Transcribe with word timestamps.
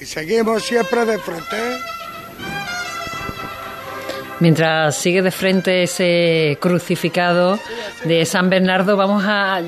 y 0.00 0.04
seguimos 0.04 0.62
siempre 0.62 1.04
de 1.04 1.18
frente. 1.18 1.56
Mientras 4.38 4.96
sigue 4.96 5.22
de 5.22 5.30
frente 5.30 5.84
ese 5.84 6.58
crucificado 6.60 7.58
de 8.04 8.26
San 8.26 8.50
Bernardo, 8.50 8.94
vamos 8.94 9.24
a, 9.26 9.62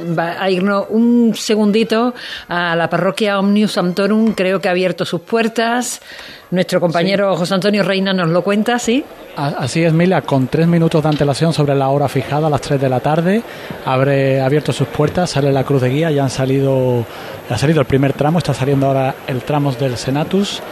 irnos 0.50 0.86
un 0.90 1.34
segundito 1.34 2.14
a 2.48 2.76
la 2.76 2.90
parroquia 2.90 3.38
Omnius 3.38 3.72
Sanctorum. 3.72 4.34
Creo 4.34 4.60
que 4.60 4.68
ha 4.68 4.72
abierto 4.72 5.06
sus 5.06 5.22
puertas. 5.22 6.02
Nuestro 6.50 6.80
compañero 6.80 7.36
José 7.36 7.54
Antonio 7.54 7.82
Reina 7.82 8.14
nos 8.14 8.28
lo 8.30 8.42
cuenta, 8.42 8.78
¿sí? 8.78 9.04
Así 9.36 9.84
es, 9.84 9.92
Mila, 9.92 10.22
con 10.22 10.48
tres 10.48 10.66
minutos 10.66 11.02
de 11.02 11.08
antelación 11.10 11.52
sobre 11.52 11.74
la 11.74 11.88
hora 11.90 12.08
fijada, 12.08 12.46
a 12.46 12.50
las 12.50 12.62
tres 12.62 12.80
de 12.80 12.88
la 12.88 13.00
tarde, 13.00 13.42
abre 13.84 14.40
abierto 14.40 14.72
sus 14.72 14.88
puertas, 14.88 15.30
sale 15.30 15.52
la 15.52 15.62
cruz 15.64 15.82
de 15.82 15.90
guía, 15.90 16.10
ya 16.10 16.24
han 16.24 16.30
salido, 16.30 17.04
ha 17.50 17.58
salido 17.58 17.80
el 17.80 17.86
primer 17.86 18.14
tramo, 18.14 18.38
está 18.38 18.54
saliendo 18.54 18.86
ahora 18.86 19.14
el 19.26 19.42
tramo 19.42 19.72
del 19.72 19.98
Senatus 19.98 20.62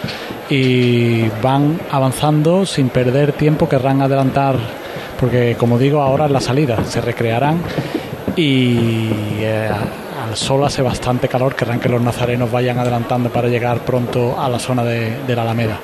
y 0.48 1.28
van 1.42 1.78
avanzando 1.90 2.64
sin 2.64 2.88
perder 2.88 3.32
tiempo, 3.32 3.68
querrán 3.68 4.00
adelantar, 4.00 4.56
porque 5.20 5.56
como 5.58 5.78
digo, 5.78 6.00
ahora 6.00 6.24
es 6.24 6.30
la 6.30 6.40
salida, 6.40 6.82
se 6.86 7.02
recrearán 7.02 7.60
y 8.34 9.10
eh, 9.40 9.70
al 10.36 10.42
sol 10.42 10.64
hace 10.64 10.82
bastante 10.82 11.28
calor, 11.28 11.54
querrán 11.54 11.80
que 11.80 11.88
los 11.88 12.02
nazarenos 12.02 12.52
vayan 12.52 12.78
adelantando 12.78 13.30
para 13.30 13.48
llegar 13.48 13.80
pronto 13.86 14.38
a 14.38 14.50
la 14.50 14.58
zona 14.58 14.84
de 14.84 15.34
la 15.34 15.42
Alameda. 15.42 15.80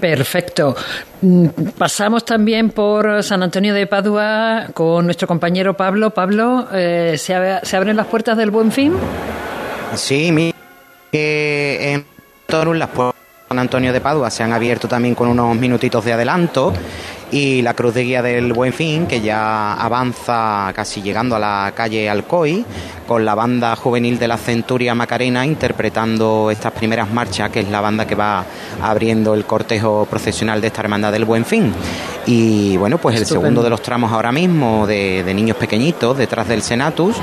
Perfecto. 0.00 0.76
Mm, 1.22 1.46
pasamos 1.76 2.24
también 2.24 2.70
por 2.70 3.22
San 3.24 3.42
Antonio 3.42 3.74
de 3.74 3.88
Padua 3.88 4.68
con 4.74 5.06
nuestro 5.06 5.26
compañero 5.26 5.76
Pablo. 5.76 6.10
Pablo, 6.10 6.68
eh, 6.72 7.16
¿se, 7.18 7.34
abren 7.34 7.96
las 7.96 8.06
puertas 8.06 8.36
del 8.36 8.52
Buen 8.52 8.70
Fin? 8.70 8.94
Sí, 9.94 10.30
mi, 10.30 10.54
en 11.10 12.04
Torum 12.46 12.76
las 12.76 12.90
puertas 12.90 13.20
de 13.20 13.48
San 13.48 13.58
Antonio 13.58 13.92
de 13.92 14.00
Padua 14.00 14.30
se 14.30 14.44
han 14.44 14.52
abierto 14.52 14.86
también 14.86 15.16
con 15.16 15.28
unos 15.28 15.56
minutitos 15.56 16.04
de 16.04 16.12
adelanto 16.12 16.72
y 17.30 17.62
la 17.62 17.74
cruz 17.74 17.94
de 17.94 18.04
guía 18.04 18.22
del 18.22 18.52
Buen 18.52 18.72
Fin, 18.72 19.06
que 19.06 19.20
ya 19.20 19.74
avanza 19.74 20.72
casi 20.74 21.02
llegando 21.02 21.36
a 21.36 21.38
la 21.38 21.72
calle 21.74 22.08
Alcoy, 22.08 22.64
con 23.06 23.24
la 23.24 23.34
banda 23.34 23.74
juvenil 23.76 24.18
de 24.18 24.28
la 24.28 24.36
Centuria 24.36 24.94
Macarena 24.94 25.46
interpretando 25.46 26.50
estas 26.50 26.72
primeras 26.72 27.10
marchas, 27.10 27.50
que 27.50 27.60
es 27.60 27.68
la 27.68 27.80
banda 27.80 28.06
que 28.06 28.14
va 28.14 28.44
abriendo 28.82 29.34
el 29.34 29.44
cortejo 29.44 30.06
procesional 30.08 30.60
de 30.60 30.68
esta 30.68 30.82
hermandad 30.82 31.12
del 31.12 31.24
Buen 31.24 31.44
Fin. 31.44 31.72
Y 32.26 32.76
bueno, 32.76 32.98
pues 32.98 33.16
el 33.16 33.26
segundo 33.26 33.62
de 33.62 33.70
los 33.70 33.80
tramos 33.82 34.10
ahora 34.12 34.32
mismo 34.32 34.86
de, 34.86 35.22
niños 35.36 35.56
pequeñitos 35.56 36.16
detrás 36.16 36.48
del 36.48 36.62
Senatus 36.62 37.16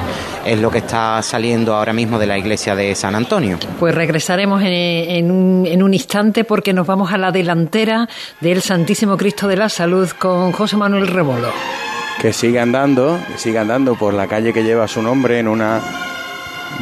es 0.46 0.60
lo 0.60 0.70
que 0.70 0.78
está 0.78 1.22
saliendo 1.22 1.76
ahora 1.76 1.94
mismo 1.94 2.20
de 2.20 2.28
la 2.28 2.38
iglesia 2.38 2.76
de 2.76 2.94
San 2.96 3.16
Antonio. 3.16 3.58
Pues 3.80 3.96
regresaremos 3.96 4.62
en, 4.64 5.32
un, 5.32 5.66
en 5.66 5.82
un 5.84 5.94
instante 5.94 6.44
porque 6.44 6.74
nos 6.74 6.86
vamos 6.86 7.12
a 7.12 7.18
la 7.18 7.32
delantera 7.32 8.08
del 8.40 8.62
Santísimo 8.62 9.18
Cristo 9.18 9.48
de 9.48 9.58
la 9.58 9.68
Salud 9.68 10.03
con 10.14 10.52
José 10.52 10.76
Manuel 10.76 11.08
Rebolo. 11.08 11.50
Que 12.20 12.34
sigue 12.34 12.60
andando, 12.60 13.20
que 13.32 13.38
sigue 13.38 13.60
andando 13.60 13.96
por 13.96 14.14
la 14.14 14.28
calle 14.28 14.52
que 14.54 14.64
lleva 14.64 14.88
su 14.88 15.02
nombre 15.02 15.40
en 15.40 15.48
una 15.48 15.80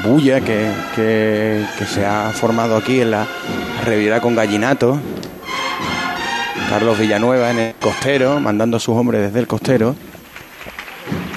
bulla 0.03 0.41
que, 0.41 0.71
que, 0.95 1.65
que 1.77 1.85
se 1.85 2.05
ha 2.05 2.31
formado 2.31 2.77
aquí 2.77 3.01
en 3.01 3.11
la 3.11 3.27
Revirá 3.85 4.21
con 4.21 4.35
Gallinato 4.35 4.99
Carlos 6.71 6.97
Villanueva 6.97 7.51
en 7.51 7.59
el 7.59 7.75
costero, 7.75 8.39
mandando 8.39 8.77
a 8.77 8.79
sus 8.79 8.95
hombres 8.95 9.23
desde 9.23 9.39
el 9.39 9.45
costero. 9.45 9.93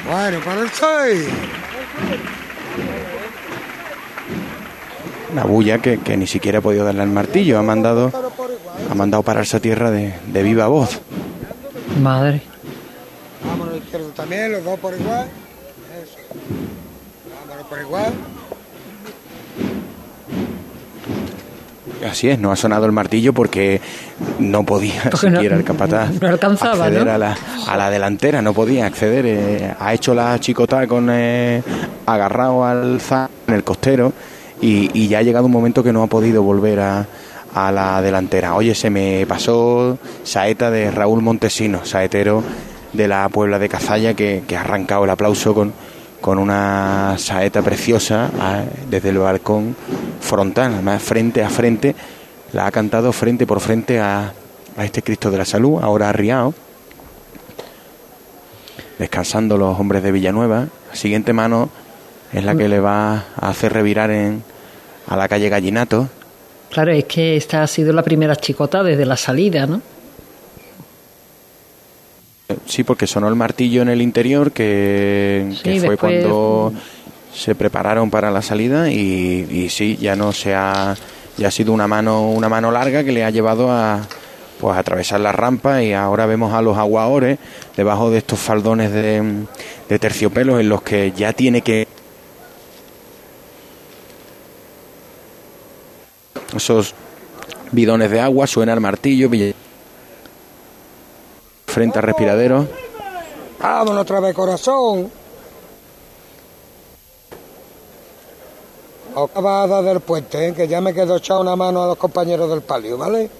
Bueno, 0.08 0.38
para 0.44 0.60
el 0.60 0.70
6. 0.70 1.28
Una 5.32 5.42
bulla 5.42 5.78
que, 5.78 6.16
ni 6.16 6.28
siquiera 6.28 6.60
ha 6.60 6.62
podido 6.62 6.84
darle 6.84 7.02
al 7.02 7.08
martillo, 7.08 7.58
ha 7.58 7.64
mandado, 7.64 8.12
ha 8.88 8.94
mandado 8.94 9.24
pararse 9.24 9.56
a 9.56 9.60
tierra 9.60 9.90
de, 9.90 10.14
de 10.24 10.42
viva 10.44 10.68
voz. 10.68 11.00
Madre. 12.02 12.42
Vámonos 13.46 13.76
izquierdo 13.76 14.08
también, 14.08 14.52
los 14.52 14.64
dos 14.64 14.78
por 14.80 14.94
igual. 14.94 15.28
Eso. 16.02 16.18
Vámonos 17.46 17.66
por 17.66 17.80
igual. 17.80 18.12
Así 22.08 22.28
es, 22.28 22.38
no 22.38 22.52
ha 22.52 22.56
sonado 22.56 22.84
el 22.86 22.92
martillo 22.92 23.32
porque 23.32 23.80
no 24.38 24.64
podía 24.64 25.10
siquiera 25.12 25.56
el 25.56 25.64
capataz 25.64 26.10
acceder 26.22 27.08
a, 27.08 27.16
la, 27.16 27.36
a, 27.66 27.76
la, 27.76 27.90
delantera, 27.90 28.42
no 28.42 28.52
podía 28.52 28.86
acceder. 28.86 29.24
Eh, 29.26 29.74
ha 29.78 29.94
hecho 29.94 30.14
la 30.14 30.38
chicota 30.38 30.86
con 30.86 31.08
eh, 31.10 31.62
agarrado 32.04 32.64
al 32.64 33.00
za 33.00 33.30
en 33.46 33.54
el 33.54 33.64
costero 33.64 34.12
y, 34.60 35.08
ya 35.08 35.18
ha 35.18 35.22
llegado 35.22 35.46
un 35.46 35.52
momento 35.52 35.82
que 35.82 35.92
no 35.92 36.02
ha 36.02 36.06
podido 36.06 36.42
volver 36.42 36.80
a, 36.80 37.06
a 37.54 37.70
la 37.70 38.02
delantera. 38.02 38.54
Oye, 38.54 38.74
se 38.74 38.90
me 38.90 39.24
pasó 39.26 39.96
saeta 40.24 40.70
de 40.70 40.90
Raúl 40.90 41.22
Montesino, 41.22 41.84
saetero 41.84 42.42
de 42.92 43.08
la 43.08 43.28
Puebla 43.28 43.58
de 43.58 43.68
Cazalla, 43.68 44.14
que, 44.14 44.42
ha 44.56 44.60
arrancado 44.60 45.04
el 45.04 45.10
aplauso 45.10 45.54
con, 45.54 45.72
con 46.20 46.38
una 46.38 47.14
saeta 47.18 47.62
preciosa 47.62 48.30
desde 48.90 49.10
el 49.10 49.18
balcón 49.18 49.76
frontal, 50.20 50.74
además 50.74 51.02
frente 51.02 51.44
a 51.44 51.50
frente, 51.50 51.94
la 52.52 52.66
ha 52.66 52.70
cantado 52.72 53.12
frente 53.12 53.46
por 53.46 53.60
frente 53.60 54.00
a, 54.00 54.32
este 54.78 55.02
Cristo 55.02 55.30
de 55.30 55.38
la 55.38 55.44
Salud, 55.44 55.80
ahora 55.80 56.08
arriado, 56.08 56.52
descansando 58.98 59.56
los 59.56 59.78
hombres 59.78 60.02
de 60.02 60.10
Villanueva. 60.10 60.66
La 60.88 60.96
siguiente 60.96 61.32
mano 61.32 61.70
es 62.32 62.44
la 62.44 62.56
que 62.56 62.68
le 62.68 62.80
va 62.80 63.24
a 63.40 63.50
hacer 63.50 63.72
revirar 63.72 64.10
en, 64.10 64.42
a 65.06 65.16
la 65.16 65.28
calle 65.28 65.48
Gallinato. 65.48 66.08
Claro, 66.74 66.90
es 66.90 67.04
que 67.04 67.36
esta 67.36 67.62
ha 67.62 67.68
sido 67.68 67.92
la 67.92 68.02
primera 68.02 68.34
chicota 68.34 68.82
desde 68.82 69.06
la 69.06 69.16
salida, 69.16 69.64
¿no? 69.64 69.80
Sí, 72.66 72.82
porque 72.82 73.06
sonó 73.06 73.28
el 73.28 73.36
martillo 73.36 73.80
en 73.82 73.90
el 73.90 74.02
interior, 74.02 74.50
que, 74.50 75.54
fue 75.86 75.96
cuando 75.96 76.72
se 77.32 77.54
prepararon 77.54 78.10
para 78.10 78.32
la 78.32 78.42
salida 78.42 78.90
y, 78.90 79.46
y, 79.48 79.68
sí, 79.68 79.96
ya 80.00 80.16
no 80.16 80.32
se 80.32 80.52
ha, 80.52 80.96
ya 81.36 81.46
ha 81.46 81.50
sido 81.52 81.72
una 81.72 81.86
mano, 81.86 82.32
una 82.32 82.48
mano 82.48 82.72
larga 82.72 83.04
que 83.04 83.12
le 83.12 83.22
ha 83.22 83.30
llevado 83.30 83.70
a 83.70 84.00
pues 84.58 84.76
atravesar 84.76 85.20
la 85.20 85.30
rampa 85.30 85.80
y 85.80 85.92
ahora 85.92 86.26
vemos 86.26 86.52
a 86.54 86.60
los 86.60 86.76
aguadores 86.76 87.38
debajo 87.76 88.10
de 88.10 88.18
estos 88.18 88.40
faldones 88.40 88.90
de, 88.90 89.22
de 89.88 89.98
terciopelos 90.00 90.58
en 90.58 90.68
los 90.68 90.82
que 90.82 91.12
ya 91.12 91.32
tiene 91.34 91.62
que 91.62 91.86
esos 96.58 96.94
bidones 97.72 98.10
de 98.10 98.20
agua, 98.20 98.46
suena 98.46 98.72
el 98.72 98.80
martillo, 98.80 99.28
frente 101.66 101.98
al 101.98 102.04
respiradero. 102.04 102.66
Vámonos 103.58 104.02
otra 104.02 104.20
vez, 104.20 104.34
corazón. 104.34 105.10
Acabada 109.16 109.80
del 109.82 110.00
puente, 110.00 110.48
¿eh? 110.48 110.54
que 110.54 110.68
ya 110.68 110.80
me 110.80 110.92
quedo 110.92 111.16
echado 111.16 111.40
una 111.40 111.56
mano 111.56 111.82
a 111.82 111.86
los 111.86 111.96
compañeros 111.96 112.50
del 112.50 112.62
palio, 112.62 112.98
¿vale? 112.98 113.30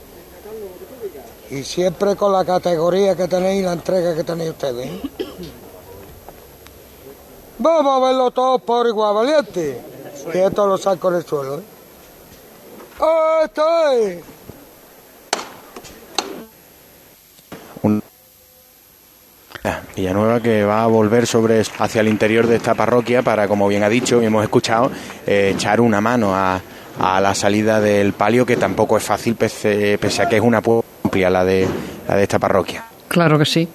Y 1.50 1.62
siempre 1.62 2.16
con 2.16 2.32
la 2.32 2.44
categoría 2.44 3.14
que 3.16 3.28
tenéis 3.28 3.60
y 3.60 3.64
la 3.64 3.72
entrega 3.72 4.14
que 4.14 4.25
tenéis 4.25 4.50
ustedes. 4.50 4.86
¿eh? 4.86 5.00
Vamos 7.58 8.02
a 8.02 8.06
verlo 8.06 8.31
todos 8.31 8.62
por 8.62 8.86
igual, 8.86 9.14
valiente. 9.14 9.81
Que 10.32 10.44
esto 10.44 10.66
lo 10.66 10.78
saco 10.78 11.10
en 11.10 11.16
el 11.16 11.25
suelo. 11.25 11.58
¿eh? 11.58 11.74
¡Oh, 12.99 13.41
estoy! 13.44 14.22
Villanueva 19.97 20.41
que 20.41 20.65
va 20.65 20.82
a 20.82 20.87
volver 20.87 21.27
sobre 21.27 21.60
hacia 21.60 22.00
el 22.00 22.09
interior 22.09 22.47
de 22.47 22.56
esta 22.56 22.75
parroquia 22.75 23.22
para, 23.22 23.49
como 23.49 23.69
bien 23.69 23.82
ha 23.82 23.88
dicho 23.88 24.21
y 24.21 24.27
hemos 24.27 24.43
escuchado, 24.43 24.91
eh, 25.27 25.53
echar 25.55 25.81
una 25.81 26.00
mano 26.00 26.34
a, 26.34 26.60
la 26.99 27.34
salida 27.34 27.81
del 27.81 28.12
palio, 28.12 28.44
que 28.46 28.56
tampoco 28.56 28.96
es 28.96 29.02
fácil, 29.02 29.35
pese, 29.35 29.94
a 29.94 30.29
que 30.29 30.37
es 30.37 30.43
una 30.43 30.62
amplia 31.02 31.31
la 31.31 31.44
de, 31.44 31.67
la 32.08 32.17
de 32.17 32.23
esta 32.23 32.38
parroquia. 32.38 32.85
Claro 33.08 33.38
que 33.38 33.44
sí. 33.44 33.69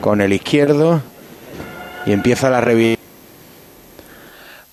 Con 0.00 0.20
el 0.20 0.32
izquierdo 0.32 1.02
y 2.06 2.12
empieza 2.12 2.48
la 2.50 2.60
revista. 2.60 3.02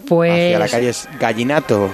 Pues... 0.07 0.31
Hacia 0.31 0.59
la 0.59 0.67
calle 0.67 0.91
Gallinato. 1.19 1.89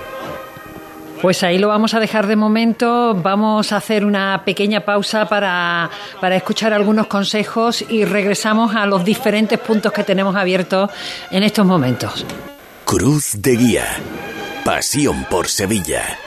Pues 1.21 1.43
ahí 1.43 1.57
lo 1.57 1.67
vamos 1.67 1.93
a 1.93 1.99
dejar 1.99 2.27
de 2.27 2.35
momento. 2.35 3.15
Vamos 3.15 3.71
a 3.71 3.77
hacer 3.77 4.05
una 4.05 4.43
pequeña 4.45 4.81
pausa 4.81 5.27
para, 5.27 5.89
para, 6.21 6.35
escuchar 6.35 6.73
algunos 6.73 7.07
consejos 7.07 7.83
y 7.89 8.05
regresamos 8.05 8.75
a 8.75 8.85
los 8.85 9.03
diferentes 9.03 9.59
puntos 9.59 9.91
que 9.91 10.03
tenemos 10.03 10.35
abiertos 10.35 10.89
en 11.31 11.43
estos 11.43 11.65
momentos. 11.65 12.25
Cruz 12.85 13.41
de 13.41 13.55
Guía. 13.55 13.85
Pasión 14.63 15.25
por 15.29 15.47
Sevilla. 15.47 16.26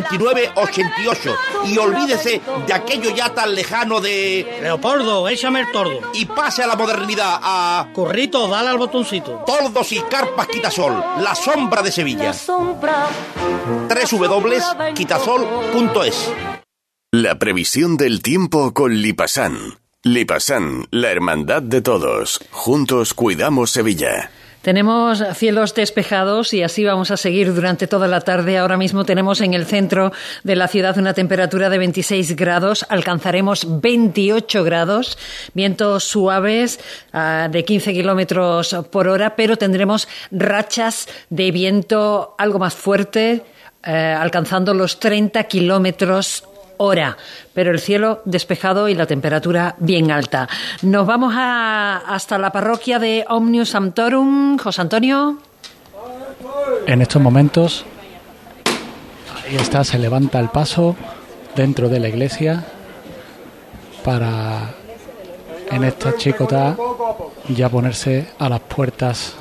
88. 0.03 1.35
Y 1.65 1.77
olvídese 1.77 2.41
de 2.67 2.73
aquello 2.73 3.15
ya 3.15 3.33
tan 3.33 3.55
lejano 3.55 4.01
de 4.01 4.59
Leopoldo, 4.61 5.27
échame 5.27 5.61
el 5.61 5.71
tordo. 5.71 5.99
Y 6.13 6.25
pase 6.25 6.63
a 6.63 6.67
la 6.67 6.75
modernidad 6.75 7.39
a... 7.41 7.87
Corrito, 7.93 8.47
dale 8.47 8.69
al 8.69 8.77
botoncito. 8.77 9.43
Tordos 9.45 9.91
y 9.91 9.99
carpas 10.01 10.47
Quitasol, 10.47 10.93
la 11.19 11.35
sombra 11.35 11.81
de 11.81 11.91
Sevilla. 11.91 12.33
www.quitasol.es 14.11 16.31
La 17.11 17.39
previsión 17.39 17.97
del 17.97 18.21
tiempo 18.21 18.73
con 18.73 19.01
Lipasan. 19.01 19.79
Lipasan, 20.03 20.87
la 20.89 21.11
hermandad 21.11 21.61
de 21.61 21.81
todos. 21.81 22.39
Juntos 22.49 23.13
cuidamos 23.13 23.69
Sevilla. 23.69 24.31
Tenemos 24.61 25.23
cielos 25.35 25.73
despejados 25.73 26.53
y 26.53 26.61
así 26.61 26.83
vamos 26.83 27.09
a 27.09 27.17
seguir 27.17 27.51
durante 27.53 27.87
toda 27.87 28.07
la 28.07 28.21
tarde. 28.21 28.59
Ahora 28.59 28.77
mismo 28.77 29.05
tenemos 29.05 29.41
en 29.41 29.55
el 29.55 29.65
centro 29.65 30.11
de 30.43 30.55
la 30.55 30.67
ciudad 30.67 30.99
una 30.99 31.15
temperatura 31.15 31.69
de 31.69 31.79
26 31.79 32.35
grados. 32.35 32.85
Alcanzaremos 32.89 33.81
28 33.81 34.63
grados. 34.63 35.17
Vientos 35.55 36.03
suaves 36.03 36.79
ah, 37.11 37.49
de 37.51 37.65
15 37.65 37.91
kilómetros 37.91 38.75
por 38.91 39.07
hora, 39.07 39.35
pero 39.35 39.57
tendremos 39.57 40.07
rachas 40.29 41.07
de 41.31 41.49
viento 41.49 42.35
algo 42.37 42.59
más 42.59 42.75
fuerte, 42.75 43.43
eh, 43.83 43.91
alcanzando 43.91 44.75
los 44.75 44.99
30 44.99 45.43
kilómetros 45.45 46.43
hora, 46.81 47.17
pero 47.53 47.71
el 47.71 47.79
cielo 47.79 48.21
despejado 48.25 48.89
y 48.89 48.95
la 48.95 49.05
temperatura 49.05 49.75
bien 49.77 50.11
alta. 50.11 50.49
Nos 50.81 51.05
vamos 51.05 51.33
hasta 51.37 52.37
la 52.37 52.51
parroquia 52.51 52.99
de 52.99 53.25
Omnius 53.29 53.69
Sanctorum. 53.69 54.57
José 54.57 54.81
Antonio. 54.81 55.37
En 56.87 57.01
estos 57.01 57.21
momentos, 57.21 57.85
ahí 59.45 59.55
está, 59.55 59.83
se 59.83 59.99
levanta 59.99 60.39
el 60.39 60.49
paso 60.49 60.95
dentro 61.55 61.87
de 61.87 61.99
la 61.99 62.07
iglesia 62.07 62.65
para 64.03 64.73
en 65.69 65.83
esta 65.83 66.15
chicota 66.17 66.75
ya 67.49 67.69
ponerse 67.69 68.27
a 68.39 68.49
las 68.49 68.59
puertas 68.59 69.35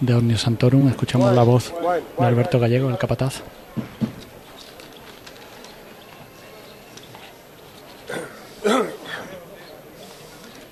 de 0.00 0.14
Omnius 0.14 0.40
Santorum. 0.40 0.88
Escuchamos 0.88 1.34
la 1.34 1.42
voz 1.42 1.74
de 2.18 2.24
Alberto 2.24 2.58
Gallego, 2.58 2.88
el 2.88 2.96
capataz. 2.96 3.42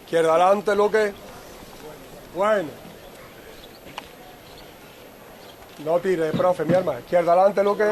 Izquierda 0.04 0.34
adelante, 0.34 0.74
Luque. 0.74 1.12
Bueno. 2.34 2.68
No 5.84 5.98
tire, 6.00 6.30
profe, 6.32 6.64
mi 6.64 6.74
arma. 6.74 6.98
Izquierda 6.98 7.32
adelante, 7.32 7.62
Luque. 7.62 7.84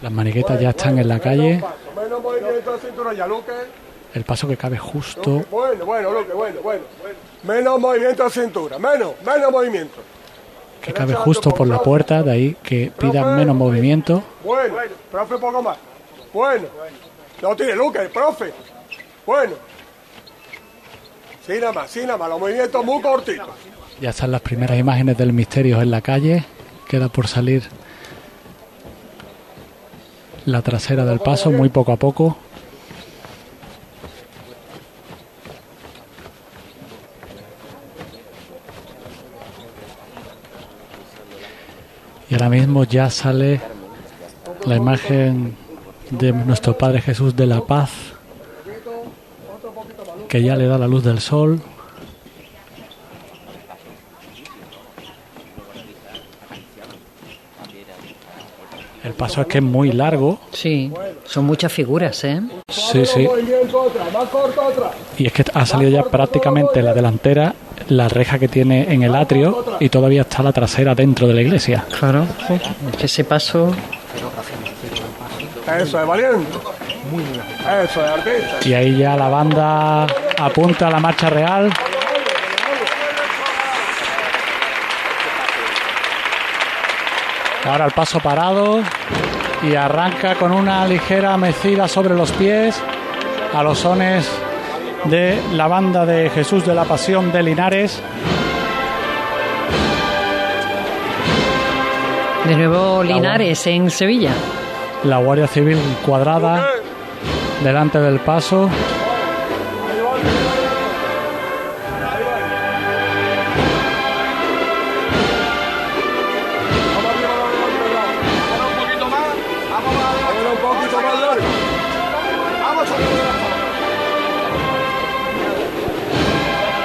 Las 0.00 0.12
maniquetas 0.12 0.60
ya 0.60 0.70
están 0.70 0.98
en 0.98 1.08
la 1.08 1.18
calle. 1.18 1.62
El 4.14 4.24
paso 4.24 4.46
que 4.46 4.56
cabe 4.56 4.76
justo. 4.76 5.44
Bueno, 5.50 5.86
bueno, 5.86 6.12
Luque, 6.12 6.32
bueno, 6.32 6.60
bueno. 6.62 6.84
Menos 7.44 7.80
movimiento 7.80 8.24
de 8.24 8.30
cintura, 8.30 8.78
menos, 8.78 9.14
menos 9.24 9.50
movimiento. 9.50 10.00
Que 10.80 10.92
cabe 10.92 11.14
justo 11.14 11.50
por 11.50 11.66
la 11.66 11.80
puerta, 11.80 12.22
de 12.22 12.30
ahí 12.30 12.56
que 12.62 12.92
pidan 12.96 13.36
menos 13.36 13.56
movimiento. 13.56 14.22
Bueno, 14.44 14.74
profe, 15.10 15.38
poco 15.38 15.62
más. 15.62 15.78
Bueno. 16.32 16.66
No 17.40 17.56
tire, 17.56 17.74
Luque, 17.74 18.00
profe. 18.12 18.52
Bueno. 19.26 19.52
Sí, 21.46 21.54
nada 21.60 21.72
más, 21.72 21.90
sí, 21.90 22.00
nada 22.00 22.16
más, 22.16 22.28
los 22.28 22.40
movimientos 22.40 22.84
muy 22.84 23.00
cortitos. 23.02 23.48
Ya 24.00 24.10
están 24.10 24.30
las 24.32 24.40
primeras 24.40 24.78
imágenes 24.78 25.16
del 25.16 25.32
misterio 25.32 25.80
en 25.80 25.90
la 25.90 26.00
calle. 26.00 26.44
Queda 26.88 27.08
por 27.08 27.28
salir 27.28 27.62
la 30.44 30.62
trasera 30.62 31.04
del 31.04 31.20
paso, 31.20 31.50
muy 31.50 31.68
poco 31.68 31.92
a 31.92 31.96
poco. 31.96 32.36
Y 42.28 42.34
ahora 42.34 42.48
mismo 42.48 42.84
ya 42.84 43.10
sale 43.10 43.60
la 44.64 44.76
imagen 44.76 45.56
de 46.10 46.32
nuestro 46.32 46.76
Padre 46.76 47.00
Jesús 47.00 47.36
de 47.36 47.46
la 47.46 47.60
Paz 47.60 47.90
que 50.32 50.42
ya 50.42 50.56
le 50.56 50.66
da 50.66 50.78
la 50.78 50.88
luz 50.88 51.04
del 51.04 51.20
sol. 51.20 51.60
El 59.04 59.12
paso 59.12 59.42
es 59.42 59.46
que 59.46 59.58
es 59.58 59.64
muy 59.64 59.92
largo. 59.92 60.40
Sí, 60.50 60.90
son 61.26 61.44
muchas 61.44 61.70
figuras, 61.70 62.24
¿eh? 62.24 62.40
Sí, 62.66 63.04
sí. 63.04 63.28
Y 65.18 65.26
es 65.26 65.32
que 65.34 65.44
ha 65.52 65.66
salido 65.66 65.90
ya 65.90 66.02
prácticamente 66.04 66.80
la 66.80 66.94
delantera, 66.94 67.54
la 67.88 68.08
reja 68.08 68.38
que 68.38 68.48
tiene 68.48 68.90
en 68.90 69.02
el 69.02 69.14
atrio 69.14 69.62
y 69.80 69.90
todavía 69.90 70.22
está 70.22 70.42
la 70.42 70.54
trasera 70.54 70.94
dentro 70.94 71.26
de 71.26 71.34
la 71.34 71.42
iglesia. 71.42 71.84
Claro, 71.98 72.26
es 72.90 72.96
que 72.96 73.04
ese 73.04 73.24
paso... 73.24 73.70
Eso 75.78 76.00
es 76.00 76.06
valiente. 76.06 76.46
Eso 77.20 78.04
es 78.04 78.10
artista. 78.10 78.68
Y 78.68 78.74
ahí 78.74 78.96
ya 78.96 79.16
la 79.16 79.28
banda 79.28 80.06
apunta 80.38 80.88
a 80.88 80.90
la 80.90 81.00
marcha 81.00 81.30
real. 81.30 81.70
Ahora 87.64 87.84
el 87.86 87.92
paso 87.92 88.18
parado 88.18 88.80
y 89.62 89.74
arranca 89.76 90.34
con 90.34 90.52
una 90.52 90.84
ligera 90.86 91.36
mecida 91.36 91.86
sobre 91.86 92.14
los 92.14 92.32
pies 92.32 92.82
a 93.54 93.62
los 93.62 93.78
sones 93.78 94.28
de 95.04 95.40
la 95.52 95.68
banda 95.68 96.04
de 96.04 96.30
Jesús 96.30 96.66
de 96.66 96.74
la 96.74 96.84
Pasión 96.84 97.30
de 97.30 97.42
Linares. 97.42 98.02
De 102.48 102.56
nuevo 102.56 103.04
Linares 103.04 103.66
en 103.68 103.90
Sevilla. 103.90 104.32
La 105.04 105.18
Guardia 105.18 105.46
Civil 105.46 105.78
cuadrada 106.04 106.81
delante 107.62 108.00
del 108.00 108.18
paso. 108.20 108.68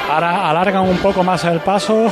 Ahora 0.10 0.50
alargan 0.50 0.84
un 0.84 0.98
poco 0.98 1.24
más 1.24 1.43
el 1.46 1.60
paso. 1.60 2.12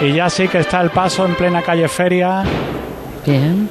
Y 0.00 0.14
ya 0.14 0.30
sí 0.30 0.48
que 0.48 0.58
está 0.58 0.80
el 0.80 0.90
paso 0.90 1.26
en 1.26 1.34
plena 1.34 1.60
calle 1.62 1.86
Feria. 1.86 2.42
Bien. 3.26 3.68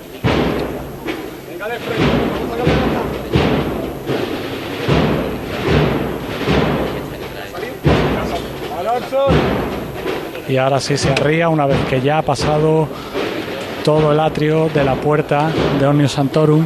Y 10.47 10.57
ahora 10.57 10.79
sí 10.79 10.97
se 10.97 11.11
arría 11.11 11.49
una 11.49 11.65
vez 11.65 11.77
que 11.89 12.01
ya 12.01 12.19
ha 12.19 12.21
pasado 12.21 12.87
todo 13.83 14.11
el 14.11 14.19
atrio 14.19 14.69
de 14.69 14.83
la 14.83 14.95
puerta 14.95 15.51
de 15.79 15.85
Omnium 15.85 16.09
Santorum. 16.09 16.65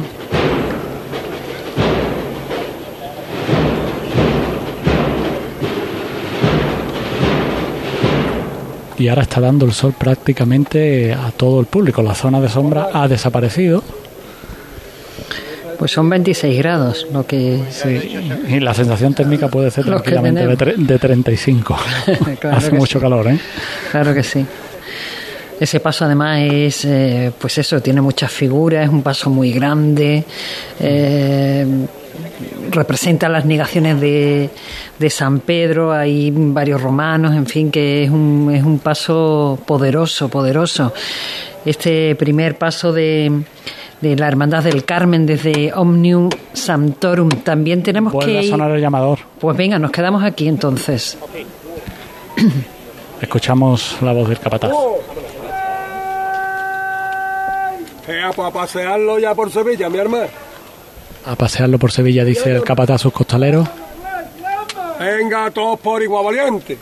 Y 8.98 9.08
ahora 9.08 9.22
está 9.22 9.40
dando 9.40 9.66
el 9.66 9.72
sol 9.72 9.94
prácticamente 9.98 11.12
a 11.12 11.30
todo 11.30 11.60
el 11.60 11.66
público. 11.66 12.02
La 12.02 12.14
zona 12.14 12.40
de 12.40 12.48
sombra 12.48 12.88
ha 12.92 13.08
desaparecido. 13.08 13.82
Pues 15.78 15.90
son 15.90 16.08
26 16.08 16.56
grados, 16.58 17.06
lo 17.12 17.26
que... 17.26 17.60
Sí, 17.70 18.16
y 18.48 18.60
la 18.60 18.72
sensación 18.74 19.12
térmica 19.12 19.48
puede 19.48 19.70
ser 19.70 19.84
tranquilamente 19.86 20.46
de, 20.46 20.74
de 20.76 20.98
35. 20.98 21.76
Hace 22.50 22.72
mucho 22.72 23.00
calor, 23.00 23.28
¿eh? 23.28 23.38
Claro 23.90 24.14
que 24.14 24.22
sí. 24.22 24.46
Ese 25.58 25.80
paso 25.80 26.04
además 26.04 26.40
es, 26.42 26.84
eh, 26.84 27.32
pues 27.38 27.58
eso, 27.58 27.80
tiene 27.80 28.00
muchas 28.00 28.30
figuras, 28.30 28.84
es 28.84 28.90
un 28.90 29.02
paso 29.02 29.30
muy 29.30 29.52
grande. 29.52 30.24
Eh, 30.80 31.66
representa 32.70 33.28
las 33.28 33.44
negaciones 33.44 34.00
de, 34.00 34.50
de, 34.98 35.10
San 35.10 35.40
Pedro, 35.40 35.92
hay 35.92 36.32
varios 36.34 36.80
romanos, 36.82 37.34
en 37.34 37.46
fin, 37.46 37.70
que 37.70 38.04
es 38.04 38.10
un, 38.10 38.52
es 38.54 38.62
un 38.62 38.78
paso 38.78 39.58
poderoso, 39.66 40.28
poderoso. 40.28 40.92
Este 41.64 42.14
primer 42.16 42.58
paso 42.58 42.92
de, 42.92 43.44
de 44.00 44.16
la 44.16 44.28
Hermandad 44.28 44.64
del 44.64 44.84
Carmen 44.84 45.24
desde 45.26 45.72
Omnium 45.72 46.28
Sanctorum. 46.52 47.30
También 47.42 47.82
tenemos 47.82 48.12
Vuelve 48.12 48.32
que. 48.32 48.38
a 48.40 48.42
sonar 48.50 48.70
el 48.72 48.80
llamador. 48.80 49.20
Pues 49.40 49.56
venga, 49.56 49.78
nos 49.78 49.90
quedamos 49.90 50.22
aquí 50.22 50.48
entonces. 50.48 51.16
Escuchamos 53.20 53.96
la 54.02 54.12
voz 54.12 54.28
del 54.28 54.38
capataz. 54.38 54.72
para 58.36 58.50
pasearlo 58.50 59.18
ya 59.18 59.34
por 59.34 59.50
Sevilla, 59.50 59.88
mi 59.88 59.98
hermano 59.98 60.26
a 61.26 61.36
pasearlo 61.36 61.78
por 61.78 61.92
Sevilla, 61.92 62.24
dice 62.24 62.54
el 62.54 62.62
capataz 62.62 62.96
a 62.96 62.98
sus 62.98 63.12
costaleros. 63.12 63.68
Venga, 64.98 65.50
todos 65.50 65.78
por 65.80 66.02
igual 66.02 66.24
valiente. 66.24 66.78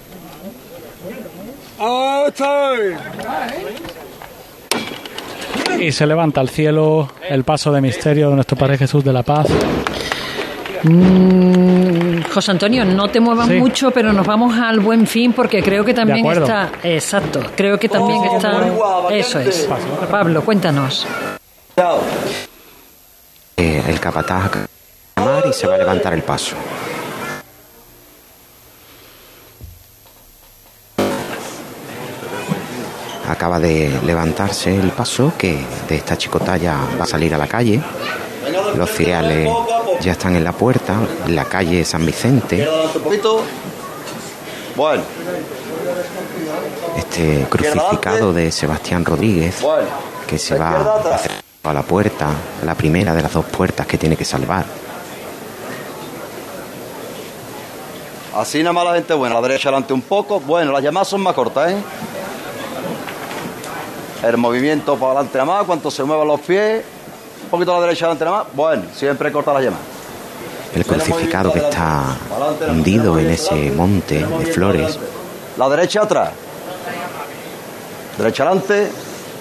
Y 5.79 5.91
se 5.91 6.07
levanta 6.07 6.41
al 6.41 6.49
cielo 6.49 7.11
el 7.29 7.45
paso 7.45 7.73
de 7.73 7.81
misterio 7.81 8.29
de 8.29 8.37
nuestro 8.37 8.57
Padre 8.57 8.79
Jesús 8.79 9.03
de 9.05 9.13
la 9.13 9.23
Paz. 9.23 9.47
Mm, 10.85 12.23
José 12.33 12.51
Antonio, 12.51 12.85
no 12.85 13.09
te 13.09 13.21
muevas 13.21 13.49
mucho, 13.49 13.91
pero 13.91 14.13
nos 14.13 14.27
vamos 14.27 14.57
al 14.57 14.81
buen 14.81 15.07
fin 15.07 15.33
porque 15.33 15.63
creo 15.63 15.85
que 15.85 15.95
también 15.95 16.25
está. 16.27 16.71
Exacto, 16.83 17.41
creo 17.57 17.79
que 17.79 17.89
también 17.89 18.19
oh, 18.19 18.37
está. 18.37 19.15
Eso 19.15 19.39
es. 19.41 19.69
Pablo, 20.11 20.45
cuéntanos. 20.45 21.07
Eh, 23.63 23.81
el 23.87 24.01
capataz 24.01 24.51
a 24.57 24.67
llamar 25.21 25.47
y 25.47 25.53
se 25.53 25.69
va 25.69 25.77
a 25.77 25.79
levantar 25.79 26.13
el 26.15 26.25
paso. 26.25 26.57
Acaba 33.29 33.61
de 33.61 34.01
levantarse 34.05 34.75
el 34.75 34.91
paso 34.91 35.35
que 35.39 35.65
de 35.89 35.95
esta 35.95 36.19
chicotalla 36.19 36.75
va 36.99 37.05
a 37.05 37.07
salir 37.07 37.33
a 37.37 37.39
la 37.39 37.47
calle. 37.47 37.81
Los 38.75 38.91
cereales 38.91 39.49
ya 40.01 40.11
están 40.11 40.35
en 40.35 40.43
la 40.43 40.53
puerta, 40.53 40.97
en 41.25 41.37
la 41.37 41.45
calle 41.45 41.85
San 41.85 42.05
Vicente. 42.05 42.69
Bueno. 44.75 45.05
Este 46.97 47.47
crucificado 47.49 48.33
de 48.33 48.51
Sebastián 48.51 49.05
Rodríguez 49.05 49.65
que 50.27 50.37
se 50.37 50.59
va 50.59 50.81
a 50.81 51.15
hacer 51.15 51.42
a 51.63 51.73
la 51.73 51.83
puerta, 51.83 52.29
la 52.65 52.75
primera 52.75 53.15
de 53.15 53.23
las 53.23 53.33
dos 53.33 53.45
puertas 53.45 53.87
que 53.87 53.97
tiene 53.97 54.17
que 54.17 54.25
salvar. 54.25 54.65
Así 58.35 58.59
nada 58.63 58.73
más 58.73 58.85
la 58.85 58.95
gente 58.95 59.15
buena, 59.15 59.37
la 59.37 59.43
derecha 59.43 59.69
adelante 59.69 59.93
un 59.93 60.03
poco. 60.03 60.41
Bueno, 60.41 60.73
las 60.73 60.83
llamadas 60.83 61.09
son 61.09 61.21
más 61.21 61.35
cortas, 61.35 61.71
¿eh? 61.71 61.77
El 64.23 64.37
movimiento 64.39 64.97
para 64.97 65.13
adelante 65.13 65.39
nada 65.39 65.59
más, 65.59 65.65
cuanto 65.65 65.91
se 65.91 66.03
muevan 66.05 66.27
los 66.27 66.41
pies, 66.41 66.85
un 67.45 67.51
poquito 67.51 67.73
a 67.73 67.81
la 67.81 67.87
derecha 67.87 68.07
adelante 68.07 68.25
nada 68.25 68.39
más. 68.39 68.47
Bueno, 68.55 68.85
siempre 68.95 69.31
corta 69.31 69.53
la 69.53 69.61
llamada. 69.61 69.83
El 70.75 70.87
crucificado 70.87 71.53
que 71.53 71.59
está 71.59 72.17
hundido 72.69 73.19
en 73.19 73.31
ese 73.31 73.71
monte 73.73 74.25
de 74.25 74.47
flores. 74.47 74.99
La 75.59 75.69
derecha 75.69 76.03
atrás. 76.03 76.31
Derecha 78.17 78.45
adelante, 78.45 78.91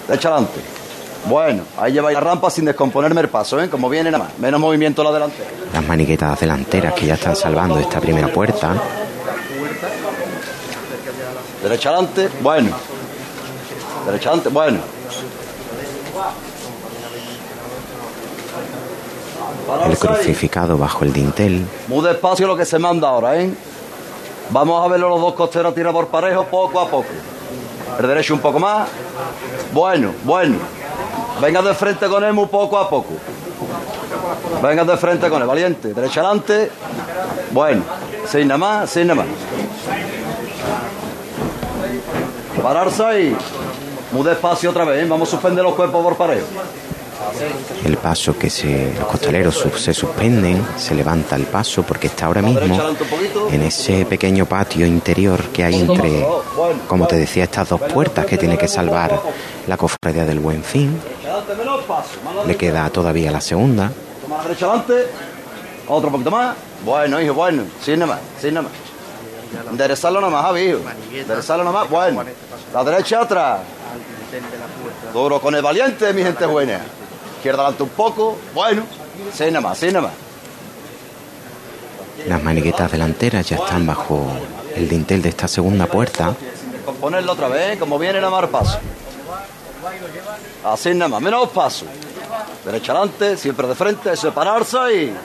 derecha 0.08 0.28
adelante. 0.28 0.81
Bueno, 1.26 1.62
ahí 1.78 1.92
lleva 1.92 2.10
la 2.10 2.20
rampa 2.20 2.50
sin 2.50 2.64
descomponerme 2.64 3.20
el 3.20 3.28
paso, 3.28 3.60
¿eh? 3.60 3.68
Como 3.70 3.88
viene 3.88 4.10
nada 4.10 4.24
más. 4.24 4.38
Menos 4.38 4.60
movimiento 4.60 5.04
la 5.04 5.12
delantera. 5.12 5.48
Las 5.72 5.86
maniquetas 5.86 6.40
delanteras 6.40 6.94
que 6.94 7.06
ya 7.06 7.14
están 7.14 7.36
salvando 7.36 7.78
esta 7.78 8.00
primera 8.00 8.28
puerta. 8.28 8.74
Derecha 11.62 11.90
adelante, 11.90 12.28
bueno. 12.40 12.70
Derecha 14.06 14.30
adelante, 14.30 14.48
bueno. 14.48 14.78
El 19.88 19.96
crucificado 19.96 20.76
bajo 20.76 21.04
el 21.04 21.12
dintel. 21.12 21.64
Muy 21.86 22.04
despacio 22.04 22.46
lo 22.46 22.56
que 22.56 22.64
se 22.64 22.78
manda 22.78 23.08
ahora, 23.08 23.40
¿eh? 23.40 23.50
Vamos 24.50 24.84
a 24.84 24.88
verlo 24.88 25.08
los 25.08 25.20
dos 25.20 25.34
costeros 25.34 25.74
tirar 25.74 25.92
por 25.92 26.08
parejo 26.08 26.44
poco 26.44 26.80
a 26.80 26.88
poco. 26.88 27.06
El 27.98 28.06
derecho 28.06 28.34
un 28.34 28.40
poco 28.40 28.58
más. 28.58 28.88
Bueno, 29.72 30.12
bueno. 30.24 30.56
Venga 31.42 31.60
de 31.60 31.74
frente 31.74 32.06
con 32.06 32.22
él 32.22 32.32
muy 32.32 32.46
poco 32.46 32.78
a 32.78 32.88
poco. 32.88 33.14
Venga 34.62 34.84
de 34.84 34.96
frente 34.96 35.28
con 35.28 35.42
él, 35.42 35.48
valiente. 35.48 35.92
Derecha 35.92 36.20
adelante. 36.20 36.70
Bueno, 37.50 37.82
sin 38.30 38.46
nada 38.46 38.58
más, 38.58 38.90
sin 38.90 39.08
nada 39.08 39.24
más. 39.24 39.26
Pararse 42.62 43.04
ahí. 43.04 43.36
Muy 44.12 44.22
despacio 44.24 44.70
otra 44.70 44.84
vez, 44.84 45.02
¿eh? 45.02 45.06
vamos 45.08 45.26
a 45.26 45.30
suspender 45.32 45.64
los 45.64 45.74
cuerpos 45.74 46.00
por 46.04 46.16
parejo. 46.16 46.46
el 47.84 47.96
paso 47.96 48.38
que 48.38 48.48
se, 48.48 48.94
los 48.96 49.06
costaleros 49.06 49.66
se 49.78 49.92
suspenden, 49.92 50.64
se 50.76 50.94
levanta 50.94 51.34
el 51.34 51.46
paso 51.46 51.82
porque 51.82 52.06
está 52.06 52.26
ahora 52.26 52.42
mismo 52.42 52.78
en 53.50 53.62
ese 53.62 54.04
pequeño 54.04 54.46
patio 54.46 54.86
interior 54.86 55.42
que 55.46 55.64
hay 55.64 55.80
entre, 55.80 56.24
como 56.86 57.08
te 57.08 57.16
decía, 57.16 57.44
estas 57.44 57.70
dos 57.70 57.80
puertas 57.80 58.26
que 58.26 58.38
tiene 58.38 58.56
que 58.56 58.68
salvar 58.68 59.18
la 59.66 59.76
cofradía 59.76 60.24
del 60.24 60.38
Buen 60.38 60.62
Fin. 60.62 61.00
Le 62.46 62.56
queda 62.56 62.88
todavía 62.90 63.30
la 63.30 63.40
segunda. 63.40 63.90
Otro 65.88 66.10
poquito 66.10 66.30
más. 66.30 66.56
Bueno, 66.84 67.20
hijo, 67.20 67.34
bueno. 67.34 67.64
Sin 67.82 67.98
nada 67.98 68.14
más, 68.14 68.20
sin 68.40 68.54
nada 68.54 68.68
más. 68.68 69.70
Enderezarlo 69.70 70.20
nomás, 70.20 70.42
Javi, 70.44 70.62
hijo. 70.62 70.80
Enderezarlo 71.12 71.64
nomás. 71.64 71.88
Bueno. 71.88 72.24
La 72.72 72.84
derecha 72.84 73.22
atrás. 73.22 73.60
Duro 75.12 75.40
con 75.40 75.54
el 75.54 75.62
valiente, 75.62 76.12
mi 76.12 76.22
gente 76.22 76.46
buena. 76.46 76.80
Izquierda 77.36 77.62
adelante 77.62 77.82
un 77.82 77.88
poco. 77.90 78.38
Bueno. 78.54 78.82
Sin 79.32 79.48
nada 79.52 79.60
más, 79.60 79.78
sin 79.78 79.92
nada 79.92 80.08
más. 80.08 80.14
Las 82.26 82.42
maniguetas 82.42 82.90
delanteras 82.90 83.48
ya 83.48 83.56
están 83.56 83.84
bajo 83.86 84.26
el 84.76 84.88
dintel 84.88 85.22
de 85.22 85.28
esta 85.30 85.48
segunda 85.48 85.86
puerta. 85.86 86.34
Ponerlo 87.00 87.32
otra 87.32 87.48
vez, 87.48 87.78
como 87.78 87.98
viene 87.98 88.18
a 88.18 88.30
mar 88.30 88.48
paso. 88.48 88.78
Así 90.64 90.94
nada 90.94 91.08
más, 91.08 91.20
menos 91.20 91.48
paso. 91.50 91.86
Derecha 92.64 92.92
adelante, 92.92 93.36
siempre 93.36 93.66
de 93.66 93.74
frente, 93.74 94.16
separarse 94.16 94.78
y 94.94 95.16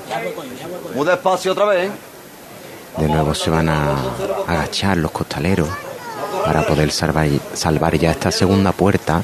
muy 0.96 1.06
despacio 1.06 1.52
otra 1.52 1.66
vez. 1.66 1.92
De 2.98 3.08
nuevo 3.08 3.34
se 3.36 3.50
van 3.50 3.70
a 3.70 3.96
agachar 4.48 4.98
los 4.98 5.12
costaleros 5.12 5.70
para 6.44 6.66
poder 6.66 6.92
salvar, 6.92 7.28
salvar 7.54 7.98
ya 7.98 8.12
esta 8.12 8.32
segunda 8.32 8.72
puerta 8.72 9.24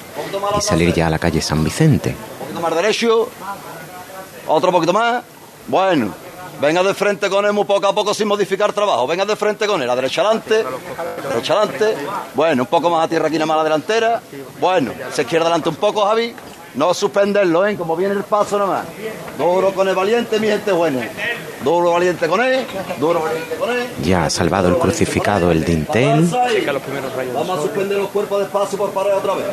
y 0.58 0.62
salir 0.62 0.94
ya 0.94 1.08
a 1.08 1.10
la 1.10 1.20
calle 1.20 1.42
San 1.42 1.64
Vicente. 1.64 2.10
Un 2.10 2.40
poquito 2.40 2.62
más 2.62 2.76
derecho, 2.76 3.30
otro 4.48 4.72
poquito 4.72 4.94
más. 4.94 5.24
Bueno, 5.68 6.14
venga 6.62 6.84
de 6.84 6.94
frente 6.94 7.30
con 7.30 7.46
él 7.46 7.54
muy 7.54 7.66
poco 7.66 7.88
a 7.88 7.94
poco 7.94 8.14
sin 8.14 8.28
modificar 8.28 8.74
trabajo. 8.74 9.08
Venga 9.08 9.26
de 9.26 9.36
frente 9.36 9.68
con 9.68 9.82
él, 9.82 9.90
a 9.90 9.96
derecha 9.96 10.22
adelante, 10.22 10.64
derecha 11.30 11.54
adelante. 11.54 11.96
Bueno, 12.34 12.64
un 12.64 12.68
poco 12.68 12.90
más 12.90 13.06
a 13.06 13.08
tierra 13.08 13.28
aquí 13.28 13.36
nada 13.36 13.46
más 13.46 13.58
la 13.58 13.64
delantera. 13.64 14.22
Bueno, 14.60 14.92
se 15.12 15.24
izquierda 15.24 15.48
adelante 15.48 15.70
un 15.70 15.76
poco, 15.76 16.06
Javi. 16.06 16.36
No 16.76 16.92
suspenderlo, 16.94 17.68
¿eh? 17.68 17.76
Como 17.76 17.96
viene 17.96 18.16
el 18.16 18.24
paso 18.24 18.58
nomás. 18.58 18.86
Duro 19.38 19.72
con 19.74 19.88
el 19.88 19.94
valiente, 19.94 20.40
mi 20.40 20.48
gente 20.48 20.72
buena. 20.72 21.08
Duro 21.64 21.92
valiente 21.92 22.28
con 22.28 22.42
él. 22.42 22.66
Duro 23.00 23.22
valiente 23.22 23.56
con 23.56 23.70
él. 23.70 23.88
Ya 24.04 24.26
ha 24.26 24.30
salvado 24.30 24.70
el 24.70 24.78
crucificado 24.78 25.52
el 25.52 25.64
dintel. 25.64 26.28
Vamos 27.34 27.60
a 27.60 27.62
suspender 27.62 28.00
los 28.00 28.10
cuerpos 28.10 28.40
de 28.40 28.46
espacio 28.46 28.78
por 28.78 28.90
pared 28.92 29.14
otra 29.14 29.36
vez. 29.36 29.46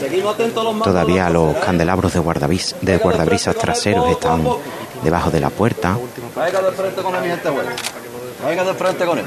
Seguimos 0.00 0.34
atentos 0.34 0.66
a 0.66 0.72
los 0.72 0.82
Todavía 0.82 1.30
los 1.30 1.56
candelabros 1.56 2.12
de, 2.12 2.20
de 2.82 2.98
guardabrisas 2.98 3.56
traseros 3.56 4.10
están 4.10 4.46
debajo 5.02 5.30
de 5.30 5.40
la 5.40 5.50
puerta. 5.50 5.96
Venga 6.34 6.62
de 6.62 6.72
frente 6.72 7.02
con 7.02 7.14
él, 7.14 7.22
mi 7.22 7.28
gente 7.28 7.50
buena. 7.50 7.70
Venga 8.46 8.64
de 8.64 8.74
frente 8.74 9.04
con 9.04 9.18
él. 9.18 9.24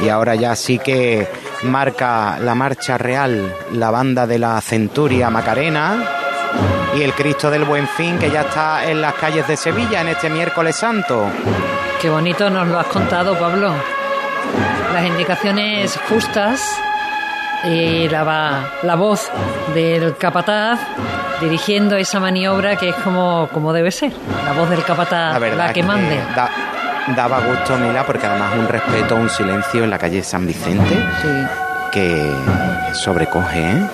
Y 0.00 0.08
ahora 0.08 0.34
ya 0.34 0.56
sí 0.56 0.78
que 0.78 1.28
marca 1.62 2.38
la 2.40 2.54
marcha 2.54 2.98
real 2.98 3.54
la 3.72 3.90
banda 3.90 4.26
de 4.26 4.38
la 4.38 4.60
Centuria 4.60 5.30
Macarena 5.30 6.04
y 6.96 7.02
el 7.02 7.14
Cristo 7.14 7.50
del 7.50 7.64
Buen 7.64 7.88
Fin 7.88 8.18
que 8.18 8.30
ya 8.30 8.42
está 8.42 8.84
en 8.84 9.00
las 9.00 9.14
calles 9.14 9.46
de 9.48 9.56
Sevilla 9.56 10.00
en 10.00 10.08
este 10.08 10.28
miércoles 10.28 10.76
santo. 10.76 11.26
Qué 12.00 12.10
bonito 12.10 12.50
nos 12.50 12.68
lo 12.68 12.78
has 12.78 12.86
contado, 12.86 13.38
Pablo. 13.38 13.72
Las 14.92 15.06
indicaciones 15.06 15.98
justas 16.08 16.60
y 17.66 18.08
la, 18.08 18.70
la 18.82 18.94
voz 18.94 19.30
del 19.74 20.16
capataz 20.16 20.80
dirigiendo 21.40 21.96
esa 21.96 22.20
maniobra 22.20 22.76
que 22.76 22.90
es 22.90 22.96
como, 22.96 23.48
como 23.52 23.72
debe 23.72 23.90
ser. 23.90 24.12
La 24.44 24.52
voz 24.52 24.68
del 24.70 24.84
capataz, 24.84 25.40
la, 25.40 25.72
que 25.72 25.82
mande 25.82 26.20
daba 27.14 27.40
gusto, 27.40 27.76
Mila, 27.76 28.04
porque 28.06 28.26
además 28.26 28.54
un 28.58 28.68
respeto, 28.68 29.16
un 29.16 29.28
silencio 29.28 29.84
en 29.84 29.90
la 29.90 29.98
calle 29.98 30.22
San 30.22 30.46
Vicente 30.46 30.96
que 31.92 32.32
sobrecoge, 32.92 33.60
¿eh? 33.60 33.86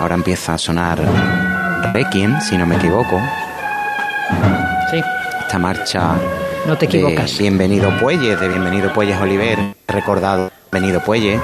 Ahora 0.00 0.14
empieza 0.14 0.54
a 0.54 0.58
sonar 0.58 0.98
Requiem, 1.92 2.40
si 2.40 2.56
no 2.56 2.66
me 2.66 2.76
equivoco. 2.76 3.20
Sí. 4.90 5.02
Esta 5.40 5.58
marcha. 5.58 6.14
No 6.66 6.76
te 6.76 6.86
equivocas. 6.86 7.36
Bienvenido 7.38 7.90
Puelles, 7.98 8.38
de 8.40 8.48
Bienvenido 8.48 8.92
Puelles 8.92 9.20
Oliver, 9.20 9.58
recordado 9.86 10.50
Bienvenido 10.74 11.04
Puelles, 11.04 11.40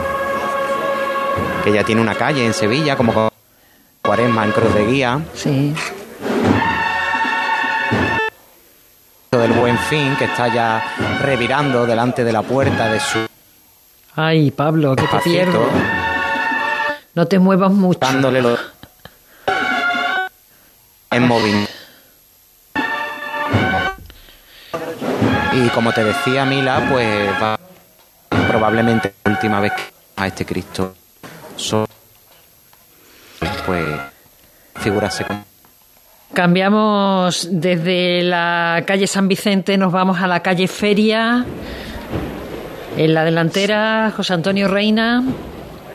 que 1.63 1.73
ya 1.73 1.85
tiene 1.85 2.01
una 2.01 2.17
calle 2.17 2.45
en 2.45 2.53
Sevilla, 2.53 2.97
como 2.97 3.31
Cuaresma 4.03 4.45
en 4.45 4.51
Cruz 4.51 4.75
de 4.75 4.87
Guía. 4.87 5.21
Sí. 5.35 5.73
del 9.31 9.53
buen 9.53 9.79
fin 9.79 10.17
que 10.17 10.25
está 10.25 10.49
ya 10.53 10.83
revirando 11.23 11.87
delante 11.87 12.25
de 12.25 12.33
la 12.33 12.43
puerta 12.43 12.89
de 12.89 12.99
su 12.99 13.27
ay 14.17 14.51
Pablo 14.51 14.97
que 14.97 15.07
te 15.07 15.19
pierdo 15.19 15.65
no 17.15 17.27
te 17.27 17.39
muevas 17.39 17.71
mucho 17.71 18.01
dándole 18.01 18.43
lo... 18.43 18.59
en 21.13 21.29
móvil 21.29 21.69
y 25.53 25.69
como 25.69 25.93
te 25.93 26.03
decía 26.03 26.45
Mila 26.45 26.89
pues 26.91 27.31
va 27.41 27.61
probablemente 28.49 29.15
la 29.25 29.33
última 29.33 29.61
vez 29.61 29.73
que 29.73 29.83
a 30.17 30.27
este 30.27 30.45
Cristo 30.45 30.95
pues 33.67 33.87
figurase 34.77 35.25
como 35.25 35.45
Cambiamos 36.33 37.49
desde 37.51 38.23
la 38.23 38.85
calle 38.87 39.07
San 39.09 39.27
Vicente, 39.27 39.77
nos 39.77 39.93
vamos 39.93 40.21
a 40.21 40.29
la 40.29 40.41
calle 40.41 40.69
Feria. 40.69 41.45
En 42.97 43.15
la 43.15 43.25
delantera, 43.25 44.13
José 44.17 44.35
Antonio 44.35 44.69
Reina. 44.69 45.25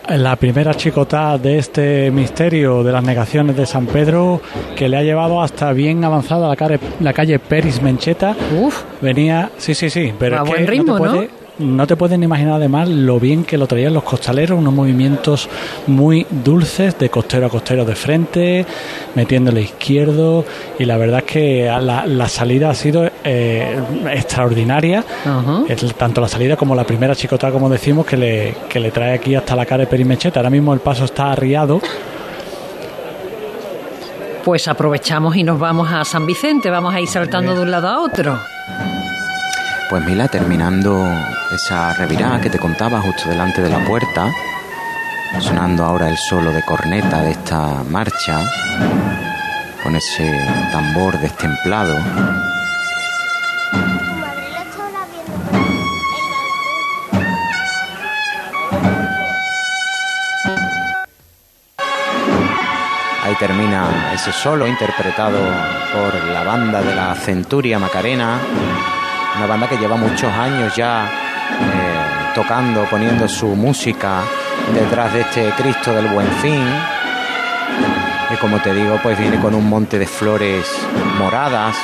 La 0.10 0.36
primera 0.36 0.74
chicota 0.74 1.38
de 1.38 1.58
este 1.58 2.12
misterio 2.12 2.84
de 2.84 2.92
las 2.92 3.04
negaciones 3.04 3.56
de 3.56 3.66
San 3.66 3.88
Pedro, 3.88 4.42
que 4.76 4.90
le 4.90 4.98
ha 4.98 5.04
llevado 5.04 5.42
hasta 5.42 5.72
bien 5.72 6.04
avanzada 6.04 6.50
la 6.50 6.56
calle, 6.56 6.80
la 7.00 7.14
calle 7.14 7.40
Peris 7.40 7.82
Mencheta. 7.82 8.36
Uf. 8.62 8.84
Venía, 9.02 9.50
sí, 9.58 9.74
sí, 9.74 9.90
sí, 9.90 10.14
pero 10.20 10.40
a 10.40 10.44
es 10.44 10.50
buen 10.50 10.66
que 10.66 10.72
ritmo, 10.72 11.00
no, 11.00 11.04
te 11.04 11.10
puede, 11.10 11.28
no 11.28 11.35
te 11.88 11.96
pueden 11.96 12.24
imaginar 12.24 12.56
además 12.56 12.90
lo 12.90 13.20
bien 13.20 13.44
que 13.44 13.58
lo 13.58 13.68
traían 13.68 13.94
los 13.94 14.04
costaleros, 14.04 14.60
unos 14.60 14.74
movimientos 14.74 15.50
muy 15.88 16.26
dulces 16.30 16.98
de 17.00 17.10
costero 17.10 17.46
a 17.46 17.50
costero 17.50 17.86
de 17.86 17.96
frente, 17.96 18.66
metiéndole 19.16 19.62
izquierdo 19.62 20.44
y 20.78 20.86
la 20.86 20.98
verdad 20.98 21.20
es 21.20 21.32
que 21.32 21.66
la, 21.66 22.06
la 22.06 22.28
salida 22.28 22.70
ha 22.70 22.74
sido 22.74 23.10
eh, 23.24 23.80
extraordinaria, 24.12 25.04
Es 25.68 25.94
tanto 25.96 26.22
la 26.22 26.28
salida 26.28 26.56
como 26.58 26.76
la 26.76 26.84
primera 26.84 27.16
chicotada 27.16 27.54
como 27.54 27.70
decimos 27.70 28.06
que 28.06 28.18
le, 28.18 28.56
que 28.70 28.80
le 28.80 28.92
trae 28.92 29.14
aquí 29.14 29.36
hasta 29.36 29.56
la 29.56 29.66
cara 29.66 29.82
de 29.82 29.88
Perimecheta, 29.88 30.40
ahora 30.40 30.50
mismo 30.50 30.74
el 30.74 30.80
paso 30.80 31.06
está 31.06 31.32
arriado. 31.32 31.80
Pues 34.44 34.68
aprovechamos 34.68 35.36
y 35.36 35.44
nos 35.44 35.58
vamos 35.58 35.92
a 35.92 36.04
San 36.06 36.26
Vicente, 36.26 36.70
vamos 36.70 36.94
a 36.94 37.02
ir 37.02 37.08
saltando 37.08 37.56
de 37.56 37.62
un 37.62 37.72
lado 37.72 37.88
a 37.88 38.00
otro. 38.02 38.40
Pues 39.88 40.04
Mila, 40.04 40.28
terminando 40.28 41.08
esa 41.52 41.94
revirada 41.94 42.42
que 42.42 42.50
te 42.50 42.58
contaba 42.58 43.00
justo 43.02 43.30
delante 43.30 43.62
de 43.62 43.70
la 43.70 43.86
puerta, 43.86 44.32
sonando 45.40 45.86
ahora 45.86 46.10
el 46.10 46.18
solo 46.18 46.52
de 46.52 46.64
corneta 46.64 47.22
de 47.22 47.32
esta 47.32 47.84
marcha, 47.90 48.42
con 49.84 49.96
ese 49.96 50.40
tambor 50.72 51.20
destemplado. 51.20 51.96
Ahí 63.24 63.36
termina 63.40 64.12
ese 64.14 64.32
solo 64.32 64.68
interpretado 64.68 65.40
por 65.94 66.24
la 66.26 66.44
banda 66.44 66.82
de 66.82 66.96
la 66.96 67.16
Centuria 67.16 67.80
Macarena, 67.80 68.40
una 69.38 69.48
banda 69.48 69.68
que 69.68 69.78
lleva 69.78 69.96
muchos 69.96 70.32
años 70.32 70.76
ya 70.76 71.06
eh, 71.06 72.32
tocando, 72.34 72.86
poniendo 72.86 73.28
su 73.28 73.48
música 73.48 74.22
detrás 74.74 75.14
de 75.14 75.22
este 75.22 75.50
Cristo 75.52 75.94
del 75.94 76.08
Buen 76.08 76.28
Fin. 76.42 76.68
Y 78.34 78.38
como 78.38 78.60
te 78.60 78.74
digo, 78.74 79.00
pues 79.04 79.18
viene 79.18 79.40
con 79.40 79.54
un 79.54 79.70
monte 79.70 80.00
de 80.00 80.08
flores 80.08 80.66
moradas, 81.20 81.76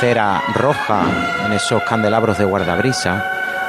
cera 0.00 0.42
roja 0.54 1.02
en 1.46 1.52
esos 1.52 1.82
candelabros 1.84 2.38
de 2.38 2.44
guardabrisa, 2.44 3.24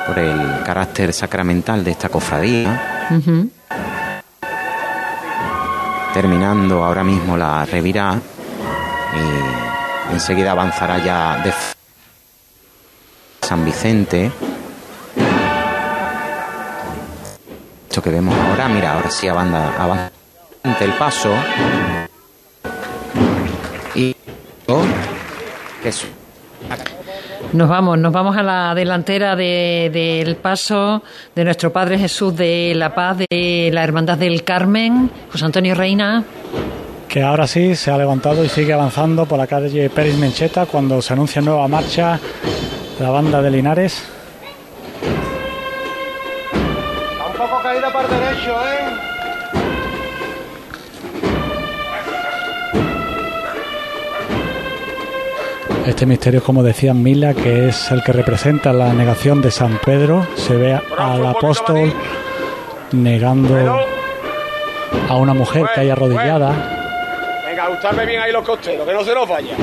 por 0.07 0.17
el 0.17 0.63
carácter 0.63 1.13
sacramental 1.13 1.83
de 1.83 1.91
esta 1.91 2.09
cofradía. 2.09 3.07
Terminando 6.13 6.83
ahora 6.83 7.03
mismo 7.03 7.37
la 7.37 7.65
revirá 7.65 8.19
y 9.13 10.13
enseguida 10.13 10.51
avanzará 10.51 10.97
ya 10.97 11.37
de 11.43 11.53
San 13.51 13.65
Vicente. 13.65 14.31
Esto 17.89 18.01
que 18.01 18.09
vemos 18.09 18.33
ahora, 18.33 18.69
mira, 18.69 18.93
ahora 18.93 19.11
sí 19.11 19.27
avanza, 19.27 19.75
avanza 19.77 20.11
el 20.79 20.93
paso 20.93 21.33
y 23.93 24.15
oh, 24.67 24.83
nos 27.51 27.67
vamos, 27.67 27.99
nos 27.99 28.13
vamos 28.13 28.37
a 28.37 28.41
la 28.41 28.73
delantera 28.73 29.35
del 29.35 30.37
paso 30.37 31.03
de 31.35 31.43
nuestro 31.43 31.73
Padre 31.73 31.99
Jesús 31.99 32.33
de 32.37 32.71
la 32.73 32.95
Paz 32.95 33.17
de 33.17 33.69
la 33.73 33.83
Hermandad 33.83 34.17
del 34.17 34.45
Carmen, 34.45 35.11
José 35.29 35.43
Antonio 35.43 35.75
Reina. 35.75 36.23
Que 37.09 37.21
ahora 37.21 37.47
sí 37.47 37.75
se 37.75 37.91
ha 37.91 37.97
levantado 37.97 38.45
y 38.45 38.47
sigue 38.47 38.71
avanzando 38.71 39.25
por 39.25 39.37
la 39.37 39.47
calle 39.47 39.89
Pérez 39.89 40.15
Mencheta 40.15 40.67
cuando 40.67 41.01
se 41.01 41.11
anuncia 41.11 41.41
nueva 41.41 41.67
marcha 41.67 42.17
la 43.01 43.09
banda 43.09 43.41
de 43.41 43.49
Linares. 43.49 44.03
un 47.27 47.33
poco 47.33 47.63
caída 47.63 47.91
para 47.91 48.07
derecho, 48.07 48.51
¿eh? 48.51 48.91
Este 55.87 56.05
misterio, 56.05 56.43
como 56.43 56.61
decía 56.61 56.93
Mila, 56.93 57.33
que 57.33 57.69
es 57.69 57.89
el 57.89 58.03
que 58.03 58.13
representa 58.13 58.71
la 58.71 58.93
negación 58.93 59.41
de 59.41 59.49
San 59.49 59.79
Pedro, 59.83 60.27
se 60.35 60.55
ve 60.55 60.79
al 60.97 61.25
apóstol 61.25 61.91
negando 62.91 63.79
a 65.09 65.15
una 65.15 65.33
mujer 65.33 65.65
que 65.73 65.81
hay 65.81 65.89
arrodillada. 65.89 66.51
Venga, 67.47 67.63
ajustarme 67.63 68.05
bien 68.05 68.21
ahí 68.21 68.31
los 68.31 68.45
costeros, 68.45 68.85
que 68.87 68.93
no 68.93 69.03
se 69.03 69.15
nos 69.15 69.27
vaya. 69.27 69.55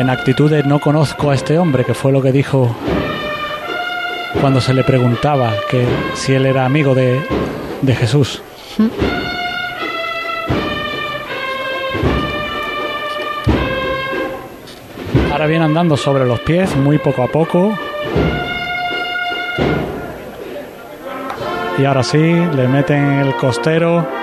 En 0.00 0.08
actitud 0.08 0.50
no 0.64 0.80
conozco 0.80 1.30
a 1.30 1.34
este 1.34 1.58
hombre, 1.58 1.84
que 1.84 1.92
fue 1.92 2.10
lo 2.10 2.22
que 2.22 2.32
dijo 2.32 2.74
cuando 4.40 4.58
se 4.58 4.72
le 4.72 4.82
preguntaba 4.82 5.52
que 5.70 5.86
si 6.14 6.32
él 6.32 6.46
era 6.46 6.64
amigo 6.64 6.94
de, 6.94 7.20
de 7.82 7.94
Jesús. 7.94 8.40
Ahora 15.30 15.46
viene 15.46 15.66
andando 15.66 15.98
sobre 15.98 16.24
los 16.24 16.40
pies, 16.40 16.74
muy 16.76 16.96
poco 16.96 17.22
a 17.22 17.26
poco. 17.26 17.78
Y 21.76 21.84
ahora 21.84 22.02
sí, 22.02 22.16
le 22.16 22.68
meten 22.68 23.04
el 23.18 23.36
costero. 23.36 24.19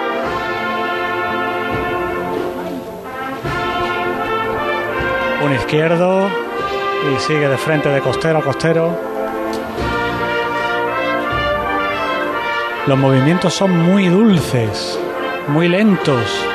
Un 5.43 5.53
izquierdo. 5.53 6.29
Y 7.13 7.19
sigue 7.19 7.47
de 7.47 7.57
frente 7.57 7.89
de 7.89 8.01
costero 8.01 8.39
a 8.39 8.41
costero. 8.41 8.97
Los 12.87 12.97
movimientos 12.97 13.53
son 13.53 13.77
muy 13.77 14.07
dulces, 14.07 14.99
muy 15.49 15.67
lentos, 15.67 16.45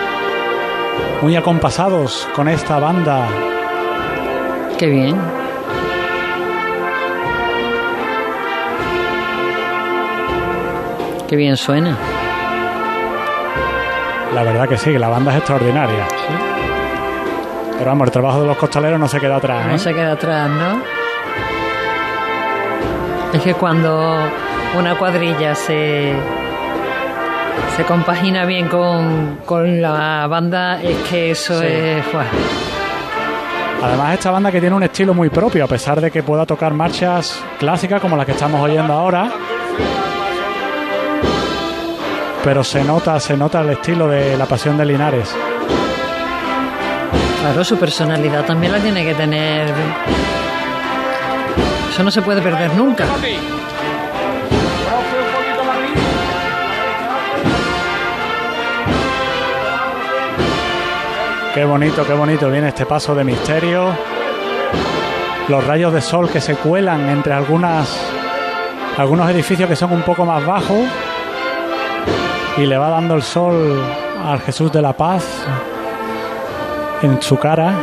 muy 1.20 1.36
acompasados 1.36 2.28
con 2.34 2.48
esta 2.48 2.78
banda 2.78 3.28
Qué 4.82 4.88
bien. 4.88 5.16
Qué 11.28 11.36
bien 11.36 11.56
suena. 11.56 11.96
La 14.34 14.42
verdad 14.42 14.68
que 14.68 14.76
sí, 14.76 14.98
la 14.98 15.06
banda 15.06 15.30
es 15.30 15.38
extraordinaria. 15.38 16.08
Pero 17.82 17.90
vamos, 17.90 18.06
el 18.06 18.12
trabajo 18.12 18.40
de 18.42 18.46
los 18.46 18.56
costaleros 18.56 19.00
no 19.00 19.08
se 19.08 19.18
queda 19.18 19.34
atrás. 19.38 19.66
No 19.66 19.74
¿eh? 19.74 19.78
se 19.80 19.92
queda 19.92 20.12
atrás, 20.12 20.48
¿no? 20.48 20.80
Es 23.32 23.42
que 23.42 23.54
cuando 23.54 24.20
una 24.78 24.96
cuadrilla 24.96 25.56
se, 25.56 26.14
se 27.76 27.84
compagina 27.84 28.44
bien 28.44 28.68
con, 28.68 29.38
con 29.44 29.82
la 29.82 30.28
banda, 30.28 30.80
es 30.80 30.96
que 31.10 31.32
eso 31.32 31.60
es... 31.60 32.04
Además, 33.82 34.14
esta 34.14 34.30
banda 34.30 34.52
que 34.52 34.60
tiene 34.60 34.76
un 34.76 34.84
estilo 34.84 35.12
muy 35.12 35.28
propio, 35.28 35.64
a 35.64 35.66
pesar 35.66 36.00
de 36.00 36.12
que 36.12 36.22
pueda 36.22 36.46
tocar 36.46 36.72
marchas 36.72 37.42
clásicas 37.58 38.00
como 38.00 38.16
las 38.16 38.26
que 38.26 38.30
estamos 38.30 38.60
oyendo 38.60 38.92
ahora. 38.92 39.28
Pero 42.44 42.62
se 42.62 42.84
nota, 42.84 43.18
se 43.18 43.36
nota 43.36 43.60
el 43.62 43.70
estilo 43.70 44.06
de 44.06 44.36
la 44.36 44.46
pasión 44.46 44.78
de 44.78 44.86
Linares. 44.86 45.34
Claro, 47.42 47.64
su 47.64 47.76
personalidad 47.76 48.44
también 48.44 48.70
la 48.70 48.78
tiene 48.78 49.04
que 49.04 49.14
tener. 49.14 49.66
Eso 51.90 52.04
no 52.04 52.10
se 52.12 52.22
puede 52.22 52.40
perder 52.40 52.72
nunca. 52.74 53.04
Qué 61.52 61.64
bonito, 61.64 62.06
qué 62.06 62.12
bonito 62.12 62.48
viene 62.48 62.68
este 62.68 62.86
paso 62.86 63.12
de 63.12 63.24
misterio. 63.24 63.88
Los 65.48 65.66
rayos 65.66 65.92
de 65.92 66.00
sol 66.00 66.30
que 66.30 66.40
se 66.40 66.54
cuelan 66.54 67.08
entre 67.08 67.32
algunas 67.32 67.92
algunos 68.98 69.28
edificios 69.30 69.68
que 69.68 69.74
son 69.74 69.92
un 69.92 70.02
poco 70.02 70.24
más 70.24 70.46
bajos 70.46 70.86
y 72.56 72.66
le 72.66 72.78
va 72.78 72.88
dando 72.88 73.16
el 73.16 73.22
sol 73.22 73.82
al 74.24 74.38
Jesús 74.42 74.70
de 74.70 74.80
la 74.80 74.92
Paz 74.92 75.24
en 77.02 77.20
su 77.20 77.38
cara. 77.38 77.74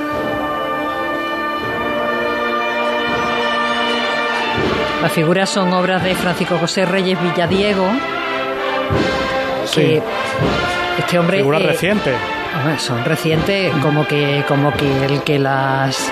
Las 5.02 5.12
figuras 5.12 5.50
son 5.50 5.74
obras 5.74 6.04
de 6.04 6.16
Francisco 6.16 6.58
José 6.58 6.86
Reyes 6.86 7.22
Villadiego. 7.22 7.88
Sí. 9.66 10.02
este 10.98 11.20
hombre. 11.20 11.38
Figura 11.38 11.60
reciente 11.60 12.14
son 12.78 13.06
recientes, 13.06 13.72
como 13.82 14.06
que, 14.06 14.44
como 14.48 14.74
que 14.74 15.06
el 15.06 15.22
que 15.22 15.40
las 15.40 15.98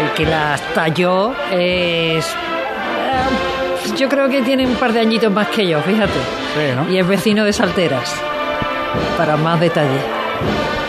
el 0.00 0.10
que 0.14 0.26
las 0.26 0.60
talló 0.74 1.34
es 1.50 2.26
eh, 2.26 3.94
yo 3.96 4.08
creo 4.08 4.28
que 4.28 4.42
tiene 4.42 4.66
un 4.66 4.74
par 4.74 4.92
de 4.92 5.00
añitos 5.00 5.32
más 5.32 5.48
que 5.48 5.66
yo, 5.66 5.80
fíjate. 5.80 6.18
Y 6.90 6.98
es 6.98 7.06
vecino 7.06 7.44
de 7.44 7.52
Salteras. 7.52 8.14
Para 9.16 9.36
más 9.36 9.58
detalle. 9.60 9.98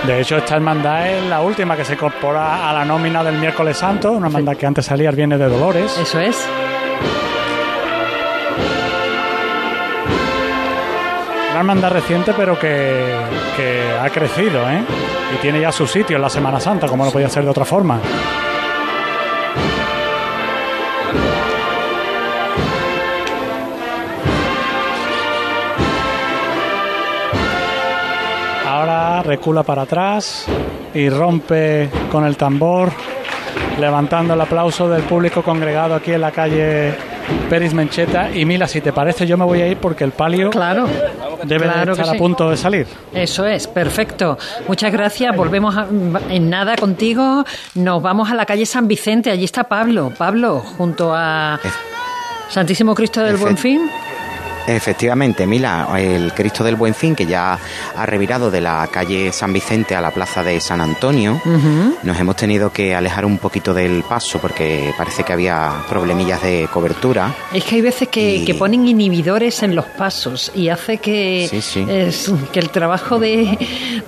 De 0.05 0.21
hecho, 0.21 0.37
esta 0.37 0.55
hermandad 0.55 1.09
es 1.09 1.23
la 1.25 1.41
última 1.41 1.75
que 1.75 1.83
se 1.85 1.93
incorpora 1.93 2.69
a 2.69 2.73
la 2.73 2.85
nómina 2.85 3.23
del 3.23 3.37
miércoles 3.37 3.77
santo, 3.77 4.11
una 4.11 4.27
hermandad 4.27 4.55
que 4.55 4.65
antes 4.65 4.85
salía 4.85 5.09
el 5.09 5.15
Viernes 5.15 5.39
de 5.39 5.49
Dolores. 5.49 5.97
Eso 5.97 6.19
es. 6.19 6.47
Una 11.51 11.59
hermandad 11.59 11.91
reciente, 11.91 12.33
pero 12.35 12.57
que, 12.57 13.15
que 13.57 13.81
ha 14.01 14.09
crecido, 14.09 14.69
¿eh? 14.69 14.81
Y 15.35 15.37
tiene 15.41 15.59
ya 15.59 15.71
su 15.71 15.85
sitio 15.85 16.15
en 16.15 16.21
la 16.21 16.29
Semana 16.29 16.59
Santa, 16.59 16.87
como 16.87 17.03
no 17.05 17.11
podía 17.11 17.29
ser 17.29 17.43
de 17.43 17.49
otra 17.49 17.65
forma. 17.65 17.99
Recula 29.23 29.63
para 29.63 29.83
atrás 29.83 30.45
y 30.93 31.09
rompe 31.09 31.89
con 32.11 32.25
el 32.25 32.37
tambor, 32.37 32.91
levantando 33.79 34.33
el 34.33 34.41
aplauso 34.41 34.89
del 34.89 35.03
público 35.03 35.43
congregado 35.43 35.95
aquí 35.95 36.11
en 36.11 36.21
la 36.21 36.31
calle 36.31 36.93
Peris 37.49 37.73
Mencheta. 37.73 38.31
Y 38.31 38.45
Mila, 38.45 38.67
si 38.67 38.81
te 38.81 38.93
parece, 38.93 39.27
yo 39.27 39.37
me 39.37 39.45
voy 39.45 39.61
a 39.61 39.67
ir 39.67 39.77
porque 39.77 40.03
el 40.03 40.11
palio 40.11 40.49
claro, 40.49 40.87
debe 41.43 41.67
estar 41.67 42.09
a 42.09 42.13
punto 42.17 42.49
de 42.49 42.57
salir. 42.57 42.87
Eso 43.13 43.45
es, 43.45 43.67
perfecto. 43.67 44.37
Muchas 44.67 44.91
gracias. 44.91 45.35
Volvemos 45.35 45.75
en 46.29 46.49
nada 46.49 46.75
contigo. 46.75 47.43
Nos 47.75 48.01
vamos 48.01 48.31
a 48.31 48.35
la 48.35 48.45
calle 48.45 48.65
San 48.65 48.87
Vicente. 48.87 49.31
Allí 49.31 49.45
está 49.45 49.65
Pablo. 49.65 50.11
Pablo, 50.17 50.59
junto 50.59 51.13
a 51.13 51.59
Santísimo 52.49 52.95
Cristo 52.95 53.21
del 53.21 53.37
Buen 53.37 53.57
Fin. 53.57 53.89
Efectivamente, 54.67 55.47
Mila, 55.47 55.87
el 55.97 56.33
Cristo 56.33 56.63
del 56.63 56.75
Buen 56.75 56.93
Fin, 56.93 57.15
que 57.15 57.25
ya 57.25 57.57
ha 57.95 58.05
revirado 58.05 58.51
de 58.51 58.61
la 58.61 58.87
calle 58.91 59.31
San 59.31 59.51
Vicente 59.51 59.95
a 59.95 60.01
la 60.01 60.11
plaza 60.11 60.43
de 60.43 60.59
San 60.59 60.81
Antonio, 60.81 61.41
nos 62.03 62.19
hemos 62.19 62.35
tenido 62.35 62.71
que 62.71 62.93
alejar 62.93 63.25
un 63.25 63.37
poquito 63.37 63.73
del 63.73 64.03
paso 64.03 64.39
porque 64.39 64.93
parece 64.97 65.23
que 65.23 65.33
había 65.33 65.83
problemillas 65.89 66.41
de 66.43 66.67
cobertura. 66.71 67.33
Es 67.53 67.63
que 67.63 67.75
hay 67.75 67.81
veces 67.81 68.07
que, 68.09 68.55
ponen 68.59 68.87
inhibidores 68.87 69.63
en 69.63 69.73
los 69.73 69.85
pasos 69.85 70.51
y 70.53 70.67
hace 70.69 70.97
que, 70.97 71.49
que 72.51 72.59
el 72.59 72.69
trabajo 72.69 73.19
de, 73.19 73.57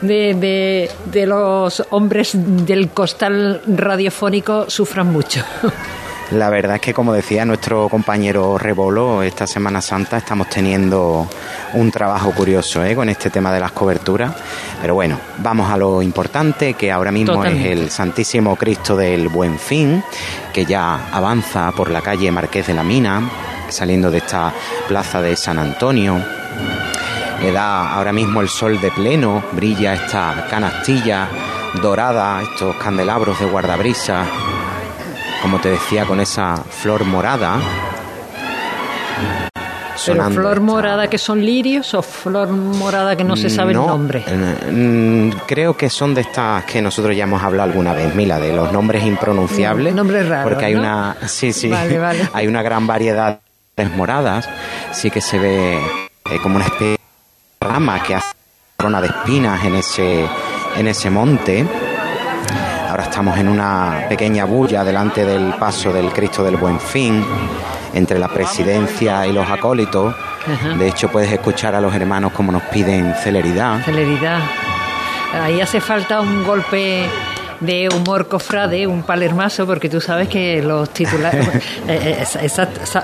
de, 0.01 0.89
de 1.05 1.25
los 1.25 1.83
hombres 1.89 2.31
del 2.33 2.89
costal 2.89 3.61
radiofónico 3.65 4.69
sufran 4.69 5.11
mucho. 5.11 5.43
La 6.31 6.49
verdad 6.49 6.75
es 6.75 6.81
que, 6.81 6.93
como 6.93 7.11
decía 7.11 7.43
nuestro 7.43 7.89
compañero 7.89 8.57
Rebolo, 8.57 9.21
esta 9.21 9.45
Semana 9.45 9.81
Santa 9.81 10.15
estamos 10.15 10.47
teniendo 10.47 11.27
un 11.73 11.91
trabajo 11.91 12.31
curioso 12.31 12.85
¿eh? 12.85 12.95
con 12.95 13.09
este 13.09 13.29
tema 13.29 13.51
de 13.51 13.59
las 13.59 13.73
coberturas. 13.73 14.33
Pero 14.81 14.95
bueno, 14.95 15.19
vamos 15.39 15.69
a 15.69 15.75
lo 15.75 16.01
importante, 16.01 16.73
que 16.75 16.89
ahora 16.89 17.11
mismo 17.11 17.43
es 17.43 17.65
el 17.65 17.89
Santísimo 17.89 18.55
Cristo 18.55 18.95
del 18.95 19.27
Buen 19.27 19.59
Fin, 19.59 20.01
que 20.53 20.63
ya 20.63 21.09
avanza 21.11 21.73
por 21.73 21.91
la 21.91 21.99
calle 21.99 22.31
Marqués 22.31 22.67
de 22.67 22.75
la 22.75 22.83
Mina, 22.83 23.29
saliendo 23.67 24.09
de 24.09 24.19
esta 24.19 24.53
plaza 24.87 25.21
de 25.21 25.35
San 25.35 25.59
Antonio. 25.59 26.17
Le 27.41 27.51
da 27.51 27.93
ahora 27.93 28.13
mismo 28.13 28.39
el 28.39 28.47
sol 28.47 28.79
de 28.79 28.91
pleno, 28.91 29.43
brilla 29.51 29.95
esta 29.95 30.47
canastilla 30.49 31.27
dorada, 31.81 32.41
estos 32.41 32.75
candelabros 32.77 33.37
de 33.37 33.47
guardabrisa, 33.47 34.25
como 35.41 35.59
te 35.59 35.69
decía, 35.69 36.05
con 36.05 36.19
esa 36.19 36.57
flor 36.57 37.05
morada. 37.05 37.59
¿Pero 40.05 40.29
flor 40.31 40.61
morada 40.61 41.07
que 41.07 41.17
son 41.17 41.45
lirios 41.45 41.93
o 41.93 42.01
flor 42.01 42.49
morada 42.49 43.15
que 43.15 43.23
no 43.23 43.35
se 43.35 43.49
sabe 43.49 43.71
el 43.73 43.77
nombre? 43.77 44.23
Mm, 44.71 45.29
creo 45.45 45.75
que 45.77 45.89
son 45.89 46.13
de 46.15 46.21
estas 46.21 46.63
que 46.65 46.81
nosotros 46.81 47.15
ya 47.15 47.23
hemos 47.25 47.43
hablado 47.43 47.69
alguna 47.69 47.93
vez, 47.93 48.15
Mila, 48.15 48.39
de 48.39 48.53
los 48.53 48.71
nombres 48.71 49.03
impronunciables. 49.03 49.93
Nombres 49.93 50.27
raros. 50.27 50.49
Porque 50.49 50.65
hay 50.65 50.75
una. 50.75 51.15
Sí, 51.27 51.53
sí. 51.53 51.71
hay 52.33 52.47
una 52.47 52.63
gran 52.63 52.87
variedad 52.87 53.39
de 53.75 53.85
moradas. 53.89 54.49
Sí 54.91 55.11
que 55.11 55.21
se 55.21 55.37
ve 55.37 55.77
eh, 55.77 56.39
como 56.41 56.55
una 56.55 56.65
especie 56.65 56.97
de 57.59 57.67
rama 57.67 58.01
que 58.01 58.15
hace 58.15 58.33
corona 58.77 59.01
de 59.01 59.07
espinas 59.07 59.63
en 59.63 59.75
ese, 59.75 60.25
en 60.77 60.87
ese 60.87 61.09
monte. 61.09 61.65
Ahora 62.91 63.03
estamos 63.03 63.37
en 63.37 63.47
una 63.47 64.05
pequeña 64.09 64.43
bulla 64.43 64.83
delante 64.83 65.23
del 65.23 65.53
paso 65.53 65.93
del 65.93 66.11
Cristo 66.11 66.43
del 66.43 66.57
Buen 66.57 66.77
Fin 66.77 67.25
entre 67.93 68.19
la 68.19 68.27
presidencia 68.27 69.25
y 69.25 69.31
los 69.31 69.49
acólitos. 69.49 70.13
De 70.77 70.89
hecho, 70.89 71.07
puedes 71.07 71.31
escuchar 71.31 71.73
a 71.73 71.79
los 71.79 71.95
hermanos 71.95 72.33
como 72.33 72.51
nos 72.51 72.63
piden 72.63 73.15
celeridad. 73.15 73.81
Celeridad. 73.85 74.41
Ahí 75.41 75.61
hace 75.61 75.79
falta 75.79 76.19
un 76.19 76.43
golpe 76.43 77.09
de 77.61 77.89
humor 77.89 78.27
cofrade, 78.27 78.85
un 78.87 79.03
palermaso, 79.03 79.65
porque 79.65 79.87
tú 79.87 80.01
sabes 80.01 80.27
que 80.27 80.61
los 80.61 80.89
titulares... 80.89 81.47
Eh, 81.87 82.23
eh, 82.41 82.49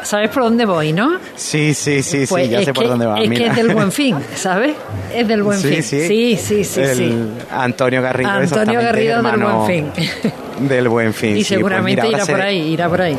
¿Sabes 0.04 0.30
por 0.30 0.44
dónde 0.44 0.66
voy, 0.66 0.94
no? 0.94 1.20
Sí, 1.36 1.74
sí, 1.74 2.02
sí, 2.04 2.26
sí, 2.26 2.26
pues 2.30 2.50
ya 2.50 2.64
sé 2.64 2.74
por 2.74 2.88
dónde 2.88 3.06
va. 3.06 3.20
Es 3.20 3.30
que 3.30 3.48
es 3.48 3.56
del 3.56 3.74
buen 3.74 3.92
fin, 3.92 4.16
¿sabes? 4.36 4.76
Es 5.14 5.28
del 5.28 5.44
buen 5.44 5.60
fin. 5.60 5.84
Sí, 5.84 6.38
sí, 6.38 6.64
sí, 6.64 6.64
sí. 6.64 7.16
Antonio 7.52 8.02
Garrido, 8.02 8.30
Antonio 8.30 8.82
Garrido 8.82 9.22
del 9.22 9.38
buen 9.38 9.66
fin. 9.66 9.92
Del 10.68 10.90
buen 10.90 11.14
fin. 11.14 11.32
Y 11.32 11.34
pues 11.36 11.48
seguramente 11.48 12.08
irá 12.08 12.26
por 12.26 12.42
ahí, 12.42 12.74
irá 12.74 12.90
por 12.90 13.02
ahí. 13.02 13.18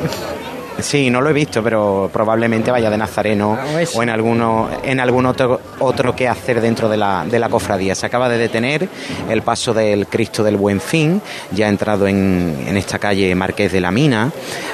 Sí, 0.81 1.11
no 1.11 1.21
lo 1.21 1.31
he 1.31 1.33
visto, 1.33 1.61
pero 1.63 2.09
probablemente 2.13 2.71
vaya 2.71 2.89
de 2.89 2.97
Nazareno 2.97 3.59
ah, 3.61 3.81
o 3.95 4.03
en 4.03 4.11
alguno 4.11 4.69
en 4.85 5.01
algún 5.01 5.27
otro 5.27 5.61
otro 5.81 6.15
que 6.15 6.29
hacer 6.29 6.61
dentro 6.61 6.89
de 6.89 6.97
la, 6.97 7.25
de 7.29 7.39
la 7.41 7.49
cofradía. 7.49 7.97
Se 7.97 8.07
acaba 8.07 8.29
de 8.29 8.39
detener 8.39 8.89
el 9.29 9.43
paso 9.43 9.75
del 9.75 10.07
Cristo 10.07 10.45
del 10.45 10.57
Buen 10.57 10.81
Fin, 10.81 11.21
ya 11.51 11.67
ha 11.67 11.69
entrado 11.69 12.07
en, 12.07 12.65
en 12.67 12.77
esta 12.77 12.99
calle 13.01 13.35
Marqués 13.35 13.73
de 13.73 13.81
la 13.81 13.91
Mina, 13.91 14.31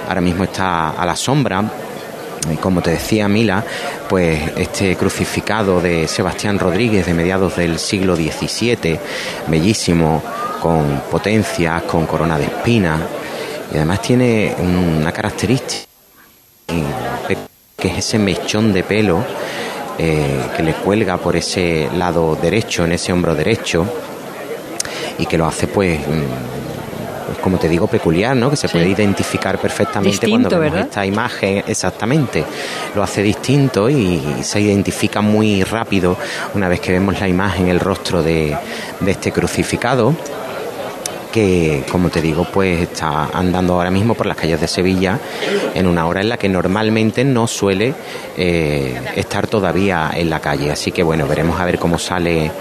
ahora 0.07 0.21
mismo 0.21 0.45
está 0.45 0.91
a 0.91 1.07
la 1.07 1.17
sombra. 1.17 1.65
Y 2.53 2.57
como 2.57 2.83
te 2.83 2.91
decía 2.91 3.27
Mila, 3.27 3.65
pues 4.07 4.39
este 4.59 4.97
crucificado 4.97 5.81
de 5.81 6.07
Sebastián 6.07 6.59
Rodríguez 6.59 7.07
de 7.07 7.15
mediados 7.15 7.57
del 7.57 7.79
siglo 7.79 8.15
XVII, 8.15 8.99
bellísimo, 9.47 10.23
con 10.61 11.01
potencias, 11.11 11.83
con 11.85 12.05
corona 12.05 12.37
de 12.37 12.45
espinas, 12.45 13.01
y 13.73 13.77
además 13.77 14.03
tiene 14.03 14.55
una 14.61 15.11
característica 15.11 15.94
que 17.77 17.89
es 17.89 17.99
ese 17.99 18.19
mechón 18.19 18.73
de 18.73 18.83
pelo 18.83 19.25
eh, 19.99 20.41
que 20.57 20.63
le 20.63 20.73
cuelga 20.75 21.19
por 21.19 21.37
ese 21.37 21.89
lado 21.97 22.37
derecho, 22.41 22.85
en 22.85 22.93
ese 22.93 23.13
hombro 23.13 23.35
derecho, 23.35 23.87
y 25.19 25.27
que 25.27 25.39
lo 25.39 25.47
hace 25.47 25.69
pues 25.69 26.01
mm, 26.01 26.55
pues, 27.27 27.39
como 27.39 27.59
te 27.59 27.69
digo, 27.69 27.87
peculiar, 27.87 28.37
¿no? 28.37 28.51
Que 28.51 28.57
se 28.57 28.69
puede 28.69 28.89
identificar 28.89 29.59
perfectamente 29.59 30.29
cuando 30.29 30.59
vemos 30.59 30.81
esta 30.81 31.07
imagen, 31.07 31.65
exactamente. 31.67 32.45
Lo 32.95 33.03
hace 33.03 33.23
distinto 33.23 33.89
y 33.89 34.21
se 34.43 34.61
identifica 34.61 35.21
muy 35.21 35.63
rápido 35.63 36.17
una 36.55 36.69
vez 36.69 36.81
que 36.81 36.93
vemos 36.93 37.19
la 37.21 37.29
imagen, 37.29 37.69
el 37.69 37.81
rostro 37.81 38.23
de, 38.23 38.57
de 39.01 39.11
este 39.11 39.33
crucificado 39.33 40.15
que, 41.35 41.83
como 41.91 42.11
te 42.11 42.23
digo, 42.23 42.47
pues 42.53 42.81
está 42.81 43.29
andando 43.33 43.75
ahora 43.75 43.91
mismo 43.91 44.15
por 44.15 44.25
las 44.25 44.37
calles 44.37 44.61
de 44.61 44.69
Sevilla 44.69 45.19
en 45.75 45.89
una 45.89 46.07
hora 46.07 46.21
en 46.21 46.29
la 46.29 46.37
que 46.37 46.49
normalmente 46.49 47.25
no 47.25 47.49
suele 47.49 47.93
eh, 48.37 49.01
estar 49.17 49.49
todavía 49.49 50.13
en 50.15 50.31
la 50.31 50.39
calle. 50.39 50.71
Así 50.71 50.93
que 50.93 51.03
bueno, 51.03 51.27
veremos 51.27 51.59
a 51.59 51.65
ver 51.65 51.81
cómo 51.81 51.99
sale 51.99 52.53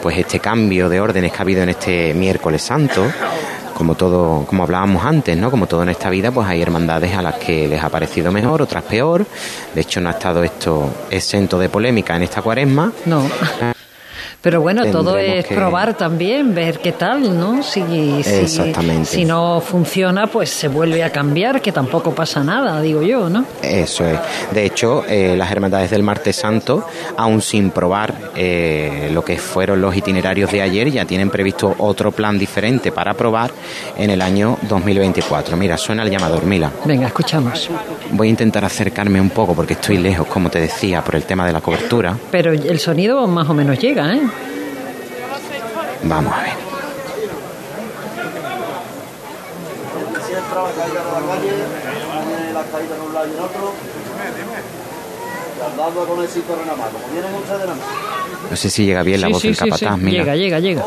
pues 0.00 0.16
este 0.16 0.38
cambio 0.38 0.88
de 0.88 1.00
órdenes 1.00 1.32
que 1.32 1.38
ha 1.38 1.40
habido 1.40 1.64
en 1.64 1.70
este 1.70 2.14
miércoles 2.14 2.62
santo 2.62 3.04
como 3.74 3.96
todo, 3.96 4.44
como 4.46 4.62
hablábamos 4.62 5.04
antes, 5.04 5.36
¿no? 5.36 5.50
Como 5.50 5.66
todo 5.66 5.82
en 5.82 5.88
esta 5.88 6.08
vida, 6.08 6.30
pues 6.30 6.46
hay 6.46 6.62
hermandades 6.62 7.12
a 7.16 7.22
las 7.22 7.36
que 7.36 7.66
les 7.66 7.82
ha 7.82 7.88
parecido 7.88 8.30
mejor, 8.30 8.62
otras 8.62 8.84
peor. 8.84 9.26
De 9.74 9.80
hecho, 9.80 10.00
no 10.00 10.10
ha 10.10 10.12
estado 10.12 10.44
esto 10.44 10.88
exento 11.10 11.58
de 11.58 11.68
polémica 11.68 12.14
en 12.14 12.22
esta 12.22 12.42
cuaresma. 12.42 12.92
No. 13.06 13.22
Pero 14.42 14.62
bueno, 14.62 14.86
todo 14.90 15.18
es 15.18 15.46
probar 15.46 15.94
también, 15.94 16.54
ver 16.54 16.78
qué 16.78 16.92
tal, 16.92 17.38
¿no? 17.38 17.62
Si, 17.62 17.82
si, 18.22 19.24
no 19.26 19.60
funciona, 19.60 20.28
pues 20.28 20.48
se 20.48 20.68
vuelve 20.68 21.04
a 21.04 21.10
cambiar, 21.10 21.60
que 21.60 21.72
tampoco 21.72 22.14
pasa 22.14 22.42
nada, 22.42 22.80
digo 22.80 23.02
yo, 23.02 23.28
¿no? 23.28 23.44
Eso 23.62 24.06
es. 24.06 24.18
De 24.50 24.64
hecho, 24.64 25.04
eh, 25.06 25.34
las 25.36 25.52
hermandades 25.52 25.90
del 25.90 26.02
Martes 26.02 26.36
Santo, 26.36 26.86
aún 27.18 27.42
sin 27.42 27.70
probar 27.70 28.14
eh, 28.34 29.10
lo 29.12 29.22
que 29.22 29.36
fueron 29.36 29.82
los 29.82 29.94
itinerarios 29.94 30.50
de 30.50 30.62
ayer, 30.62 30.90
ya 30.90 31.04
tienen 31.04 31.28
previsto 31.28 31.74
otro 31.76 32.10
plan 32.10 32.38
diferente 32.38 32.92
para 32.92 33.12
probar 33.12 33.50
en 33.98 34.08
el 34.08 34.22
año 34.22 34.56
2024. 34.62 35.54
Mira, 35.58 35.76
suena 35.76 36.02
el 36.02 36.10
llamador, 36.10 36.44
Mila. 36.44 36.70
Venga, 36.86 37.08
escuchamos. 37.08 37.68
Voy 38.12 38.28
a 38.28 38.30
intentar 38.30 38.64
acercarme 38.64 39.20
un 39.20 39.30
poco 39.30 39.54
porque 39.54 39.74
estoy 39.74 39.98
lejos, 39.98 40.26
como 40.28 40.48
te 40.48 40.60
decía, 40.60 41.04
por 41.04 41.16
el 41.16 41.24
tema 41.24 41.46
de 41.46 41.52
la 41.52 41.60
cobertura. 41.60 42.16
Pero 42.30 42.52
el 42.52 42.78
sonido 42.78 43.26
más 43.26 43.46
o 43.50 43.52
menos 43.52 43.78
llega, 43.78 44.14
¿eh? 44.14 44.29
Vamos 46.04 46.32
a 46.32 46.42
ver. 46.42 46.50
No 58.50 58.56
sé 58.56 58.70
si 58.70 58.86
llega 58.86 59.02
bien 59.02 59.20
la 59.20 59.28
voz 59.28 59.42
del 59.42 59.56
capataz, 59.56 59.98
mira. 59.98 60.24
Llega, 60.24 60.36
llega, 60.36 60.60
llega. 60.60 60.84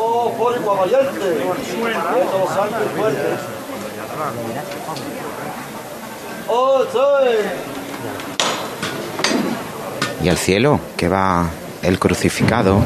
Y 10.22 10.28
al 10.28 10.38
cielo, 10.38 10.80
que 10.96 11.08
va 11.08 11.50
el 11.82 11.98
crucificado 11.98 12.80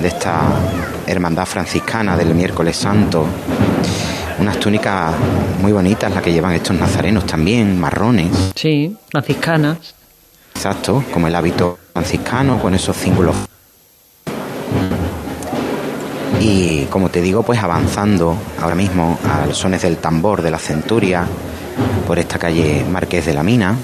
de 0.00 0.08
esta 0.08 0.42
hermandad 1.06 1.46
franciscana 1.46 2.16
del 2.16 2.34
miércoles 2.34 2.76
santo. 2.76 3.26
Unas 4.38 4.58
túnicas 4.58 5.14
muy 5.60 5.72
bonitas 5.72 6.12
las 6.12 6.22
que 6.22 6.32
llevan 6.32 6.52
estos 6.52 6.76
nazarenos 6.76 7.24
también, 7.26 7.78
marrones. 7.78 8.52
Sí, 8.54 8.96
franciscanas. 9.10 9.94
Exacto, 10.54 11.04
como 11.12 11.28
el 11.28 11.34
hábito 11.34 11.78
franciscano, 11.92 12.60
con 12.60 12.74
esos 12.74 12.96
cíngulos. 12.96 13.36
Y 16.40 16.84
como 16.86 17.08
te 17.08 17.22
digo, 17.22 17.42
pues 17.42 17.62
avanzando 17.62 18.36
ahora 18.60 18.74
mismo 18.74 19.18
a 19.24 19.46
los 19.46 19.56
sones 19.56 19.82
del 19.82 19.98
tambor 19.98 20.42
de 20.42 20.50
la 20.50 20.58
centuria 20.58 21.26
por 22.06 22.18
esta 22.18 22.38
calle 22.38 22.84
Marqués 22.90 23.26
de 23.26 23.34
la 23.34 23.42
Mina. 23.42 23.76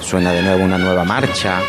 Suena 0.00 0.32
de 0.32 0.42
nuevo 0.42 0.64
una 0.64 0.78
nueva 0.78 1.04
marcha 1.04 1.60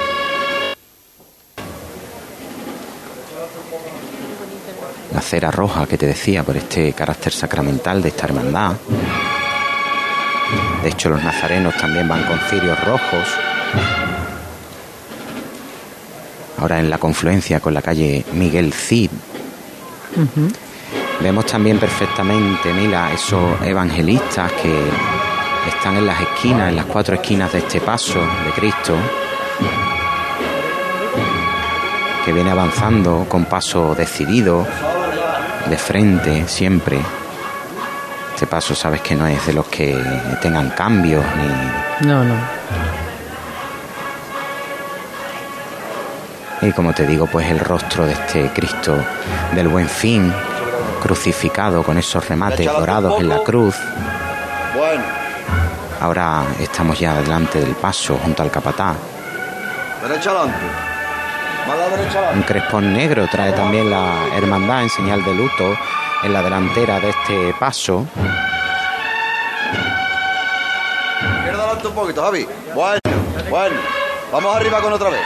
la 5.19 5.25
cera 5.25 5.51
roja 5.51 5.85
que 5.85 5.97
te 5.97 6.05
decía 6.05 6.43
por 6.43 6.55
este 6.55 6.93
carácter 6.93 7.33
sacramental 7.33 8.01
de 8.01 8.07
esta 8.07 8.27
hermandad. 8.27 8.71
De 10.81 10.87
hecho, 10.87 11.09
los 11.09 11.21
nazarenos 11.21 11.75
también 11.75 12.07
van 12.07 12.23
con 12.23 12.39
cirios 12.49 12.81
rojos. 12.85 13.27
Ahora 16.57 16.79
en 16.79 16.89
la 16.89 16.97
confluencia 16.99 17.59
con 17.59 17.73
la 17.73 17.81
calle 17.81 18.23
Miguel 18.31 18.71
Cid. 18.71 19.11
Vemos 21.19 21.45
también 21.47 21.77
perfectamente, 21.79 22.71
Mila, 22.71 23.11
esos 23.11 23.61
evangelistas 23.61 24.53
que 24.53 24.73
están 25.67 25.97
en 25.97 26.05
las 26.05 26.21
esquinas, 26.21 26.69
en 26.69 26.77
las 26.77 26.85
cuatro 26.85 27.15
esquinas 27.15 27.51
de 27.51 27.59
este 27.59 27.81
paso 27.81 28.21
de 28.21 28.51
Cristo, 28.55 28.95
que 32.23 32.31
viene 32.31 32.51
avanzando 32.51 33.25
con 33.27 33.43
paso 33.43 33.93
decidido, 33.95 34.65
de 35.67 35.77
frente 35.77 36.47
siempre. 36.47 36.99
Este 38.33 38.47
paso 38.47 38.73
sabes 38.75 39.01
que 39.01 39.15
no 39.15 39.27
es 39.27 39.45
de 39.45 39.53
los 39.53 39.67
que 39.67 40.01
tengan 40.41 40.69
cambios 40.69 41.23
ni... 41.35 42.07
No, 42.07 42.23
no. 42.23 42.35
Y 46.61 46.71
como 46.71 46.93
te 46.93 47.05
digo, 47.05 47.25
pues 47.25 47.49
el 47.49 47.59
rostro 47.59 48.05
de 48.05 48.13
este 48.13 48.49
Cristo 48.49 48.95
del 49.53 49.67
buen 49.69 49.87
fin, 49.87 50.33
crucificado 51.01 51.83
con 51.83 51.97
esos 51.97 52.27
remates 52.27 52.65
dorados 52.65 53.19
en 53.19 53.29
la 53.29 53.39
cruz. 53.39 53.75
Bueno, 54.75 55.03
Ahora 56.01 56.45
estamos 56.59 56.97
ya 56.97 57.21
delante 57.21 57.59
del 57.59 57.75
paso, 57.75 58.17
junto 58.23 58.41
al 58.41 58.49
capatá. 58.49 58.95
Derecha 60.01 60.31
adelante. 60.31 60.65
Un 62.33 62.43
crespón 62.43 62.93
negro 62.93 63.27
trae 63.31 63.51
también 63.53 63.89
la 63.89 64.27
hermandad 64.35 64.83
en 64.83 64.89
señal 64.89 65.23
de 65.23 65.33
luto 65.33 65.77
en 66.23 66.33
la 66.33 66.41
delantera 66.41 66.99
de 66.99 67.09
este 67.09 67.53
paso. 67.59 68.05
Izquierda 71.37 71.63
adelante 71.63 71.87
un 71.87 71.93
poquito, 71.93 72.23
Javi. 72.23 72.47
Bueno, 72.73 72.99
bueno. 73.49 73.75
Vamos 74.31 74.55
arriba 74.55 74.81
con 74.81 74.93
otra 74.93 75.09
vez. 75.09 75.21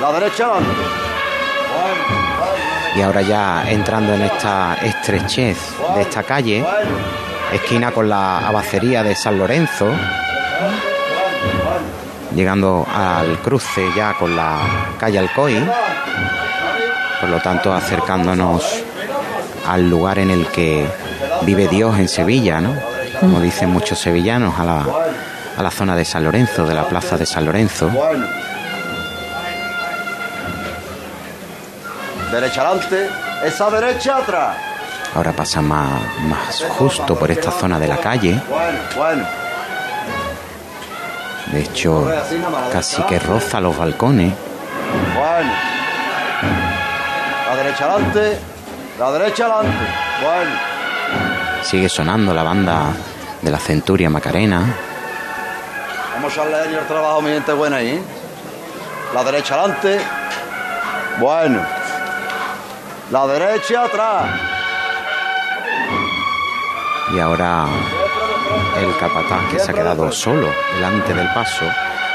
La 0.00 0.12
derecha 0.12 0.44
adelante. 0.44 0.82
Y 2.96 3.02
ahora 3.02 3.20
ya 3.22 3.70
entrando 3.70 4.14
en 4.14 4.22
esta 4.22 4.78
estrechez 4.82 5.58
de 5.94 6.02
esta 6.02 6.22
calle, 6.22 6.64
esquina 7.52 7.92
con 7.92 8.08
la 8.08 8.38
abacería 8.38 9.02
de 9.02 9.14
San 9.14 9.38
Lorenzo, 9.38 9.90
llegando 12.36 12.86
al 12.94 13.38
cruce 13.40 13.82
ya 13.96 14.12
con 14.14 14.36
la 14.36 14.58
calle 14.98 15.18
Alcoy, 15.18 15.58
por 17.20 17.30
lo 17.30 17.40
tanto 17.40 17.72
acercándonos 17.72 18.84
al 19.66 19.88
lugar 19.88 20.18
en 20.18 20.30
el 20.30 20.46
que 20.48 20.86
vive 21.42 21.66
Dios 21.66 21.98
en 21.98 22.08
Sevilla, 22.08 22.60
¿no? 22.60 22.74
Como 23.18 23.40
dicen 23.40 23.70
muchos 23.70 23.98
sevillanos, 23.98 24.60
a 24.60 24.64
la, 24.64 24.86
a 25.56 25.62
la 25.62 25.70
zona 25.70 25.96
de 25.96 26.04
San 26.04 26.24
Lorenzo, 26.24 26.66
de 26.66 26.74
la 26.74 26.86
plaza 26.86 27.16
de 27.16 27.24
San 27.24 27.46
Lorenzo. 27.46 27.90
Derecha 32.30 32.60
adelante, 32.60 33.08
esa 33.44 33.70
derecha 33.70 34.18
atrás. 34.18 34.56
Ahora 35.14 35.32
pasa 35.32 35.62
más, 35.62 36.02
más 36.28 36.64
justo 36.76 37.18
por 37.18 37.30
esta 37.30 37.50
zona 37.50 37.78
de 37.78 37.88
la 37.88 37.96
calle. 37.96 38.38
Bueno, 38.50 38.78
bueno. 38.94 39.45
De 41.56 41.62
hecho, 41.62 42.06
casi 42.70 43.00
que 43.04 43.18
roza 43.18 43.62
los 43.62 43.74
balcones. 43.74 44.30
Bueno. 45.14 45.52
La 47.48 47.56
derecha 47.56 47.84
adelante, 47.86 48.38
la 48.98 49.12
derecha 49.12 49.46
adelante. 49.46 49.86
Bueno. 50.22 50.50
Sigue 51.62 51.88
sonando 51.88 52.34
la 52.34 52.42
banda 52.42 52.92
de 53.40 53.50
la 53.50 53.58
Centuria 53.58 54.10
Macarena. 54.10 54.66
Vamos 56.16 56.36
a 56.36 56.44
leer 56.44 56.78
el 56.78 56.86
trabajo, 56.86 57.22
mi 57.22 57.30
gente 57.30 57.52
buena 57.54 57.76
ahí. 57.76 58.04
La 59.14 59.24
derecha 59.24 59.54
adelante. 59.54 59.98
Bueno. 61.18 61.62
La 63.10 63.26
derecha 63.28 63.84
atrás. 63.84 64.24
Y 67.14 67.18
ahora 67.18 67.66
el 68.78 68.96
capataz 68.98 69.50
que 69.50 69.58
se 69.58 69.70
ha 69.70 69.74
quedado 69.74 70.10
solo 70.12 70.48
delante 70.74 71.14
del 71.14 71.28
paso, 71.28 71.64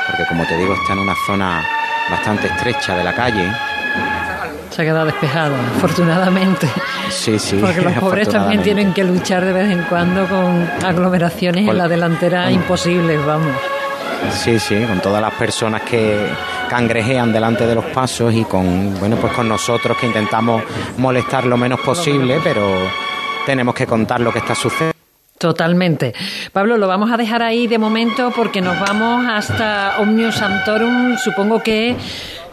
porque 0.07 0.25
como 0.27 0.45
te 0.45 0.57
digo 0.57 0.73
está 0.73 0.93
en 0.93 0.99
una 0.99 1.15
zona 1.25 1.63
bastante 2.09 2.47
estrecha 2.47 2.95
de 2.95 3.03
la 3.03 3.13
calle. 3.13 3.51
Se 4.69 4.81
ha 4.81 4.85
quedado 4.85 5.05
despejado, 5.05 5.55
afortunadamente. 5.77 6.67
Sí, 7.09 7.37
sí. 7.39 7.57
Porque 7.57 7.81
los 7.81 7.93
pobres 7.95 8.29
también 8.29 8.63
tienen 8.63 8.93
que 8.93 9.03
luchar 9.03 9.43
de 9.43 9.51
vez 9.51 9.69
en 9.69 9.83
cuando 9.83 10.25
con 10.27 10.69
aglomeraciones 10.83 11.67
en 11.67 11.77
la 11.77 11.87
delantera 11.87 12.49
imposibles, 12.51 13.23
vamos. 13.25 13.53
Sí, 14.31 14.59
sí, 14.59 14.81
con 14.85 15.01
todas 15.01 15.21
las 15.21 15.33
personas 15.33 15.81
que 15.81 16.27
cangrejean 16.69 17.33
delante 17.33 17.65
de 17.65 17.75
los 17.75 17.85
pasos 17.85 18.33
y 18.33 18.45
con, 18.45 18.97
bueno, 18.99 19.17
pues 19.17 19.33
con 19.33 19.49
nosotros 19.49 19.97
que 19.97 20.05
intentamos 20.05 20.63
molestar 20.97 21.45
lo 21.45 21.57
menos 21.57 21.81
posible, 21.81 22.39
pero 22.43 22.87
tenemos 23.45 23.75
que 23.75 23.85
contar 23.85 24.21
lo 24.21 24.31
que 24.31 24.39
está 24.39 24.55
sucediendo. 24.55 25.00
Totalmente. 25.41 26.13
Pablo, 26.53 26.77
lo 26.77 26.87
vamos 26.87 27.11
a 27.11 27.17
dejar 27.17 27.41
ahí 27.41 27.65
de 27.65 27.79
momento 27.79 28.31
porque 28.35 28.61
nos 28.61 28.79
vamos 28.79 29.25
hasta 29.27 29.95
Omnium 29.97 30.31
Santorum. 30.31 31.17
Supongo 31.17 31.63
que 31.63 31.95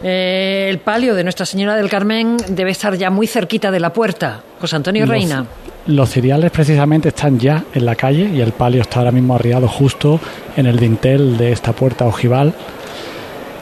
eh, 0.01 0.67
el 0.71 0.79
palio 0.79 1.13
de 1.13 1.23
Nuestra 1.23 1.45
Señora 1.45 1.75
del 1.75 1.87
Carmen 1.87 2.37
debe 2.47 2.71
estar 2.71 2.95
ya 2.95 3.11
muy 3.11 3.27
cerquita 3.27 3.69
de 3.69 3.79
la 3.79 3.93
puerta. 3.93 4.41
José 4.59 4.77
Antonio 4.77 5.05
Reina. 5.05 5.45
Los 5.85 6.09
cereales 6.09 6.49
precisamente 6.49 7.09
están 7.09 7.37
ya 7.37 7.63
en 7.75 7.85
la 7.85 7.93
calle 7.93 8.27
y 8.33 8.41
el 8.41 8.53
palio 8.53 8.81
está 8.81 8.99
ahora 8.99 9.11
mismo 9.11 9.35
arriado 9.35 9.67
justo 9.67 10.19
en 10.57 10.65
el 10.65 10.79
dintel 10.79 11.37
de 11.37 11.51
esta 11.51 11.73
puerta 11.73 12.07
ojival, 12.07 12.55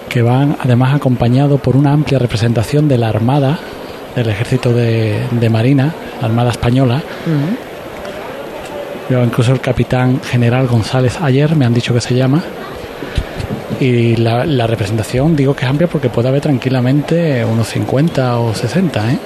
que 0.07 0.21
van 0.21 0.55
además 0.63 0.95
acompañado 0.95 1.57
por 1.57 1.75
una 1.75 1.91
amplia 1.91 2.17
representación 2.17 2.87
de 2.87 2.97
la 2.97 3.09
Armada, 3.09 3.59
del 4.15 4.29
Ejército 4.29 4.71
de, 4.71 5.49
Marina, 5.51 5.93
la 6.21 6.27
Armada 6.27 6.51
Española. 6.51 7.03
Incluso 9.09 9.53
el 9.53 9.61
capitán 9.61 10.21
general 10.21 10.67
González 10.67 11.19
ayer, 11.21 11.55
me 11.55 11.65
han 11.65 11.73
dicho 11.73 11.93
que 11.93 12.01
se 12.01 12.13
llama. 12.13 12.43
Y 13.79 14.15
la, 14.15 14.67
representación, 14.67 15.35
digo 15.35 15.55
que 15.55 15.65
es 15.65 15.69
amplia 15.69 15.87
porque 15.87 16.09
puede 16.09 16.29
haber 16.29 16.41
tranquilamente 16.41 17.45
unos 17.45 17.67
50 17.67 18.39
o 18.39 18.53
60, 18.53 19.11
¿eh? 19.11 19.19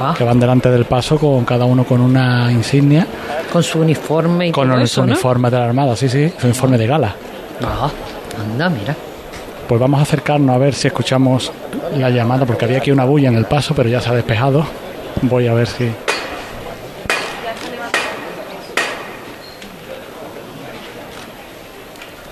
Ah. 0.00 0.14
que 0.16 0.22
van 0.22 0.38
delante 0.38 0.70
del 0.70 0.84
paso 0.84 1.18
con 1.18 1.44
cada 1.44 1.64
uno 1.64 1.84
con 1.84 2.00
una 2.00 2.52
insignia. 2.52 3.04
Con 3.52 3.64
su 3.64 3.80
uniforme 3.80 4.48
y 4.48 4.52
Con 4.52 4.68
todo 4.68 4.86
su 4.86 5.00
uniforme 5.00 5.50
de 5.50 5.58
la 5.58 5.64
Armada, 5.64 5.96
sí, 5.96 6.08
sí, 6.08 6.32
su 6.38 6.46
uniforme 6.46 6.78
de 6.78 6.86
gala. 6.86 7.16
Ah, 7.64 7.90
anda, 8.40 8.70
mira. 8.70 8.94
Pues 9.66 9.80
vamos 9.80 9.98
a 9.98 10.04
acercarnos 10.04 10.54
a 10.54 10.58
ver 10.58 10.74
si 10.74 10.86
escuchamos 10.86 11.50
la 11.96 12.10
llamada, 12.10 12.46
porque 12.46 12.64
había 12.64 12.78
aquí 12.78 12.92
una 12.92 13.04
bulla 13.04 13.28
en 13.28 13.34
el 13.34 13.46
paso, 13.46 13.74
pero 13.74 13.88
ya 13.88 14.00
se 14.00 14.08
ha 14.10 14.14
despejado. 14.14 14.64
Voy 15.22 15.48
a 15.48 15.54
ver 15.54 15.66
si. 15.66 15.90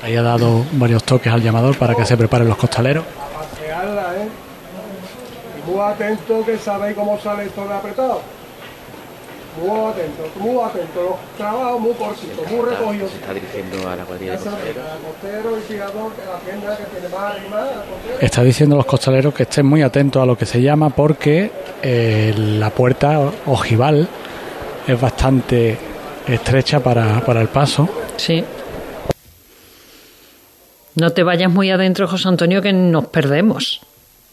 Ahí 0.07 0.15
ha 0.15 0.23
dado 0.23 0.65
varios 0.73 1.03
toques 1.03 1.33
al 1.33 1.43
llamador 1.43 1.77
para 1.77 1.95
que 1.95 2.07
se 2.07 2.17
preparen 2.17 2.49
los 2.49 2.57
costaleros 2.57 3.05
muy 5.67 5.81
atento 5.81 6.45
que 6.45 6.59
sabéis 6.59 6.97
cómo 6.97 7.19
sale 7.21 7.47
esto 7.47 7.67
de 7.67 7.75
apretado. 7.75 8.21
Muy 9.61 9.91
atento, 9.91 10.23
muy 10.39 10.63
atento, 10.63 11.03
los 11.03 11.37
trabajos 11.39 11.81
muy 11.81 11.95
cortitos, 11.95 12.51
muy 12.51 12.67
recogidos. 12.67 13.11
Se 13.11 13.17
está 13.17 13.33
dirigiendo 13.33 13.89
a 13.89 13.97
la 13.97 14.05
cuadrilla 14.05 14.33
de 14.33 14.39
costaleros. 14.39 14.85
Está 18.21 18.43
diciendo 18.43 18.77
a 18.77 18.79
los 18.79 18.87
costaleros 18.87 19.35
que 19.35 19.45
estén 19.45 19.67
muy 19.67 19.83
atentos 19.83 20.23
a 20.23 20.27
lo 20.27 20.37
que 20.37 20.45
se 20.45 20.61
llama 20.61 20.91
porque 20.91 21.51
eh, 21.83 22.35
la 22.37 22.71
puerta 22.71 23.19
ojival 23.47 24.07
es 24.87 25.01
bastante 25.01 25.79
estrecha 26.29 26.81
para, 26.81 27.21
para 27.25 27.41
el 27.41 27.49
paso. 27.49 27.89
Sí. 28.17 28.45
No 30.97 31.11
te 31.11 31.23
vayas 31.23 31.53
muy 31.53 31.71
adentro, 31.71 32.09
José 32.09 32.29
Antonio, 32.29 32.63
que 32.63 32.73
nos 32.73 33.07
perdemos. 33.07 33.81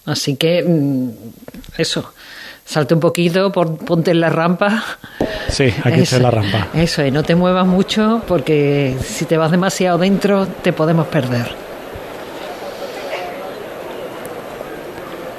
Así 0.05 0.37
que 0.37 0.63
mm, 0.63 1.09
eso, 1.77 2.13
salte 2.65 2.93
un 2.93 3.01
poquito, 3.01 3.51
ponte 3.51 4.11
en 4.11 4.21
la 4.21 4.29
rampa. 4.29 4.83
Sí, 5.49 5.73
aquí 5.83 6.01
está 6.01 6.19
la 6.19 6.31
rampa. 6.31 6.69
Eso, 6.73 7.05
y 7.05 7.11
no 7.11 7.23
te 7.23 7.35
muevas 7.35 7.67
mucho 7.67 8.21
porque 8.27 8.95
si 9.03 9.25
te 9.25 9.37
vas 9.37 9.51
demasiado 9.51 9.97
dentro 9.97 10.47
te 10.47 10.73
podemos 10.73 11.07
perder. 11.07 11.63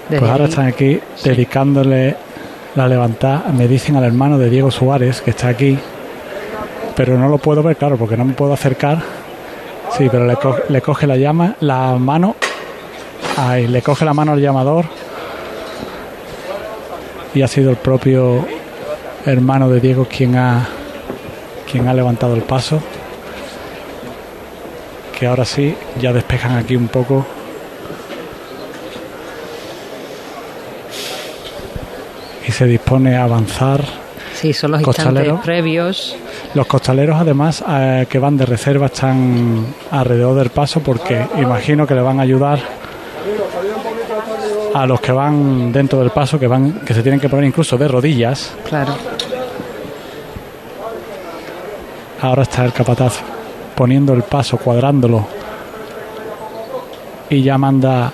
pues 0.09 0.23
ahora 0.23 0.45
están 0.45 0.67
aquí 0.67 1.01
dedicándole 1.25 2.15
la 2.77 2.87
levantada, 2.87 3.51
me 3.57 3.67
dicen 3.67 3.97
al 3.97 4.05
hermano 4.05 4.39
de 4.39 4.51
Diego 4.51 4.71
Suárez 4.71 5.23
que 5.23 5.31
está 5.31 5.49
aquí, 5.49 5.79
pero 6.95 7.19
no 7.19 7.29
lo 7.29 7.39
puedo 7.39 7.63
ver, 7.63 7.77
claro, 7.77 7.97
porque 7.97 8.17
no 8.17 8.25
me 8.25 8.35
puedo 8.35 8.53
acercar. 8.53 9.24
Sí, 9.97 10.09
pero 10.11 10.27
le, 10.27 10.37
le 10.68 10.83
coge 10.83 11.07
la 11.07 11.16
llama, 11.16 11.55
la 11.61 11.97
mano 11.99 12.35
Ahí 13.37 13.66
le 13.66 13.83
coge 13.83 14.05
la 14.05 14.14
mano 14.14 14.33
al 14.33 14.40
llamador. 14.40 14.85
Y 17.35 17.42
ha 17.42 17.49
sido 17.49 17.70
el 17.70 17.77
propio 17.77 18.47
hermano 19.27 19.68
de 19.68 19.81
Diego 19.81 20.07
quien 20.09 20.37
ha, 20.37 20.68
quien 21.70 21.88
ha 21.88 21.94
levantado 21.94 22.35
el 22.35 22.42
paso. 22.42 22.81
Que 25.18 25.27
ahora 25.27 25.44
sí, 25.44 25.75
ya 26.01 26.12
despejan 26.12 26.57
aquí 26.57 26.77
un 26.77 26.87
poco. 26.87 27.27
Y 32.47 32.53
se 32.53 32.66
dispone 32.66 33.16
a 33.16 33.24
avanzar. 33.24 33.85
Sí, 34.32 34.53
son 34.53 34.72
los 34.72 34.82
instantes 34.82 35.32
previos. 35.45 36.16
Los 36.55 36.66
costaleros, 36.68 37.20
además, 37.20 37.64
eh, 37.68 38.07
que 38.09 38.18
van 38.18 38.36
de 38.36 38.46
reserva, 38.46 38.86
están 38.86 39.66
alrededor 39.90 40.36
del 40.36 40.50
paso 40.50 40.80
porque 40.80 41.26
imagino 41.36 41.86
que 41.86 41.94
le 41.94 42.00
van 42.00 42.20
a 42.20 42.22
ayudar 42.22 42.61
a 44.72 44.86
los 44.86 45.00
que 45.00 45.11
van 45.11 45.72
dentro 45.72 45.98
del 45.98 46.11
paso, 46.11 46.38
que 46.38 46.46
van, 46.46 46.80
que 46.80 46.94
se 46.94 47.02
tienen 47.02 47.20
que 47.20 47.28
poner 47.28 47.46
incluso 47.46 47.76
de 47.76 47.88
rodillas. 47.88 48.55
Claro. 48.68 48.94
Ahora 52.22 52.42
está 52.42 52.64
el 52.64 52.72
capataz 52.72 53.20
poniendo 53.74 54.12
el 54.12 54.22
paso, 54.22 54.57
cuadrándolo 54.57 55.26
y 57.28 57.42
ya 57.42 57.59
manda 57.59 58.12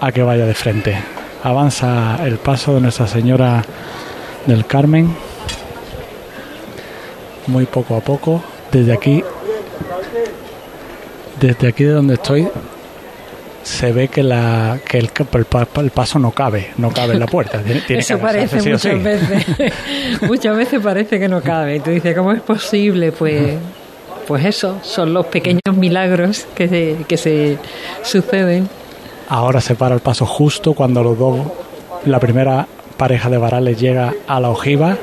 a 0.00 0.12
que 0.12 0.22
vaya 0.22 0.46
de 0.46 0.54
frente. 0.54 0.96
Avanza 1.42 2.24
el 2.24 2.38
paso 2.38 2.74
de 2.74 2.80
Nuestra 2.80 3.06
Señora 3.06 3.62
del 4.46 4.64
Carmen 4.66 5.14
muy 7.46 7.66
poco 7.66 7.96
a 7.96 8.00
poco. 8.00 8.42
Desde 8.70 8.92
aquí, 8.92 9.22
desde 11.40 11.68
aquí 11.68 11.84
de 11.84 11.92
donde 11.92 12.14
estoy, 12.14 12.48
se 13.62 13.92
ve 13.92 14.08
que, 14.08 14.22
la, 14.22 14.78
que 14.88 14.98
el, 14.98 15.10
el, 15.76 15.90
paso 15.90 16.18
no 16.18 16.30
cabe, 16.30 16.70
no 16.78 16.90
cabe 16.90 17.14
en 17.14 17.20
la 17.20 17.26
puerta. 17.26 17.62
Eso 17.88 18.18
parece 18.18 18.56
muchas 18.70 19.02
veces. 19.02 19.72
muchas 20.22 20.56
veces 20.56 20.80
parece 20.80 21.18
que 21.18 21.28
no 21.28 21.40
cabe. 21.40 21.76
Y 21.76 21.80
tú 21.80 21.90
dices, 21.90 22.16
¿cómo 22.16 22.32
es 22.32 22.40
posible? 22.40 23.12
Pues, 23.12 23.54
pues 24.26 24.44
eso, 24.44 24.78
son 24.82 25.12
los 25.12 25.26
pequeños 25.26 25.76
milagros 25.76 26.46
que 26.54 26.68
se, 26.68 26.96
que 27.08 27.16
se 27.16 27.58
suceden. 28.02 28.68
Ahora 29.28 29.60
se 29.60 29.74
para 29.74 29.94
el 29.94 30.00
paso 30.00 30.26
justo 30.26 30.72
cuando 30.72 31.02
los 31.02 31.18
dos, 31.18 31.40
la 32.06 32.18
primera 32.20 32.66
pareja 32.96 33.28
de 33.28 33.38
varales 33.38 33.80
llega 33.80 34.14
a 34.26 34.40
la 34.40 34.50
ojiva. 34.50 34.96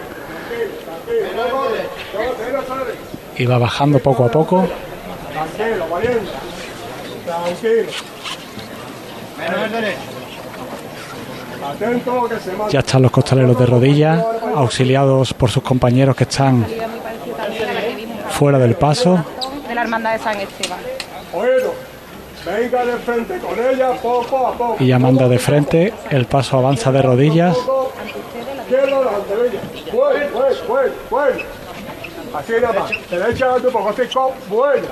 Y 3.38 3.46
va 3.46 3.58
bajando 3.58 4.00
poco 4.00 4.26
a 4.26 4.32
poco. 4.32 4.68
Ya 12.70 12.80
están 12.80 13.02
los 13.02 13.12
costaleros 13.12 13.58
de 13.60 13.66
rodillas, 13.66 14.24
auxiliados 14.56 15.34
por 15.34 15.50
sus 15.50 15.64
compañeros 15.64 16.16
que 16.16 16.24
están 16.24 16.66
fuera 18.30 18.58
del 18.60 18.76
paso. 18.76 19.24
De 19.68 19.76
la 19.76 19.82
hermandad 19.82 20.14
de 20.14 20.20
San 20.20 20.38
Esteban. 20.40 20.80
Venga 22.46 22.86
de 22.86 22.98
frente 23.00 23.40
con 23.40 23.60
ella 23.60 23.92
poco 24.02 24.48
a 24.48 24.54
poco. 24.54 24.78
Y 24.80 24.88
ya 24.88 25.00
manda 25.00 25.28
de 25.28 25.38
frente, 25.38 25.94
el 26.10 26.26
paso 26.26 26.58
avanza 26.58 26.92
de 26.94 27.02
rodillas. 27.02 27.58
Así 32.34 32.54
nada 32.62 32.74
más. 32.74 32.92
Derecha 33.10 33.56
un 33.56 33.62
poco, 33.62 34.32
bueno. 34.50 34.88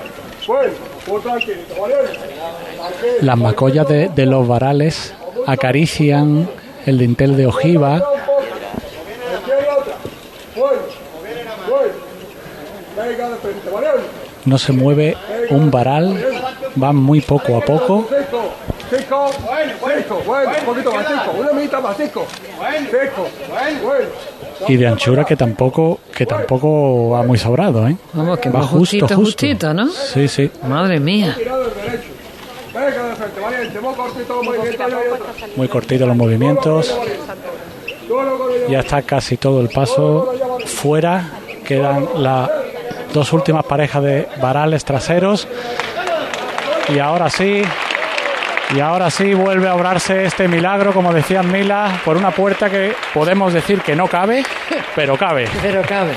Las 3.21 3.37
macollas 3.37 3.87
de, 3.87 4.25
los 4.25 4.47
varales 4.47 5.13
acarician 5.47 6.47
el 6.85 6.97
dintel 6.97 7.35
de 7.35 7.47
ojiva. 7.47 8.03
No 14.45 14.57
se 14.57 14.71
mueve 14.71 15.17
un 15.49 15.71
varal, 15.71 16.15
va 16.81 16.93
muy 16.93 17.21
poco 17.21 17.57
a 17.57 17.61
poco. 17.61 18.07
Y 24.67 24.77
de 24.77 24.87
anchura 24.87 25.25
que 25.25 25.35
tampoco 25.35 25.99
que 26.15 26.25
tampoco 26.25 27.09
va 27.09 27.23
muy 27.23 27.37
sobrado, 27.37 27.87
¿eh? 27.87 27.95
Vamos, 28.13 28.39
que 28.39 28.49
va 28.49 28.63
justo, 28.63 29.07
justito, 29.07 29.73
¿no? 29.73 29.87
Sí, 29.89 30.27
sí. 30.27 30.49
Madre 30.63 30.99
mía. 30.99 31.35
Muy 35.55 35.67
cortito 35.67 36.05
los 36.05 36.15
movimientos. 36.15 36.97
Ya 38.69 38.79
está 38.79 39.01
casi 39.01 39.37
todo 39.37 39.61
el 39.61 39.69
paso 39.69 40.33
fuera. 40.65 41.31
Quedan 41.65 42.07
las 42.17 42.49
dos 43.13 43.33
últimas 43.33 43.65
parejas 43.65 44.03
de 44.03 44.27
varales 44.41 44.85
traseros. 44.85 45.47
Y 46.93 46.99
ahora 46.99 47.29
sí, 47.29 47.63
y 48.73 48.79
ahora 48.79 49.09
sí 49.11 49.33
vuelve 49.33 49.67
a 49.67 49.75
obrarse 49.75 50.25
este 50.25 50.47
milagro, 50.47 50.93
como 50.93 51.13
decía 51.13 51.43
Mila, 51.43 52.01
por 52.03 52.17
una 52.17 52.31
puerta 52.31 52.69
que 52.69 52.95
podemos 53.13 53.53
decir 53.53 53.81
que 53.81 53.95
no 53.95 54.07
cabe, 54.07 54.43
pero 54.95 55.17
cabe. 55.17 55.47
Pero 55.61 55.81
cabe. 55.83 56.13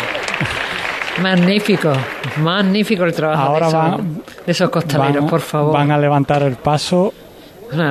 Magnífico, 1.22 1.92
magnífico 2.38 3.04
el 3.04 3.12
trabajo 3.12 3.42
ahora 3.42 3.96
de, 3.96 4.52
esos, 4.52 4.70
costaleros, 4.70 5.28
por 5.28 5.40
favor. 5.40 5.74
Van 5.74 5.90
a 5.90 5.98
levantar 5.98 6.42
el 6.44 6.56
paso. 6.56 7.12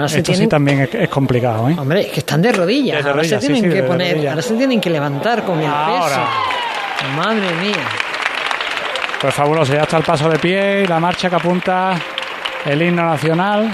Esto 0.07 0.33
sí 0.33 0.47
también 0.47 0.89
es, 0.91 1.09
complicado, 1.09 1.69
¿eh? 1.69 1.75
Hombre, 1.77 2.01
es 2.01 2.07
que 2.07 2.19
están 2.21 2.41
de 2.41 2.51
rodillas. 2.51 3.05
ahora 3.05 3.23
se 3.23 3.37
tienen 3.37 3.69
que 3.69 3.83
poner, 3.83 4.27
ahora 4.29 4.41
se 4.41 4.55
tienen 4.55 4.81
que 4.81 4.89
levantar 4.89 5.43
con 5.43 5.59
el 5.59 5.69
peso. 5.69 6.21
Madre 7.15 7.53
mía. 7.61 7.85
Pues 9.21 9.33
fabuloso, 9.33 9.73
ya 9.73 9.83
está 9.83 9.97
el 9.97 10.03
paso 10.03 10.29
de 10.29 10.39
pie 10.39 10.83
y 10.83 10.87
la 10.87 10.99
marcha 10.99 11.29
que 11.29 11.35
apunta 11.35 11.93
el 12.65 12.81
himno 12.81 13.03
nacional. 13.03 13.71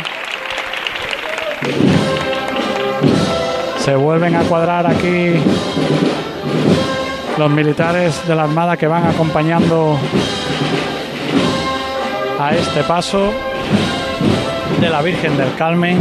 Se 3.80 3.96
vuelven 3.96 4.36
a 4.36 4.44
cuadrar 4.44 4.88
aquí 4.88 5.34
los 7.38 7.52
militares 7.52 8.26
de 8.28 8.36
la 8.36 8.44
Armada 8.44 8.78
que 8.78 8.88
van 8.88 9.06
acompañando 9.06 9.98
a 12.40 12.56
este 12.56 12.84
paso 12.84 13.32
de 14.80 14.90
la 14.90 15.02
Virgen 15.02 15.38
del 15.38 15.54
Carmen. 15.56 16.00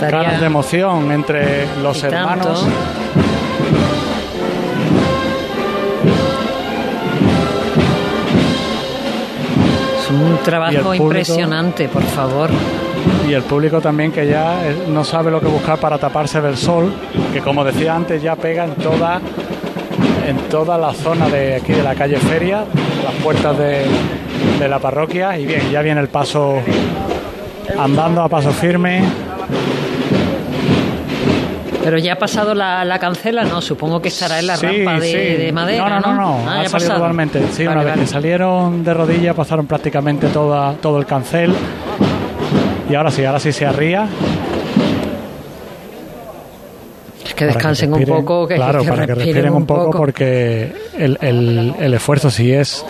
Caras 0.00 0.40
de 0.40 0.46
emoción 0.46 1.12
entre 1.12 1.66
los 1.82 2.02
hermanos. 2.02 2.66
Un 10.38 10.44
trabajo 10.44 10.94
impresionante, 10.94 11.88
por 11.88 12.02
favor. 12.02 12.50
Y 13.28 13.32
el 13.32 13.42
público 13.42 13.80
también 13.80 14.12
que 14.12 14.26
ya 14.26 14.66
eh, 14.66 14.86
no 14.88 15.04
sabe 15.04 15.30
lo 15.30 15.40
que 15.40 15.46
buscar 15.46 15.78
para 15.78 15.98
taparse 15.98 16.40
del 16.40 16.56
sol, 16.56 16.92
que 17.32 17.40
como 17.40 17.64
decía 17.64 17.94
antes 17.94 18.22
ya 18.22 18.36
pega 18.36 18.64
en 18.64 18.74
toda 18.74 19.20
en 20.26 20.36
toda 20.50 20.76
la 20.76 20.92
zona 20.92 21.28
de 21.28 21.56
aquí 21.56 21.72
de 21.72 21.82
la 21.82 21.94
calle 21.94 22.16
Feria, 22.16 22.64
las 23.02 23.14
puertas 23.22 23.56
de, 23.56 23.86
de 24.58 24.68
la 24.68 24.78
parroquia 24.78 25.38
y 25.38 25.46
bien, 25.46 25.70
ya 25.70 25.80
viene 25.80 26.00
el 26.00 26.08
paso 26.08 26.60
andando 27.78 28.22
a 28.22 28.28
paso 28.28 28.50
firme 28.50 29.02
pero 31.88 31.96
ya 31.96 32.12
ha 32.12 32.18
pasado 32.18 32.54
la, 32.54 32.98
cancela, 32.98 33.44
¿no? 33.44 33.62
Supongo 33.62 34.02
que 34.02 34.08
estará 34.08 34.38
en 34.38 34.46
la 34.46 34.56
rampa 34.56 35.00
de, 35.00 35.50
madera. 35.54 35.88
No, 35.88 36.00
no, 36.00 36.12
no, 36.12 36.20
no. 36.20 36.46
Ah, 36.46 36.60
ha 36.60 36.68
salido 36.68 36.96
totalmente. 36.96 37.42
Sí, 37.50 37.66
una 37.66 37.82
vez 37.82 37.94
que 38.00 38.06
salieron 38.06 38.84
de 38.84 38.92
rodillas 38.92 39.34
pasaron 39.34 39.66
prácticamente 39.66 40.26
toda, 40.26 40.74
todo 40.74 40.98
el 40.98 41.06
cancel. 41.06 41.50
Y 42.90 42.94
ahora 42.94 43.10
sí, 43.10 43.24
ahora 43.24 43.40
sí 43.40 43.52
se 43.52 43.64
arría. 43.64 44.06
Es 47.24 47.32
que 47.32 47.46
descansen 47.46 47.94
un 47.94 48.04
poco, 48.04 48.46
que, 48.46 48.56
claro, 48.56 48.84
para 48.84 49.06
que 49.06 49.14
respiren 49.14 49.54
un 49.54 49.64
poco, 49.64 49.90
porque 49.92 50.70
el, 50.98 51.16
el, 51.22 51.94
esfuerzo 51.94 52.30
sí 52.30 52.52
es 52.52 52.84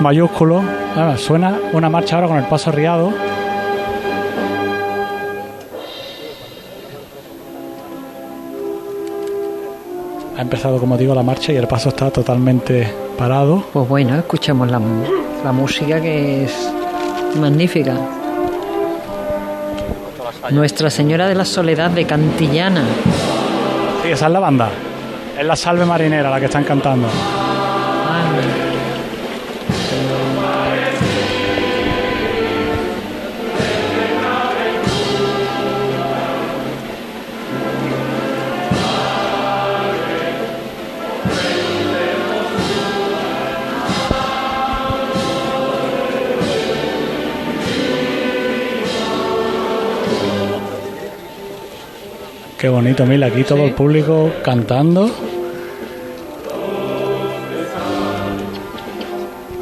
mayúsculo. 0.00 0.62
Ah, 0.96 1.16
suena 1.18 1.58
una 1.74 1.90
marcha 1.90 2.14
ahora 2.16 2.28
con 2.28 2.38
el 2.38 2.44
paso 2.44 2.70
arriado. 2.70 3.12
Ha 10.42 10.44
empezado, 10.44 10.78
como 10.78 10.98
digo, 10.98 11.14
la 11.14 11.22
marcha 11.22 11.52
y 11.52 11.56
el 11.56 11.68
paso 11.68 11.90
está 11.90 12.10
totalmente 12.10 12.92
parado. 13.16 13.62
Pues 13.72 13.88
bueno, 13.88 14.16
escuchemos 14.16 14.68
la, 14.68 14.80
la 15.44 15.52
música 15.52 16.00
que 16.00 16.44
es 16.44 16.68
magnífica. 17.38 17.94
Nuestra 20.50 20.90
Señora 20.90 21.28
de 21.28 21.36
la 21.36 21.44
Soledad 21.44 21.92
de 21.92 22.04
Cantillana. 22.06 22.82
Sí, 24.02 24.10
esa 24.10 24.26
es 24.26 24.32
la 24.32 24.40
banda. 24.40 24.70
Es 25.38 25.46
la 25.46 25.54
salve 25.54 25.86
marinera 25.86 26.28
la 26.28 26.40
que 26.40 26.46
están 26.46 26.64
cantando. 26.64 27.06
Qué 52.62 52.68
bonito, 52.68 53.04
mira, 53.04 53.26
aquí 53.26 53.42
todo 53.42 53.64
el 53.64 53.72
público 53.72 54.30
cantando. 54.44 55.10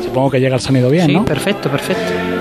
Supongo 0.04 0.30
que 0.32 0.38
llega 0.38 0.56
el 0.56 0.60
sonido 0.60 0.90
bien, 0.90 1.10
¿no? 1.10 1.24
Perfecto, 1.24 1.70
perfecto. 1.70 2.39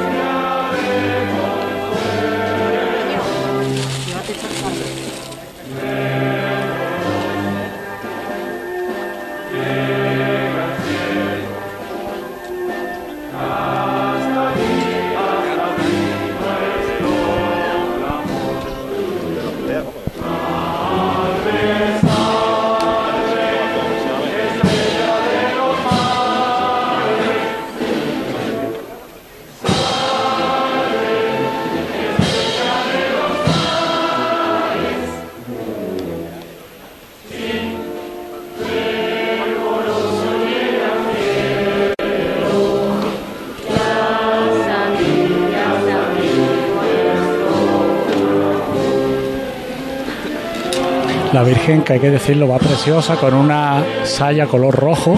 Virgen, 51.60 51.82
que 51.82 51.94
hay 51.94 52.00
que 52.00 52.10
decirlo, 52.10 52.48
va 52.48 52.58
preciosa, 52.58 53.18
con 53.18 53.34
una 53.34 53.84
saya 54.04 54.46
color 54.46 54.74
rojo. 54.76 55.18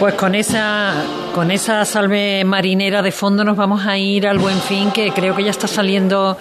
Pues 0.00 0.14
con 0.14 0.34
esa, 0.34 0.94
con 1.34 1.50
esa 1.50 1.84
salve 1.84 2.42
marinera 2.44 3.02
de 3.02 3.12
fondo 3.12 3.44
nos 3.44 3.56
vamos 3.56 3.86
a 3.86 3.98
ir 3.98 4.26
al 4.26 4.38
Buen 4.38 4.60
Fin, 4.60 4.92
que 4.92 5.10
creo 5.12 5.36
que 5.36 5.44
ya 5.44 5.50
está 5.50 5.66
saliendo 5.66 6.38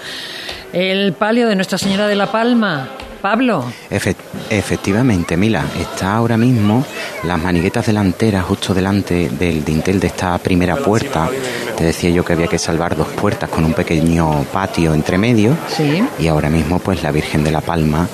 el 0.72 1.12
palio 1.14 1.48
de 1.48 1.56
Nuestra 1.56 1.78
Señora 1.78 2.08
de 2.08 2.16
la 2.16 2.32
Palma. 2.32 2.88
Pablo. 3.22 3.64
efectivamente, 3.90 5.38
Mila, 5.38 5.64
está 5.80 6.16
ahora 6.16 6.36
mismo 6.36 6.86
las 7.24 7.42
maniguetas 7.42 7.86
delanteras 7.86 8.44
justo 8.44 8.74
delante 8.74 9.30
del 9.30 9.64
dintel 9.64 9.98
de 10.02 10.08
esta 10.08 10.38
primera 10.40 10.76
puerta. 10.76 11.30
Te 11.78 11.86
decía 11.86 12.10
yo 12.12 12.24
que 12.24 12.34
había 12.34 12.48
que 12.48 12.60
salvar 12.60 12.96
dos 12.96 13.08
puertas 13.08 13.50
con 13.50 13.66
un 13.66 13.74
pequeño 13.74 14.44
patio 14.52 14.94
entre 14.94 15.18
medio. 15.18 15.56
Sí. 15.76 16.04
Y 16.20 16.28
ahora 16.28 16.50
mismo, 16.50 16.80
pues 16.80 17.04
la 17.04 17.12
Virgen 17.12 17.44
de 17.44 17.52
la 17.52 17.62
Palma 17.62 18.08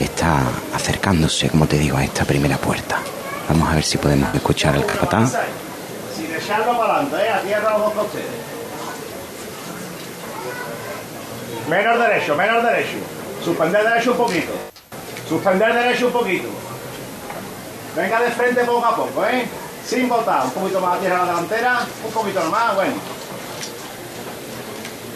está 0.00 0.40
acercándose, 0.74 1.48
como 1.50 1.66
te 1.66 1.78
digo, 1.78 1.96
a 1.96 2.04
esta 2.04 2.24
primera 2.24 2.56
puerta. 2.56 2.98
Vamos 3.48 3.70
a 3.70 3.74
ver 3.74 3.84
si 3.84 3.98
podemos 3.98 4.34
escuchar 4.34 4.74
al 4.74 4.86
capatán. 4.86 5.28
Sin 5.28 6.34
echarlo 6.34 6.78
para 6.78 6.96
adelante, 6.96 7.16
¿eh? 7.16 7.30
a 7.30 7.40
tierra 7.40 7.78
los 7.78 7.94
dos 7.94 8.06
Menos 11.68 11.98
derecho, 11.98 12.34
menos 12.34 12.64
derecho. 12.64 12.96
Suspender 13.44 13.84
derecho 13.84 14.12
un 14.12 14.16
poquito. 14.16 14.52
Suspender 15.28 15.74
derecho 15.74 16.06
un 16.06 16.12
poquito. 16.12 16.48
Venga 17.94 18.20
de 18.20 18.30
frente 18.30 18.64
poco 18.64 18.86
a 18.86 18.96
poco, 18.96 19.26
¿eh? 19.26 19.44
Sin 19.86 20.08
botar. 20.08 20.44
Un 20.44 20.50
poquito 20.52 20.80
más 20.80 20.96
a 20.96 21.00
tierra 21.00 21.16
a 21.16 21.24
la 21.24 21.32
delantera. 21.32 21.80
Un 22.04 22.12
poquito 22.12 22.40
más, 22.50 22.74
bueno. 22.74 22.92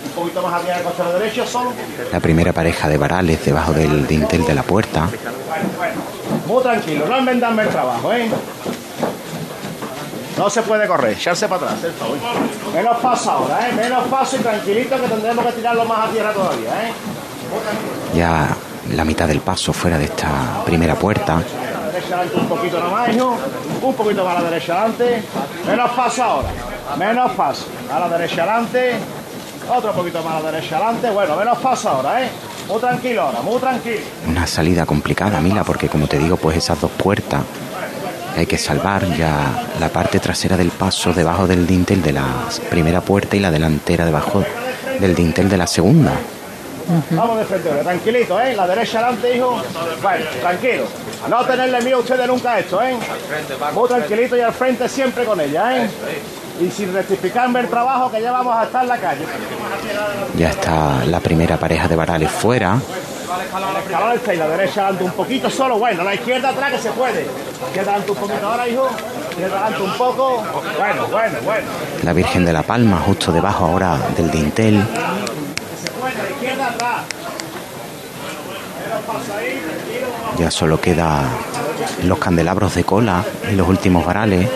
Un 0.04 0.10
poquito 0.12 0.42
más 0.42 0.54
a 0.54 0.60
tierra 0.60 0.78
al 0.78 0.84
costado 0.84 1.18
derecho, 1.18 1.46
solo 1.46 1.72
La 2.12 2.20
primera 2.20 2.52
pareja 2.52 2.88
de 2.88 2.96
varales 2.96 3.44
debajo 3.44 3.72
del 3.72 4.06
dintel 4.06 4.44
de 4.44 4.54
la 4.54 4.62
puerta. 4.62 5.08
Bueno, 5.48 5.68
bueno. 5.76 6.16
Muy 6.46 6.62
tranquilo, 6.62 7.06
no 7.06 7.16
enmendarme 7.18 7.64
el 7.64 7.68
trabajo, 7.68 8.12
¿eh? 8.12 8.28
No 10.38 10.50
se 10.50 10.62
puede 10.62 10.86
correr, 10.86 11.12
echarse 11.12 11.48
para 11.48 11.66
atrás, 11.72 11.92
Menos 12.74 12.98
paso 12.98 13.30
ahora, 13.30 13.68
¿eh? 13.68 13.72
Menos 13.72 14.06
paso 14.08 14.36
y 14.36 14.40
tranquilito 14.40 15.00
que 15.00 15.08
tendremos 15.08 15.46
que 15.46 15.52
tirarlo 15.52 15.84
más 15.86 16.08
a 16.08 16.12
tierra 16.12 16.32
todavía, 16.32 16.88
¿eh? 16.88 16.92
Ya 18.14 18.48
la 18.94 19.04
mitad 19.04 19.26
del 19.26 19.40
paso 19.40 19.72
fuera 19.72 19.98
de 19.98 20.04
esta 20.04 20.62
primera 20.64 20.94
puerta. 20.94 21.42
Un 22.34 22.48
poquito 22.48 22.80
nomás, 22.80 23.14
hijo. 23.14 23.36
Un 23.82 23.94
poquito 23.94 24.24
más 24.24 24.36
a 24.36 24.42
la 24.42 24.50
derecha 24.50 24.74
adelante. 24.74 25.22
Menos 25.66 25.90
paso 25.92 26.22
ahora. 26.22 26.48
Menos 26.98 27.32
paso. 27.32 27.66
A 27.92 28.00
la 28.00 28.08
derecha 28.08 28.42
adelante. 28.42 28.94
Otro 29.68 29.92
poquito 29.92 30.22
más 30.22 30.34
a 30.34 30.40
la 30.40 30.52
derecha 30.52 30.76
adelante. 30.76 31.10
Bueno, 31.10 31.36
menos 31.36 31.58
paso 31.58 31.88
ahora, 31.88 32.24
¿eh? 32.24 32.28
Muy 32.68 32.80
tranquilo 32.80 33.22
ahora, 33.22 33.42
muy 33.42 33.58
tranquilo. 33.58 34.00
Una 34.28 34.46
salida 34.46 34.86
complicada, 34.86 35.40
Mila, 35.40 35.64
porque 35.64 35.88
como 35.88 36.06
te 36.06 36.18
digo, 36.18 36.36
pues 36.36 36.56
esas 36.56 36.80
dos 36.80 36.90
puertas 36.90 37.42
hay 38.36 38.46
que 38.46 38.58
salvar 38.58 39.06
ya 39.16 39.64
la 39.80 39.88
parte 39.88 40.18
trasera 40.20 40.56
del 40.56 40.70
paso 40.70 41.12
debajo 41.12 41.46
del 41.46 41.66
dintel 41.66 42.02
de 42.02 42.12
la 42.12 42.24
primera 42.68 43.00
puerta 43.00 43.36
y 43.36 43.40
la 43.40 43.50
delantera 43.50 44.04
debajo 44.04 44.44
del 45.00 45.14
dintel 45.14 45.48
de 45.48 45.56
la 45.56 45.66
segunda. 45.66 46.12
Vamos 47.10 47.38
de 47.38 47.44
frente, 47.44 47.68
tranquilito, 47.70 48.40
¿eh? 48.40 48.54
La 48.54 48.66
derecha 48.66 49.00
adelante, 49.00 49.36
hijo. 49.36 49.60
Bueno, 50.02 50.24
tranquilo. 50.40 50.84
A 51.24 51.28
no 51.28 51.44
tenerle 51.44 51.80
miedo 51.80 51.96
a 51.96 52.00
ustedes 52.00 52.26
nunca 52.28 52.58
esto, 52.58 52.82
¿eh? 52.82 52.96
Muy 53.74 53.88
tranquilito 53.88 54.36
y 54.36 54.40
al 54.40 54.52
frente 54.52 54.88
siempre 54.88 55.24
con 55.24 55.40
ella, 55.40 55.84
¿eh? 55.84 55.90
Y 56.60 56.70
sin 56.70 56.92
rectificarme 56.92 57.60
el 57.60 57.68
trabajo 57.68 58.10
que 58.10 58.22
ya 58.22 58.32
vamos 58.32 58.56
a 58.56 58.64
estar 58.64 58.82
en 58.82 58.88
la 58.88 58.98
calle. 58.98 59.24
Ya 60.36 60.50
está 60.50 61.04
la 61.04 61.20
primera 61.20 61.56
pareja 61.56 61.88
de 61.88 61.96
varales 61.96 62.30
fuera. 62.30 62.78
La 63.90 64.34
y 64.34 64.36
la 64.36 64.48
derecha 64.48 64.82
adelante 64.82 65.04
un 65.04 65.10
poquito 65.10 65.50
solo, 65.50 65.78
bueno, 65.78 66.04
la 66.04 66.14
izquierda 66.14 66.50
atrás 66.50 66.72
que 66.72 66.78
se 66.78 66.90
puede. 66.92 67.26
Izquierda 67.66 67.92
adelante 67.92 68.12
un 68.12 68.18
poquito 68.18 68.46
ahora, 68.46 68.68
hijo. 68.68 68.88
Izquierda 69.30 69.66
adelante 69.66 69.82
un 69.82 69.98
poco. 69.98 70.44
Bueno, 70.78 71.06
bueno, 71.08 71.38
bueno. 71.44 71.68
La 72.04 72.12
Virgen 72.12 72.44
de 72.44 72.52
la 72.52 72.62
Palma 72.62 73.00
justo 73.04 73.32
debajo 73.32 73.66
ahora 73.66 73.98
del 74.16 74.30
dintel. 74.30 74.82
Ya 80.38 80.50
solo 80.50 80.80
queda 80.80 81.24
los 82.04 82.18
candelabros 82.18 82.74
de 82.74 82.84
cola 82.84 83.24
y 83.50 83.54
los 83.54 83.68
últimos 83.68 84.04
varales. 84.04 84.48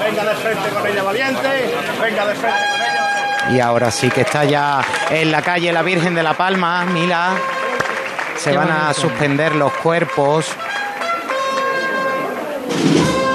Venga 0.00 0.24
de 0.24 0.34
frente 0.36 0.68
con 0.70 0.86
ella, 0.86 1.02
valiente. 1.02 1.74
Venga 2.00 2.26
de 2.26 2.34
frente 2.34 2.58
con 2.70 2.80
ella. 2.80 3.50
Y 3.50 3.60
ahora 3.60 3.90
sí 3.90 4.10
que 4.10 4.22
está 4.22 4.44
ya 4.44 4.82
en 5.10 5.30
la 5.30 5.42
calle 5.42 5.72
la 5.72 5.82
Virgen 5.82 6.14
de 6.14 6.22
la 6.22 6.34
Palma, 6.34 6.84
Mila. 6.84 7.30
Se 8.36 8.56
van 8.56 8.70
a 8.70 8.94
suspender 8.94 9.54
los 9.54 9.72
cuerpos. 9.72 10.46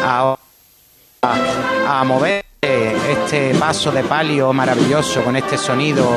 A, 0.06 0.36
a 1.88 2.04
mover 2.04 2.46
este 2.62 3.56
paso 3.56 3.92
de 3.92 4.04
palio 4.04 4.54
maravilloso 4.54 5.24
con 5.24 5.36
este 5.36 5.58
sonido 5.58 6.10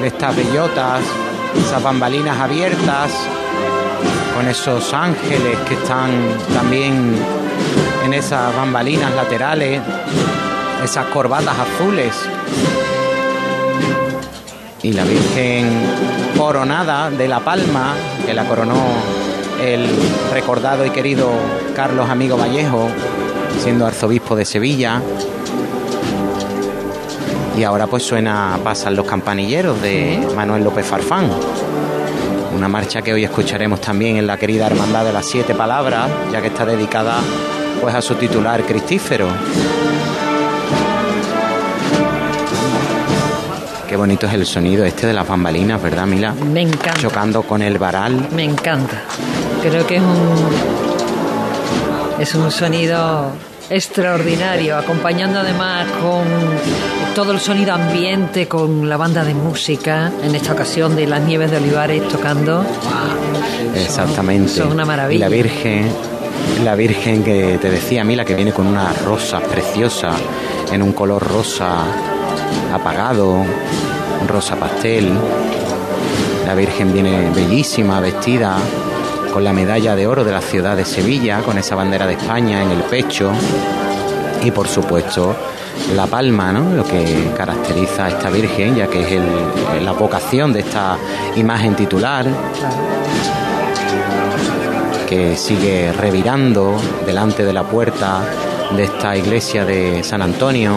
de 0.00 0.06
estas 0.06 0.34
bellotas, 0.34 1.00
esas 1.56 1.82
bambalinas 1.82 2.38
abiertas 2.38 3.10
con 4.34 4.48
esos 4.48 4.92
ángeles 4.94 5.58
que 5.68 5.74
están 5.74 6.10
también 6.54 7.14
en 8.04 8.14
esas 8.14 8.54
bambalinas 8.56 9.14
laterales, 9.14 9.80
esas 10.82 11.06
corbatas 11.06 11.54
azules. 11.58 12.14
Y 14.82 14.92
la 14.92 15.04
Virgen 15.04 15.68
coronada 16.36 17.10
de 17.10 17.28
La 17.28 17.40
Palma, 17.40 17.94
que 18.24 18.32
la 18.32 18.46
coronó 18.46 18.82
el 19.62 19.86
recordado 20.32 20.86
y 20.86 20.90
querido 20.90 21.28
Carlos 21.76 22.08
Amigo 22.08 22.38
Vallejo, 22.38 22.88
siendo 23.62 23.86
arzobispo 23.86 24.36
de 24.36 24.46
Sevilla. 24.46 25.02
Y 27.56 27.64
ahora 27.64 27.86
pues 27.86 28.02
suena 28.02 28.58
Pasan 28.62 28.96
los 28.96 29.06
campanilleros 29.06 29.80
de 29.82 30.26
Manuel 30.34 30.64
López 30.64 30.86
Farfán. 30.86 31.28
Una 32.54 32.68
marcha 32.68 33.02
que 33.02 33.12
hoy 33.12 33.24
escucharemos 33.24 33.80
también 33.80 34.16
en 34.16 34.26
la 34.26 34.36
querida 34.36 34.66
Hermandad 34.66 35.04
de 35.04 35.12
las 35.12 35.26
Siete 35.26 35.54
Palabras, 35.54 36.08
ya 36.32 36.40
que 36.40 36.48
está 36.48 36.64
dedicada 36.64 37.20
pues 37.80 37.94
a 37.94 38.02
su 38.02 38.14
titular 38.16 38.62
Cristífero. 38.62 39.28
Qué 43.88 43.96
bonito 43.96 44.26
es 44.26 44.34
el 44.34 44.46
sonido 44.46 44.84
este 44.84 45.08
de 45.08 45.12
las 45.12 45.26
bambalinas, 45.26 45.82
¿verdad, 45.82 46.06
Mila? 46.06 46.32
Me 46.32 46.62
encanta. 46.62 47.00
Chocando 47.00 47.42
con 47.42 47.60
el 47.60 47.78
varal. 47.78 48.28
Me 48.32 48.44
encanta. 48.44 49.02
Creo 49.62 49.86
que 49.86 49.96
es 49.96 50.02
un 50.02 50.80
es 52.20 52.34
un 52.34 52.50
sonido 52.50 53.32
extraordinario, 53.70 54.76
acompañando 54.76 55.38
además 55.38 55.86
con 56.02 56.24
todo 57.14 57.32
el 57.32 57.40
sonido 57.40 57.72
ambiente, 57.72 58.48
con 58.48 58.88
la 58.88 58.96
banda 58.96 59.24
de 59.24 59.32
música, 59.32 60.12
en 60.22 60.34
esta 60.34 60.52
ocasión 60.52 60.96
de 60.96 61.06
las 61.06 61.22
Nieves 61.22 61.52
de 61.52 61.58
Olivares 61.58 62.06
tocando. 62.08 62.64
Exactamente. 63.74 64.50
Son, 64.50 64.72
una 64.72 64.84
maravilla. 64.84 65.26
Y 65.26 65.30
la 65.30 65.34
Virgen, 65.34 65.92
la 66.64 66.74
Virgen 66.74 67.22
que 67.22 67.58
te 67.58 67.70
decía 67.70 68.02
Mila, 68.02 68.24
que 68.24 68.34
viene 68.34 68.52
con 68.52 68.66
una 68.66 68.92
rosa 68.92 69.40
preciosa, 69.40 70.10
en 70.72 70.82
un 70.82 70.92
color 70.92 71.22
rosa 71.22 71.84
apagado, 72.72 73.44
rosa 74.26 74.56
pastel. 74.56 75.12
La 76.44 76.54
Virgen 76.56 76.92
viene 76.92 77.30
bellísima, 77.30 78.00
vestida 78.00 78.56
con 79.32 79.44
la 79.44 79.52
medalla 79.52 79.94
de 79.96 80.06
oro 80.06 80.24
de 80.24 80.32
la 80.32 80.40
ciudad 80.40 80.76
de 80.76 80.84
Sevilla, 80.84 81.42
con 81.42 81.58
esa 81.58 81.74
bandera 81.74 82.06
de 82.06 82.14
España 82.14 82.62
en 82.62 82.70
el 82.70 82.82
pecho 82.82 83.32
y 84.42 84.50
por 84.50 84.68
supuesto 84.68 85.36
la 85.94 86.06
palma, 86.06 86.52
¿no? 86.52 86.74
lo 86.74 86.84
que 86.84 87.30
caracteriza 87.36 88.06
a 88.06 88.08
esta 88.10 88.30
Virgen, 88.30 88.76
ya 88.76 88.86
que 88.86 89.02
es 89.02 89.82
la 89.82 89.92
vocación 89.92 90.52
de 90.52 90.60
esta 90.60 90.96
imagen 91.36 91.74
titular, 91.74 92.26
que 95.08 95.36
sigue 95.36 95.92
revirando 95.92 96.76
delante 97.04 97.44
de 97.44 97.52
la 97.52 97.64
puerta 97.64 98.22
de 98.76 98.84
esta 98.84 99.16
iglesia 99.16 99.64
de 99.64 100.02
San 100.04 100.22
Antonio. 100.22 100.74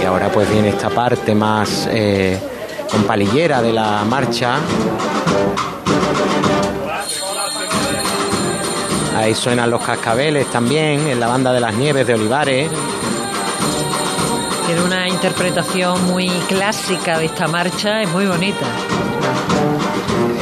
Y 0.00 0.04
ahora 0.04 0.30
pues 0.30 0.50
viene 0.50 0.70
esta 0.70 0.88
parte 0.88 1.34
más 1.34 1.88
eh, 1.90 2.38
con 2.90 3.04
palillera 3.04 3.60
de 3.62 3.72
la 3.72 4.04
marcha, 4.04 4.56
Ahí 9.16 9.34
suenan 9.34 9.70
los 9.70 9.82
cascabeles 9.82 10.46
también 10.50 11.06
en 11.06 11.20
la 11.20 11.28
banda 11.28 11.52
de 11.52 11.60
las 11.60 11.74
nieves 11.74 12.06
de 12.06 12.14
Olivares. 12.14 12.70
Tiene 14.66 14.82
una 14.82 15.08
interpretación 15.08 16.04
muy 16.06 16.28
clásica 16.48 17.18
de 17.18 17.26
esta 17.26 17.46
marcha, 17.46 18.02
es 18.02 18.08
muy 18.10 18.26
bonita. 18.26 18.66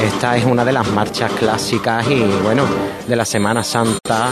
Esta 0.01 0.37
es 0.37 0.45
una 0.45 0.63
de 0.63 0.71
las 0.71 0.87
marchas 0.91 1.31
clásicas 1.33 2.07
y 2.09 2.23
bueno, 2.43 2.63
de 3.07 3.15
la 3.15 3.25
Semana 3.25 3.63
Santa, 3.63 4.29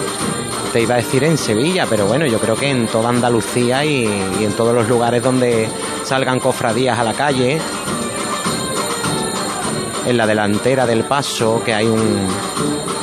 te 0.71 0.81
iba 0.81 0.95
a 0.95 0.97
decir 0.97 1.23
en 1.23 1.37
Sevilla, 1.37 1.85
pero 1.89 2.05
bueno, 2.05 2.25
yo 2.25 2.39
creo 2.39 2.55
que 2.55 2.69
en 2.69 2.87
toda 2.87 3.09
Andalucía 3.09 3.83
y, 3.83 4.05
y 4.39 4.45
en 4.45 4.53
todos 4.53 4.73
los 4.73 4.87
lugares 4.87 5.21
donde 5.21 5.67
salgan 6.05 6.39
cofradías 6.39 6.97
a 6.97 7.03
la 7.03 7.13
calle, 7.13 7.59
en 10.05 10.17
la 10.17 10.25
delantera 10.25 10.87
del 10.87 11.03
paso, 11.03 11.61
que 11.63 11.73
hay 11.73 11.85
un, 11.85 12.27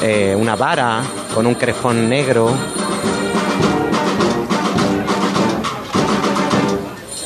eh, 0.02 0.36
una 0.38 0.56
vara 0.56 1.02
con 1.36 1.46
un 1.46 1.54
crespón 1.54 2.08
negro. 2.08 2.50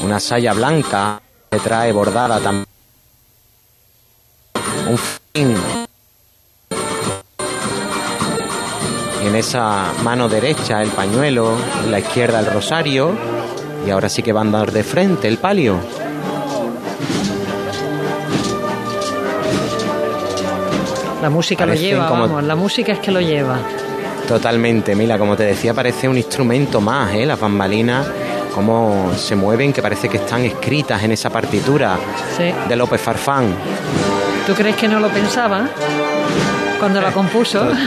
Una 0.03 0.19
saya 0.19 0.53
blanca 0.53 1.23
que 1.49 1.61
trae 1.61 1.93
bordada 1.93 2.41
también. 2.41 2.67
Un 4.89 4.99
fin. 4.99 5.55
Y 9.23 9.29
en 9.29 9.37
esa 9.37 9.93
mano 10.03 10.29
derecha 10.29 10.83
el 10.83 10.91
pañuelo, 10.91 11.55
en 11.85 11.93
la 11.93 12.01
izquierda 12.01 12.41
el 12.41 12.47
rosario. 12.47 13.13
Y 13.87 13.91
ahora 13.91 14.09
sí 14.09 14.25
que 14.25 14.33
va 14.33 14.41
a 14.41 14.43
andar 14.43 14.73
de 14.73 14.83
frente 14.83 15.29
el 15.29 15.39
palio. 15.39 15.79
La 21.23 21.31
música 21.31 21.65
lo 21.65 21.75
lleva, 21.75 22.11
vamos, 22.11 22.43
la 22.43 22.57
música 22.57 22.91
es 22.91 22.99
que 22.99 23.13
lo 23.13 23.21
lleva. 23.21 23.61
Totalmente, 24.31 24.95
Mila, 24.95 25.19
como 25.19 25.37
te 25.37 25.43
decía, 25.43 25.75
parece 25.75 26.09
un 26.09 26.17
instrumento 26.17 26.81
más, 26.81 27.13
¿eh? 27.15 27.27
Las 27.27 27.41
bambalinas, 27.41 28.07
cómo 28.55 29.13
se 29.17 29.35
mueven, 29.35 29.73
que 29.73 29.83
parece 29.83 30.09
que 30.09 30.19
están 30.19 30.45
escritas 30.45 31.03
en 31.03 31.11
esa 31.11 31.31
partitura 31.31 31.99
de 32.69 32.77
López 32.77 33.01
Farfán. 33.01 33.53
¿Tú 34.47 34.55
crees 34.55 34.77
que 34.77 34.87
no 34.87 35.01
lo 35.01 35.09
pensaba 35.09 35.69
cuando 36.79 37.01
la 37.01 37.11
compuso? 37.11 37.73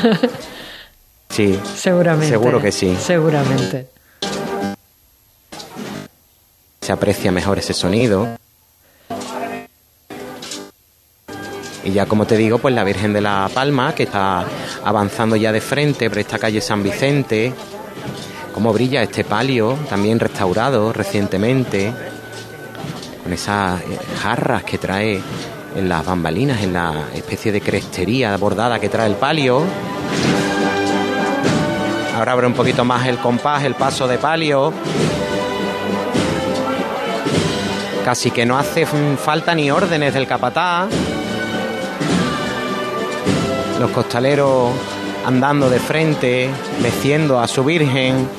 Sí. 1.29 1.57
Seguramente. 1.75 2.27
Seguro 2.27 2.61
que 2.61 2.71
sí. 2.71 2.95
Seguramente. 2.99 3.87
Se 6.81 6.91
aprecia 6.91 7.31
mejor 7.31 7.57
ese 7.57 7.73
sonido. 7.73 8.37
Y 11.85 11.91
ya 11.91 12.05
como 12.05 12.25
te 12.25 12.37
digo, 12.37 12.59
pues 12.59 12.73
la 12.73 12.83
Virgen 12.83 13.11
de 13.11 13.19
la 13.19 13.49
Palma, 13.53 13.93
que 13.93 14.03
está 14.03 14.45
avanzando 14.85 15.35
ya 15.35 15.51
de 15.51 15.59
frente 15.59 16.09
por 16.09 16.19
esta 16.19 16.39
calle 16.39 16.61
San 16.61 16.81
Vicente, 16.81 17.53
cómo 18.53 18.71
brilla 18.71 19.03
este 19.03 19.25
palio, 19.25 19.77
también 19.89 20.19
restaurado 20.19 20.93
recientemente, 20.93 21.91
con 23.21 23.33
esas 23.33 23.81
eh, 23.81 23.99
jarras 24.21 24.63
que 24.63 24.77
trae 24.77 25.21
en 25.75 25.89
las 25.89 26.05
bambalinas, 26.05 26.61
en 26.61 26.71
la 26.71 27.07
especie 27.13 27.51
de 27.51 27.59
crestería 27.59 28.35
bordada 28.37 28.79
que 28.79 28.87
trae 28.87 29.07
el 29.07 29.15
palio. 29.15 29.63
Ahora 32.15 32.31
abre 32.31 32.47
un 32.47 32.53
poquito 32.53 32.85
más 32.85 33.07
el 33.07 33.17
compás, 33.17 33.63
el 33.63 33.75
paso 33.75 34.07
de 34.07 34.17
palio. 34.17 34.71
Casi 38.05 38.31
que 38.31 38.45
no 38.45 38.57
hace 38.57 38.85
falta 38.85 39.53
ni 39.55 39.69
órdenes 39.71 40.13
del 40.13 40.27
capataz 40.27 40.89
los 43.83 43.91
costaleros 43.91 44.71
andando 45.25 45.69
de 45.69 45.77
frente, 45.77 46.49
meciendo 46.81 47.37
a 47.37 47.49
su 47.49 47.65
Virgen. 47.65 48.29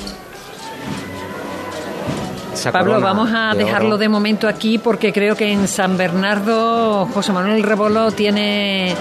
Pablo, 2.71 2.99
vamos 2.99 3.29
a 3.31 3.53
dejarlo 3.53 3.99
de 3.99 4.09
momento 4.09 4.47
aquí 4.47 4.79
porque 4.79 5.13
creo 5.13 5.35
que 5.35 5.51
en 5.51 5.67
San 5.67 5.97
Bernardo 5.97 7.05
José 7.13 7.31
Manuel 7.31 7.61
Rebolo 7.61 8.11
tiene, 8.11 8.95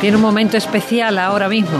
tiene 0.00 0.16
un 0.16 0.22
momento 0.22 0.56
especial 0.56 1.16
ahora 1.16 1.48
mismo. 1.48 1.78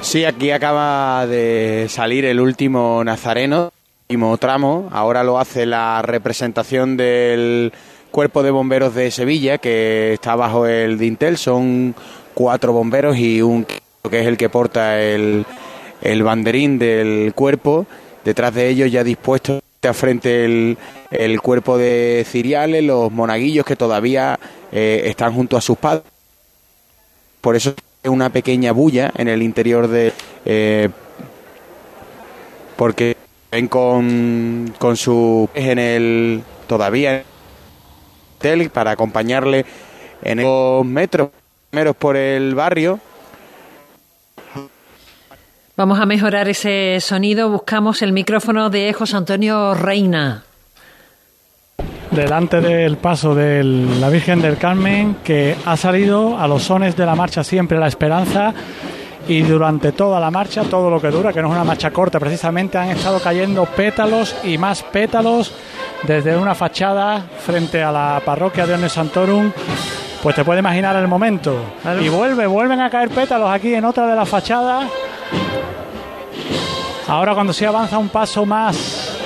Sí, 0.00 0.24
aquí 0.24 0.52
acaba 0.52 1.26
de 1.26 1.86
salir 1.88 2.24
el 2.26 2.38
último 2.38 3.02
nazareno, 3.02 3.72
último 4.08 4.38
tramo. 4.38 4.88
Ahora 4.92 5.24
lo 5.24 5.40
hace 5.40 5.66
la 5.66 6.00
representación 6.02 6.96
del 6.96 7.72
Cuerpo 8.14 8.44
de 8.44 8.52
Bomberos 8.52 8.94
de 8.94 9.10
Sevilla, 9.10 9.58
que 9.58 10.12
está 10.12 10.36
bajo 10.36 10.68
el 10.68 10.98
dintel. 10.98 11.36
Son 11.36 11.96
cuatro 12.32 12.72
bomberos 12.72 13.18
y 13.18 13.42
un 13.42 13.64
que 13.64 14.20
es 14.20 14.28
el 14.28 14.36
que 14.36 14.48
porta 14.48 15.02
el, 15.02 15.44
el 16.00 16.22
banderín 16.22 16.78
del 16.78 17.32
cuerpo. 17.34 17.86
Detrás 18.24 18.54
de 18.54 18.68
ellos 18.68 18.92
ya 18.92 19.02
dispuesto 19.02 19.58
a 19.82 19.92
frente 19.92 20.44
el, 20.44 20.78
el 21.10 21.40
cuerpo 21.40 21.76
de 21.76 22.24
ciriales, 22.24 22.84
los 22.84 23.10
monaguillos 23.10 23.66
que 23.66 23.74
todavía 23.74 24.38
eh, 24.70 25.02
están 25.06 25.34
junto 25.34 25.56
a 25.56 25.60
sus 25.60 25.76
padres. 25.76 26.04
Por 27.40 27.56
eso 27.56 27.74
es 28.00 28.10
una 28.10 28.30
pequeña 28.30 28.70
bulla 28.70 29.10
en 29.16 29.26
el 29.26 29.42
interior 29.42 29.88
de... 29.88 30.12
Eh, 30.44 30.88
porque 32.76 33.16
ven 33.50 33.66
con, 33.66 34.72
con 34.78 34.96
su... 34.96 35.48
en 35.52 35.80
el... 35.80 36.42
todavía 36.68 37.24
para 38.70 38.90
acompañarle 38.90 39.64
en 40.22 40.42
los 40.42 40.84
metros 40.84 41.30
primeros 41.70 41.96
por 41.96 42.16
el 42.16 42.54
barrio. 42.54 43.00
Vamos 45.76 45.98
a 45.98 46.06
mejorar 46.06 46.48
ese 46.48 46.98
sonido. 47.00 47.48
Buscamos 47.48 48.02
el 48.02 48.12
micrófono 48.12 48.68
de 48.68 48.92
José 48.92 49.16
Antonio 49.16 49.74
Reina. 49.74 50.44
Delante 52.10 52.60
del 52.60 52.98
paso 52.98 53.34
de 53.34 53.64
la 53.64 54.08
Virgen 54.10 54.40
del 54.40 54.58
Carmen, 54.58 55.16
que 55.24 55.56
ha 55.64 55.76
salido 55.76 56.38
a 56.38 56.46
los 56.46 56.64
sones 56.64 56.96
de 56.96 57.06
la 57.06 57.16
marcha 57.16 57.42
siempre 57.42 57.78
la 57.78 57.88
esperanza 57.88 58.54
y 59.26 59.42
durante 59.42 59.92
toda 59.92 60.20
la 60.20 60.30
marcha, 60.30 60.64
todo 60.64 60.90
lo 60.90 61.00
que 61.00 61.08
dura, 61.08 61.32
que 61.32 61.40
no 61.40 61.48
es 61.48 61.54
una 61.54 61.64
marcha 61.64 61.90
corta, 61.90 62.20
precisamente 62.20 62.76
han 62.78 62.90
estado 62.90 63.20
cayendo 63.20 63.64
pétalos 63.64 64.36
y 64.44 64.58
más 64.58 64.82
pétalos 64.82 65.52
desde 66.02 66.36
una 66.36 66.54
fachada 66.54 67.24
frente 67.44 67.82
a 67.82 67.90
la 67.90 68.22
parroquia 68.24 68.66
de 68.66 68.74
One 68.74 68.88
Santorum. 68.88 69.52
Pues 70.22 70.36
te 70.36 70.44
puedes 70.44 70.60
imaginar 70.60 70.96
el 70.96 71.06
momento. 71.06 71.56
Y 72.00 72.08
vuelve, 72.08 72.46
vuelven 72.46 72.80
a 72.80 72.90
caer 72.90 73.10
pétalos 73.10 73.50
aquí 73.50 73.74
en 73.74 73.84
otra 73.84 74.06
de 74.06 74.14
las 74.14 74.28
fachadas. 74.28 74.90
Ahora 77.06 77.34
cuando 77.34 77.52
se 77.52 77.66
avanza 77.66 77.98
un 77.98 78.08
paso 78.08 78.46
más 78.46 79.18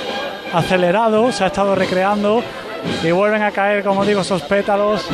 acelerado, 0.53 1.31
se 1.31 1.45
ha 1.45 1.47
estado 1.47 1.75
recreando 1.75 2.43
y 3.03 3.11
vuelven 3.11 3.43
a 3.43 3.51
caer, 3.51 3.83
como 3.83 4.05
digo, 4.05 4.21
esos 4.21 4.41
pétalos. 4.41 5.07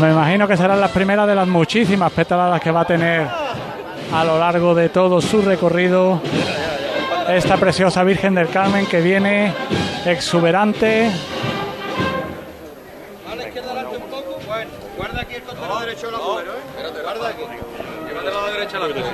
Me 0.00 0.12
imagino 0.12 0.48
que 0.48 0.56
serán 0.56 0.80
las 0.80 0.90
primeras 0.92 1.26
de 1.26 1.34
las 1.34 1.46
muchísimas 1.46 2.10
pétalas 2.12 2.58
que 2.62 2.70
va 2.70 2.80
a 2.80 2.84
tener 2.86 3.26
a 4.12 4.24
lo 4.24 4.38
largo 4.38 4.74
de 4.74 4.88
todo 4.88 5.20
su 5.20 5.42
recorrido 5.42 6.22
esta 7.28 7.58
preciosa 7.58 8.02
Virgen 8.02 8.34
del 8.34 8.48
Carmen 8.48 8.86
que 8.86 9.02
viene 9.02 9.52
exuberante. 10.06 11.10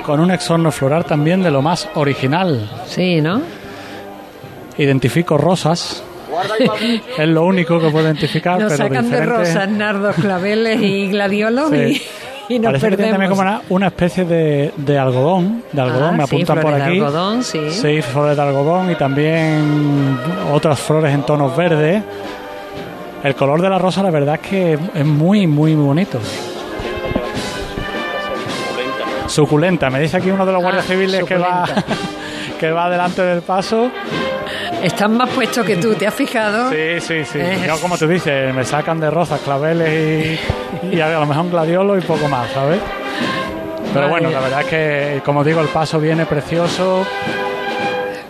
Con 0.05 0.21
un 0.21 0.31
exorno 0.31 0.71
floral 0.71 1.05
también 1.05 1.43
de 1.43 1.51
lo 1.51 1.63
más 1.63 1.89
original. 1.95 2.71
Sí, 2.87 3.21
¿no? 3.21 3.43
Identifico 4.79 5.37
rosas. 5.37 6.06
es 7.19 7.29
lo 7.29 7.45
único 7.45 7.81
que 7.81 7.91
puedo 7.91 8.05
identificar. 8.05 8.59
Nos 8.59 8.73
pero 8.73 8.89
sacan 8.89 9.11
de 9.11 9.25
rosas, 9.25 9.69
nardos, 9.69 10.17
claveles 10.17 10.81
y 10.83 11.09
gladiolos 11.09 11.73
y, 11.73 12.59
nos 12.59 12.67
Parece 12.67 12.91
perdemos. 12.91 13.13
Que 13.13 13.19
tiene 13.19 13.29
como 13.29 13.61
una, 13.71 13.87
especie 13.89 14.25
de, 14.25 14.73
de, 14.77 14.99
algodón, 14.99 15.65
de 15.73 15.81
algodón, 15.83 16.15
ah, 16.15 16.17
me 16.19 16.23
apuntan 16.23 16.61
por 16.61 16.75
aquí. 16.75 16.99
De 16.99 17.05
algodón, 17.05 17.43
sí. 17.43 17.71
Sí, 17.71 18.03
flores 18.03 18.37
de 18.37 18.43
algodón 18.43 18.91
y 18.93 18.95
también 18.95 20.17
otras 20.53 20.79
flores 20.79 21.13
en 21.13 21.23
tonos 21.25 21.57
verdes. 21.57 22.03
El 23.25 23.35
color 23.35 23.61
de 23.61 23.69
la 23.69 23.79
rosa, 23.79 24.03
la 24.05 24.11
verdad 24.11 24.37
es 24.41 24.49
que 24.49 24.79
es 24.95 25.05
muy, 25.05 25.49
muy 25.49 25.75
bonito. 25.75 26.21
Suculenta. 29.27 29.91
Me 29.91 30.01
dice 30.01 30.17
aquí 30.17 30.31
uno 30.31 30.47
de 30.47 30.53
los 30.53 30.63
guardias 30.63 30.85
Ah, 30.85 30.89
civiles 30.89 31.25
que 31.25 31.37
va, 31.37 31.65
que 32.61 32.71
va 32.71 32.89
delante 32.89 33.23
del 33.23 33.43
paso. 33.43 33.91
Están 34.83 35.17
más 35.17 35.31
puestos 35.31 35.67
que 35.67 35.77
tú, 35.77 35.95
¿te 35.95 36.07
has 36.07 36.15
fijado? 36.15 36.71
Sí, 36.71 37.01
sí, 37.01 37.25
sí. 37.25 37.39
Eh. 37.39 37.65
Yo, 37.67 37.81
como 37.81 37.97
tú 37.99 38.07
dices, 38.07 38.55
me 38.55 38.65
sacan 38.65 39.01
de 39.01 39.11
rosas, 39.11 39.41
claveles 39.41 40.39
y, 40.93 40.97
y 40.97 41.01
a 41.01 41.19
lo 41.19 41.27
mejor 41.27 41.45
un 41.47 41.51
gladiolo 41.51 41.99
y 41.99 42.03
poco 42.03 42.29
más, 42.29 42.51
¿sabes? 42.53 42.81
Pero 43.93 44.09
bueno, 44.11 44.31
la 44.31 44.41
verdad 44.41 44.61
es 44.61 44.67
que, 44.67 45.23
como 45.25 45.43
digo, 45.43 45.61
el 45.61 45.69
paso 45.69 45.99
viene 45.99 46.27
precioso. 46.27 47.07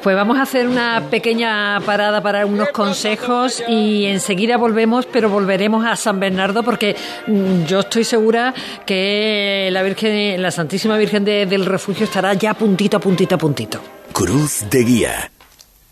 Pues 0.01 0.15
vamos 0.15 0.39
a 0.39 0.43
hacer 0.43 0.69
una 0.69 1.03
pequeña 1.11 1.81
parada 1.81 2.23
para 2.23 2.47
unos 2.47 2.69
consejos 2.69 3.61
y 3.67 4.07
enseguida 4.07 4.57
volvemos, 4.57 5.05
pero 5.07 5.29
volveremos 5.29 5.85
a 5.85 5.97
San 5.97 6.21
Bernardo 6.21 6.63
porque 6.63 6.95
mm, 7.27 7.65
yo 7.65 7.81
estoy 7.81 8.05
segura 8.05 8.55
que 8.87 9.69
la 9.73 9.83
Virgen, 9.83 10.41
la 10.41 10.53
Santísima 10.53 10.97
Virgen 10.97 11.25
de, 11.25 11.47
del 11.47 11.67
Refugio 11.67 12.05
estará 12.05 12.35
ya 12.35 12.55
puntito, 12.55 13.01
puntito, 13.01 13.37
puntito. 13.37 13.81
Cruz 14.13 14.65
de 14.71 14.85
Guía. 14.85 15.31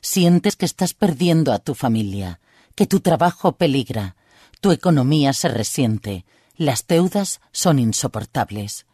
¿Sientes 0.00 0.56
que 0.56 0.66
estás 0.66 0.94
perdiendo 0.94 1.52
a 1.52 1.58
tu 1.58 1.74
familia? 1.74 2.40
que 2.78 2.86
tu 2.86 3.00
trabajo 3.00 3.56
peligra, 3.56 4.14
tu 4.60 4.70
economía 4.70 5.32
se 5.32 5.48
resiente, 5.48 6.24
las 6.56 6.86
deudas 6.86 7.40
son 7.50 7.80
insoportables. 7.80 8.86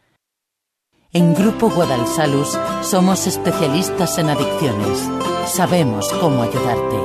En 1.13 1.35
Grupo 1.35 1.69
Guadalsalus 1.69 2.57
somos 2.81 3.27
especialistas 3.27 4.17
en 4.17 4.31
adicciones. 4.31 5.07
Sabemos 5.45 6.11
cómo 6.19 6.41
ayudarte. 6.41 6.97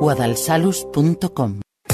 guadalsalus.com 0.00 1.62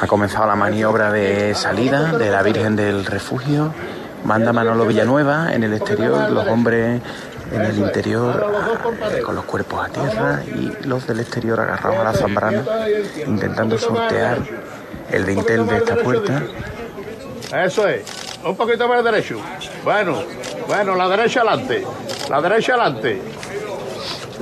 Ha 0.00 0.06
comenzado 0.06 0.46
la 0.46 0.54
maniobra 0.54 1.10
de 1.10 1.54
salida 1.54 2.12
de 2.12 2.30
la 2.30 2.42
Virgen 2.42 2.76
del 2.76 3.06
Refugio. 3.06 3.72
Manda 4.24 4.52
Manolo 4.52 4.86
Villanueva 4.86 5.52
en 5.54 5.64
el 5.64 5.72
exterior, 5.72 6.30
los 6.30 6.46
hombres 6.46 7.00
en 7.52 7.60
el 7.62 7.78
interior 7.78 8.52
con 9.24 9.34
los 9.34 9.44
cuerpos 9.44 9.84
a 9.84 9.88
tierra 9.88 10.42
y 10.46 10.86
los 10.86 11.06
del 11.06 11.20
exterior 11.20 11.60
agarrados 11.60 11.98
a 11.98 12.04
la 12.04 12.12
zambrana 12.12 12.64
intentando 13.26 13.78
sortear 13.78 14.38
el 15.10 15.26
dintel 15.26 15.66
de 15.66 15.76
esta 15.78 15.96
puerta. 15.96 16.42
Eso 17.64 17.88
es, 17.88 18.02
un 18.44 18.56
poquito 18.56 18.88
más 18.88 19.02
derecho. 19.02 19.38
Bueno, 19.84 20.22
bueno, 20.66 20.94
la 20.96 21.08
derecha 21.08 21.40
adelante, 21.40 21.84
la 22.28 22.40
derecha 22.40 22.74
adelante. 22.74 23.20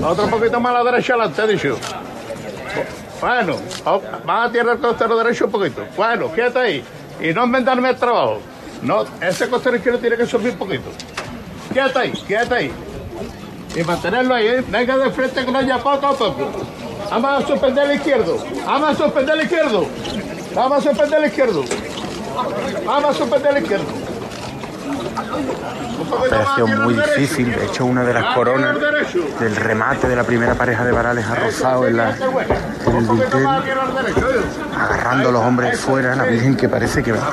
Otro 0.02 0.26
poquito 0.28 0.60
más 0.60 0.74
a 0.74 0.82
la 0.82 0.90
derecha 0.90 1.14
adelante, 1.14 1.46
dicho. 1.46 1.78
Bueno, 3.20 3.56
oh, 3.84 4.00
van 4.24 4.48
a 4.48 4.52
tirar 4.52 4.76
el 4.76 4.78
costero 4.78 5.16
derecho 5.16 5.44
un 5.44 5.50
poquito. 5.50 5.84
Bueno, 5.96 6.32
quédate 6.32 6.58
ahí. 6.58 6.84
Y 7.20 7.32
no 7.32 7.44
inventarme 7.44 7.90
el 7.90 7.96
trabajo. 7.96 8.38
No, 8.82 9.04
ese 9.20 9.48
costero 9.48 9.76
izquierdo 9.76 9.98
tiene 9.98 10.16
que 10.16 10.26
subir 10.26 10.52
un 10.52 10.58
poquito. 10.58 10.90
Quédate 11.72 11.98
ahí, 11.98 12.12
quédate 12.26 12.54
ahí. 12.54 12.72
Y 13.76 13.82
mantenerlo 13.84 14.34
ahí, 14.34 14.46
¿eh? 14.46 14.64
Venga 14.66 14.96
de 14.96 15.10
frente 15.10 15.44
con 15.44 15.54
ella 15.56 15.78
poco 15.78 16.06
a 16.06 16.12
poco. 16.12 16.50
Vamos 17.10 17.44
a 17.44 17.46
suspender 17.46 17.90
el 17.90 17.96
izquierdo. 17.96 18.38
Vamos 18.64 18.90
a 18.90 18.94
suspender 18.94 19.36
el 19.36 19.42
izquierdo. 19.42 19.86
Vamos 20.54 20.78
a 20.78 20.90
suspender 20.90 21.18
el 21.20 21.26
izquierdo. 21.26 21.64
Vamos 22.86 23.10
a 23.10 23.14
suspender 23.18 23.56
el 23.56 23.62
izquierdo. 23.62 24.09
Operación 26.10 26.82
muy 26.82 26.94
difícil, 26.94 27.54
de 27.54 27.66
hecho 27.66 27.84
una 27.84 28.04
de 28.04 28.14
las 28.14 28.34
coronas 28.34 28.76
del 29.38 29.56
remate 29.56 30.08
de 30.08 30.16
la 30.16 30.24
primera 30.24 30.54
pareja 30.54 30.84
de 30.84 30.92
varales 30.92 31.24
ha 31.26 31.36
en, 31.86 31.96
la, 31.96 32.10
en 32.10 32.96
el 32.96 33.08
dintel, 33.08 33.46
agarrando 34.76 35.28
a 35.28 35.32
los 35.32 35.42
hombres 35.42 35.80
fuera, 35.80 36.14
la 36.14 36.24
Virgen 36.24 36.56
que 36.56 36.68
parece 36.68 37.02
que 37.02 37.12
va, 37.12 37.32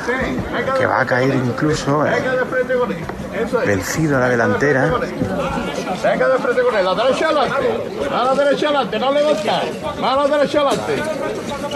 que 0.78 0.86
va 0.86 1.02
a 1.02 1.06
caer 1.06 1.36
incluso 1.36 2.06
eh, 2.06 2.12
vencido 3.66 4.18
a 4.18 4.20
la 4.22 4.30
delantera. 4.30 4.92
Venga 6.04 6.28
de 6.28 6.38
frente 6.40 6.62
con 6.62 6.76
él, 6.76 6.86
la 6.86 6.96
derecha 6.96 7.26
adelante, 7.26 7.56
la 8.12 8.36
derecha 8.36 8.66
adelante, 8.68 9.00
no 9.00 9.12
le 9.12 9.24
gusta, 9.24 9.62
a 9.62 10.16
la 10.16 10.28
derecha 10.38 10.62
adelante. 10.62 11.04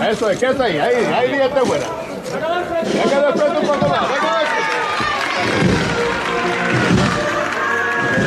Eso 0.10 0.30
es, 0.30 0.38
quédate 0.38 0.64
ahí, 0.64 0.78
ahí, 0.78 0.96
ahí, 0.96 1.34
ahí 1.34 1.50
buena. 1.66 1.86
Venga 2.32 3.28
de 3.28 3.34
frente 3.34 3.60
un 3.60 3.68
poco 3.68 3.88
más, 3.90 4.02
venga 4.02 4.40
de 4.40 4.46
frente. 4.46 4.61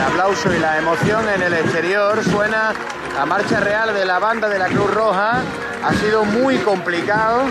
Aplauso 0.04 0.52
y 0.52 0.58
la 0.58 0.78
emoción 0.78 1.28
en 1.28 1.42
el 1.42 1.54
exterior 1.54 2.22
suena 2.24 2.72
la 3.14 3.26
marcha 3.26 3.60
real 3.60 3.94
de 3.94 4.04
la 4.04 4.18
banda 4.18 4.48
de 4.48 4.58
la 4.58 4.66
Cruz 4.66 4.92
Roja. 4.92 5.40
Ha 5.84 5.94
sido 5.94 6.24
muy 6.24 6.58
complicado. 6.58 7.42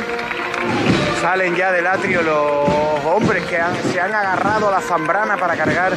Salen 1.22 1.56
ya 1.56 1.72
del 1.72 1.88
atrio 1.88 2.22
los 2.22 3.06
hombres 3.06 3.44
que 3.46 3.60
se 3.92 4.00
han 4.00 4.14
agarrado 4.14 4.70
a 4.70 4.72
la 4.72 4.82
zambrana 4.82 5.38
para 5.38 5.56
cargar 5.56 5.94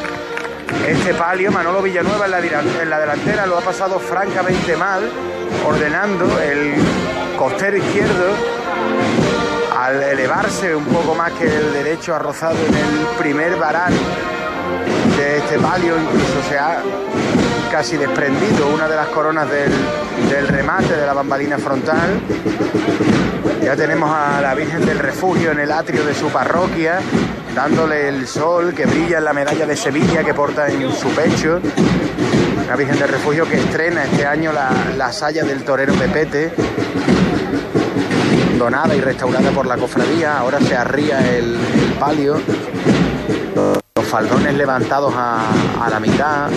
este 0.87 1.15
palio. 1.15 1.53
Manolo 1.53 1.83
Villanueva 1.83 2.25
en 2.25 2.31
la, 2.31 2.39
en 2.39 2.91
la 2.91 3.01
delantera 3.01 3.47
lo 3.47 3.59
ha 3.59 3.63
pasado 3.63 3.99
francamente 3.99 4.77
mal, 4.77 5.11
ordenando 5.67 6.41
el 6.41 6.75
costero 7.39 7.77
izquierdo 7.77 8.35
al 9.79 10.03
elevarse 10.03 10.75
un 10.75 10.87
poco 10.87 11.15
más 11.15 11.33
que 11.33 11.45
el 11.45 11.73
derecho 11.73 12.15
ha 12.15 12.19
rozado 12.19 12.57
en 12.67 12.75
el 12.75 13.07
primer 13.19 13.57
varal 13.57 13.93
este 15.47 15.61
palio, 15.61 15.95
incluso 15.97 16.43
se 16.49 16.59
ha 16.59 16.83
casi 17.71 17.97
desprendido 17.97 18.67
una 18.75 18.89
de 18.89 18.97
las 18.97 19.07
coronas 19.07 19.47
del, 19.49 20.49
remate 20.49 20.97
de 20.97 21.07
la 21.07 21.13
bambalina 21.13 21.57
frontal. 21.57 22.21
Ya 23.63 23.77
tenemos 23.77 24.11
a 24.11 24.41
la 24.41 24.57
Virgen 24.57 24.85
del 24.85 24.99
Refugio 24.99 25.53
en 25.53 25.61
el 25.61 25.71
atrio 25.71 26.05
de 26.05 26.15
su 26.15 26.31
parroquia, 26.31 26.99
dándole 27.55 28.09
el 28.09 28.27
sol 28.27 28.75
que 28.75 28.87
brilla 28.87 29.19
en 29.19 29.25
la 29.25 29.33
medalla 29.33 29.67
de 29.67 29.77
Sevilla 29.77 30.25
que 30.25 30.35
porta 30.35 30.67
en 30.67 30.93
su 30.93 31.11
pecho. 31.11 31.61
La 32.67 32.75
Virgen 32.75 32.99
del 32.99 33.09
Refugio 33.09 33.49
que 33.49 33.59
estrena 33.59 34.03
este 34.03 34.27
año 34.27 34.53
la, 34.53 34.73
la 34.97 35.13
saya 35.13 35.45
del 35.45 35.63
torero 35.63 35.95
Pepete, 35.95 36.53
donada 38.59 38.97
y 38.97 39.01
restaurada 39.01 39.53
por 39.53 39.67
la 39.67 39.77
cofradía. 39.77 40.39
Ahora 40.39 40.59
se 40.59 40.77
arría 40.77 41.21
el, 41.37 41.57
palio 42.01 42.41
faldones 44.17 44.55
levantados 44.55 45.13
a, 45.15 45.43
la 45.91 46.01
mitad 46.01 46.49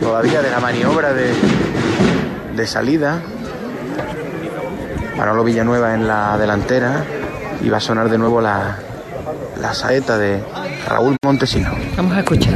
todavía 0.00 0.40
de 0.40 0.52
la 0.52 0.60
maniobra 0.60 1.12
de, 1.12 1.34
de 2.54 2.64
salida. 2.64 3.20
Manolo 5.16 5.42
Villanueva 5.42 5.94
en 5.94 6.06
la 6.06 6.38
delantera 6.38 7.04
y 7.60 7.70
va 7.70 7.78
a 7.78 7.80
sonar 7.80 8.08
de 8.08 8.18
nuevo 8.18 8.40
la, 8.40 8.78
la 9.60 9.74
saeta 9.74 10.16
de 10.16 10.40
Raúl 10.86 11.16
Montesino. 11.24 11.72
Vamos 11.96 12.12
a 12.12 12.20
escuchar. 12.20 12.54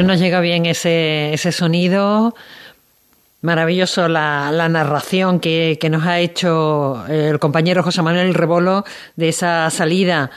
Nos 0.00 0.18
llega 0.18 0.40
bien 0.40 0.66
ese, 0.66 1.34
ese 1.34 1.52
sonido. 1.52 2.34
Maravilloso 3.42 4.08
la, 4.08 4.50
la 4.52 4.68
narración 4.68 5.40
que, 5.40 5.76
que, 5.80 5.90
nos 5.90 6.06
ha 6.06 6.20
hecho 6.20 7.04
el 7.08 7.38
compañero 7.38 7.82
José 7.82 8.00
Manuel 8.00 8.34
Rebolo 8.34 8.84
de 9.16 9.28
esa 9.28 9.68
salida 9.70 10.30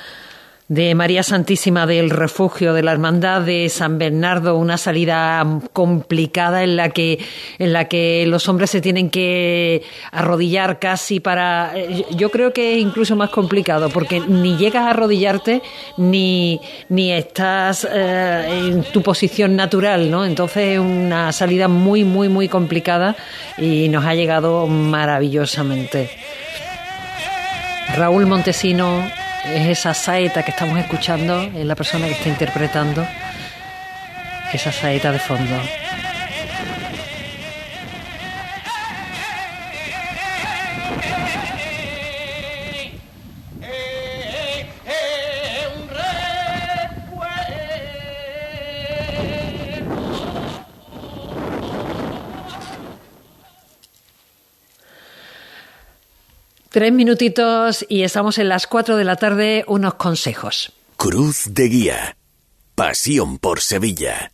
de 0.67 0.95
María 0.95 1.21
Santísima 1.21 1.85
del 1.85 2.09
Refugio 2.09 2.73
de 2.73 2.81
la 2.81 2.91
Hermandad 2.91 3.41
de 3.41 3.69
San 3.69 3.99
Bernardo, 3.99 4.57
una 4.57 4.77
salida 4.77 5.45
complicada 5.73 6.63
en 6.63 6.75
la 6.75 6.89
que 6.89 7.19
en 7.59 7.71
la 7.71 7.85
que 7.85 8.25
los 8.25 8.49
hombres 8.49 8.71
se 8.71 8.81
tienen 8.81 9.11
que 9.11 9.83
arrodillar 10.11 10.79
casi 10.79 11.19
para 11.19 11.71
eh, 11.75 12.05
yo 12.15 12.31
creo 12.31 12.51
que 12.51 12.73
es 12.73 12.81
incluso 12.81 13.15
más 13.15 13.29
complicado 13.29 13.89
porque 13.89 14.19
ni 14.19 14.57
llegas 14.57 14.87
a 14.87 14.89
arrodillarte 14.89 15.61
ni 15.97 16.59
ni 16.89 17.11
estás 17.11 17.87
eh, 17.91 18.45
en 18.49 18.83
tu 18.85 19.03
posición 19.03 19.55
natural, 19.55 20.09
¿no? 20.09 20.25
Entonces 20.25 20.73
es 20.73 20.79
una 20.79 21.31
salida 21.31 21.67
muy 21.67 22.03
muy 22.03 22.27
muy 22.27 22.49
complicada 22.49 23.15
y 23.59 23.87
nos 23.89 24.03
ha 24.03 24.15
llegado 24.15 24.65
maravillosamente. 24.65 26.09
Raúl 27.95 28.25
Montesino 28.25 29.24
es 29.53 29.67
esa 29.67 29.93
saeta 29.93 30.43
que 30.43 30.51
estamos 30.51 30.77
escuchando, 30.79 31.41
es 31.41 31.65
la 31.65 31.75
persona 31.75 32.07
que 32.07 32.13
está 32.13 32.29
interpretando 32.29 33.05
esa 34.53 34.71
saeta 34.71 35.11
de 35.11 35.19
fondo. 35.19 35.61
Tres 56.75 56.91
minutitos 56.91 57.85
y 57.87 58.01
estamos 58.03 58.37
en 58.37 58.49
las 58.49 58.67
cuatro 58.67 58.97
de 58.97 59.05
la 59.05 59.15
tarde. 59.15 59.63
Unos 59.65 59.93
consejos. 59.93 60.73
Cruz 60.97 61.53
de 61.53 61.69
Guía. 61.69 62.17
Pasión 62.75 63.37
por 63.37 63.61
Sevilla. 63.61 64.33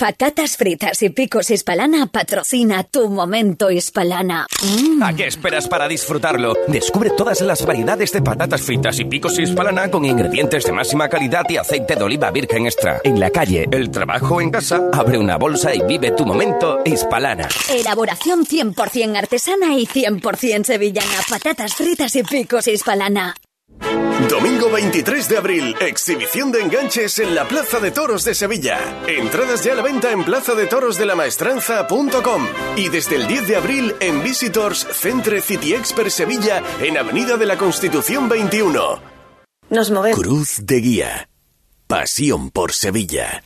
Patatas 0.00 0.56
fritas 0.56 1.02
y 1.02 1.10
picos 1.10 1.50
hispalana 1.50 2.06
patrocina 2.06 2.84
tu 2.84 3.10
momento 3.10 3.70
hispalana. 3.70 4.46
Mm. 4.62 5.02
¿A 5.02 5.12
qué 5.14 5.26
esperas 5.26 5.68
para 5.68 5.88
disfrutarlo? 5.88 6.54
Descubre 6.68 7.10
todas 7.10 7.42
las 7.42 7.66
variedades 7.66 8.10
de 8.10 8.22
patatas 8.22 8.62
fritas 8.62 8.98
y 8.98 9.04
picos 9.04 9.38
hispalana 9.38 9.90
con 9.90 10.06
ingredientes 10.06 10.64
de 10.64 10.72
máxima 10.72 11.10
calidad 11.10 11.44
y 11.50 11.58
aceite 11.58 11.96
de 11.96 12.02
oliva 12.02 12.30
virgen 12.30 12.64
extra. 12.64 13.02
En 13.04 13.20
la 13.20 13.28
calle, 13.28 13.68
el 13.70 13.90
trabajo 13.90 14.40
en 14.40 14.50
casa, 14.50 14.80
abre 14.90 15.18
una 15.18 15.36
bolsa 15.36 15.74
y 15.74 15.82
vive 15.82 16.12
tu 16.12 16.24
momento 16.24 16.78
hispalana. 16.86 17.48
Elaboración 17.68 18.46
100% 18.46 19.18
artesana 19.18 19.74
y 19.76 19.84
100% 19.84 20.64
sevillana. 20.64 21.20
Patatas 21.28 21.74
fritas 21.74 22.16
y 22.16 22.22
picos 22.22 22.68
hispalana. 22.68 23.34
Domingo 24.28 24.70
23 24.70 25.28
de 25.28 25.36
abril, 25.36 25.74
exhibición 25.80 26.52
de 26.52 26.60
enganches 26.60 27.18
en 27.18 27.34
la 27.34 27.48
Plaza 27.48 27.80
de 27.80 27.90
Toros 27.90 28.24
de 28.24 28.34
Sevilla. 28.34 28.78
Entradas 29.06 29.64
ya 29.64 29.72
a 29.72 29.76
la 29.76 29.82
venta 29.82 30.12
en 30.12 30.24
plaza 30.24 30.54
de 30.54 30.66
toros 30.66 30.98
de 30.98 31.06
la 31.06 31.14
maestranza.com 31.16 32.46
y 32.76 32.88
desde 32.88 33.16
el 33.16 33.26
10 33.26 33.48
de 33.48 33.56
abril 33.56 33.94
en 34.00 34.22
Visitors 34.22 34.86
Centre 34.92 35.40
City 35.40 35.74
Expert 35.74 36.10
Sevilla 36.10 36.62
en 36.80 36.98
Avenida 36.98 37.36
de 37.36 37.46
la 37.46 37.56
Constitución 37.56 38.28
21. 38.28 39.00
Nos 39.70 39.90
movemos. 39.90 40.20
Cruz 40.20 40.66
de 40.66 40.80
Guía. 40.80 41.28
Pasión 41.86 42.50
por 42.50 42.72
Sevilla. 42.72 43.42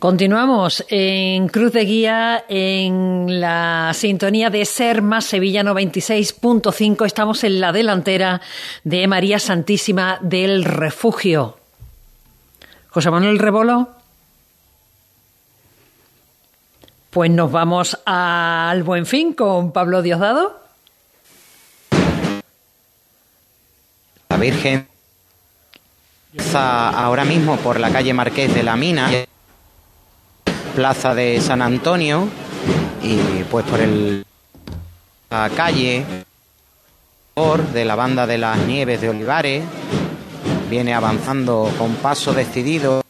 Continuamos 0.00 0.82
en 0.88 1.48
Cruz 1.48 1.74
de 1.74 1.84
Guía 1.84 2.46
en 2.48 3.38
la 3.38 3.92
sintonía 3.92 4.48
de 4.48 4.64
Ser 4.64 5.02
Más 5.02 5.26
Sevilla 5.26 5.62
96.5. 5.62 7.04
Estamos 7.04 7.44
en 7.44 7.60
la 7.60 7.70
delantera 7.70 8.40
de 8.82 9.06
María 9.06 9.38
Santísima 9.38 10.18
del 10.22 10.64
Refugio. 10.64 11.58
José 12.88 13.10
Manuel 13.10 13.38
Rebolo. 13.38 13.90
Pues 17.10 17.30
nos 17.30 17.52
vamos 17.52 17.98
al 18.06 18.82
Buen 18.82 19.04
Fin 19.04 19.34
con 19.34 19.70
Pablo 19.70 20.00
Diosdado. 20.00 20.62
La 24.30 24.38
Virgen 24.38 24.88
ahora 26.54 27.26
mismo 27.26 27.58
por 27.58 27.78
la 27.78 27.90
calle 27.90 28.14
Marqués 28.14 28.54
de 28.54 28.62
la 28.62 28.76
Mina 28.76 29.26
plaza 30.74 31.14
de 31.14 31.40
San 31.40 31.62
Antonio 31.62 32.28
y 33.02 33.44
pues 33.44 33.64
por 33.66 33.80
el 33.80 34.24
la 35.30 35.48
calle 35.50 36.04
de 37.72 37.84
la 37.84 37.94
banda 37.94 38.26
de 38.26 38.36
las 38.36 38.58
Nieves 38.66 39.00
de 39.00 39.08
Olivares 39.08 39.64
viene 40.68 40.92
avanzando 40.92 41.72
con 41.78 41.94
paso 41.94 42.32
decidido 42.32 43.02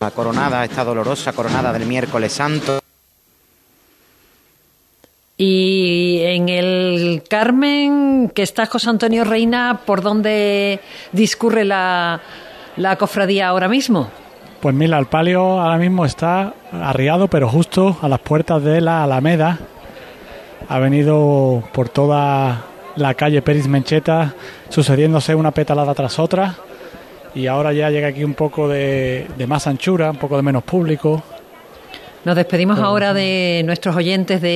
la 0.00 0.10
coronada, 0.10 0.64
esta 0.64 0.82
dolorosa 0.82 1.32
coronada 1.32 1.72
del 1.72 1.86
miércoles 1.86 2.32
santo. 2.32 2.80
Y 5.36 6.20
en 6.24 6.48
el 6.48 7.22
Carmen, 7.28 8.32
que 8.34 8.42
está 8.42 8.66
José 8.66 8.90
Antonio 8.90 9.24
Reina, 9.24 9.82
¿por 9.84 10.00
dónde 10.00 10.80
discurre 11.12 11.64
la, 11.64 12.20
la 12.76 12.96
cofradía 12.96 13.48
ahora 13.48 13.68
mismo? 13.68 14.10
Pues 14.60 14.74
mira, 14.74 14.98
el 14.98 15.06
palio 15.06 15.60
ahora 15.60 15.76
mismo 15.76 16.06
está 16.06 16.54
arriado, 16.72 17.28
pero 17.28 17.48
justo 17.48 17.98
a 18.00 18.08
las 18.08 18.20
puertas 18.20 18.62
de 18.62 18.80
la 18.80 19.04
Alameda. 19.04 19.58
Ha 20.68 20.78
venido 20.78 21.62
por 21.72 21.88
toda 21.90 22.64
la 22.96 23.14
calle 23.14 23.42
Peris 23.42 23.68
Mencheta, 23.68 24.34
sucediéndose 24.70 25.34
una 25.34 25.50
petalada 25.50 25.94
tras 25.94 26.18
otra. 26.18 26.56
Y 27.34 27.46
ahora 27.48 27.74
ya 27.74 27.90
llega 27.90 28.08
aquí 28.08 28.24
un 28.24 28.32
poco 28.32 28.66
de, 28.66 29.26
más 29.46 29.66
anchura, 29.66 30.10
un 30.10 30.16
poco 30.16 30.36
de 30.36 30.42
menos 30.42 30.64
público. 30.64 31.22
Nos 32.24 32.34
despedimos 32.34 32.78
ahora 32.78 33.12
de 33.12 33.62
nuestros 33.66 33.94
oyentes 33.94 34.40
de 34.40 34.54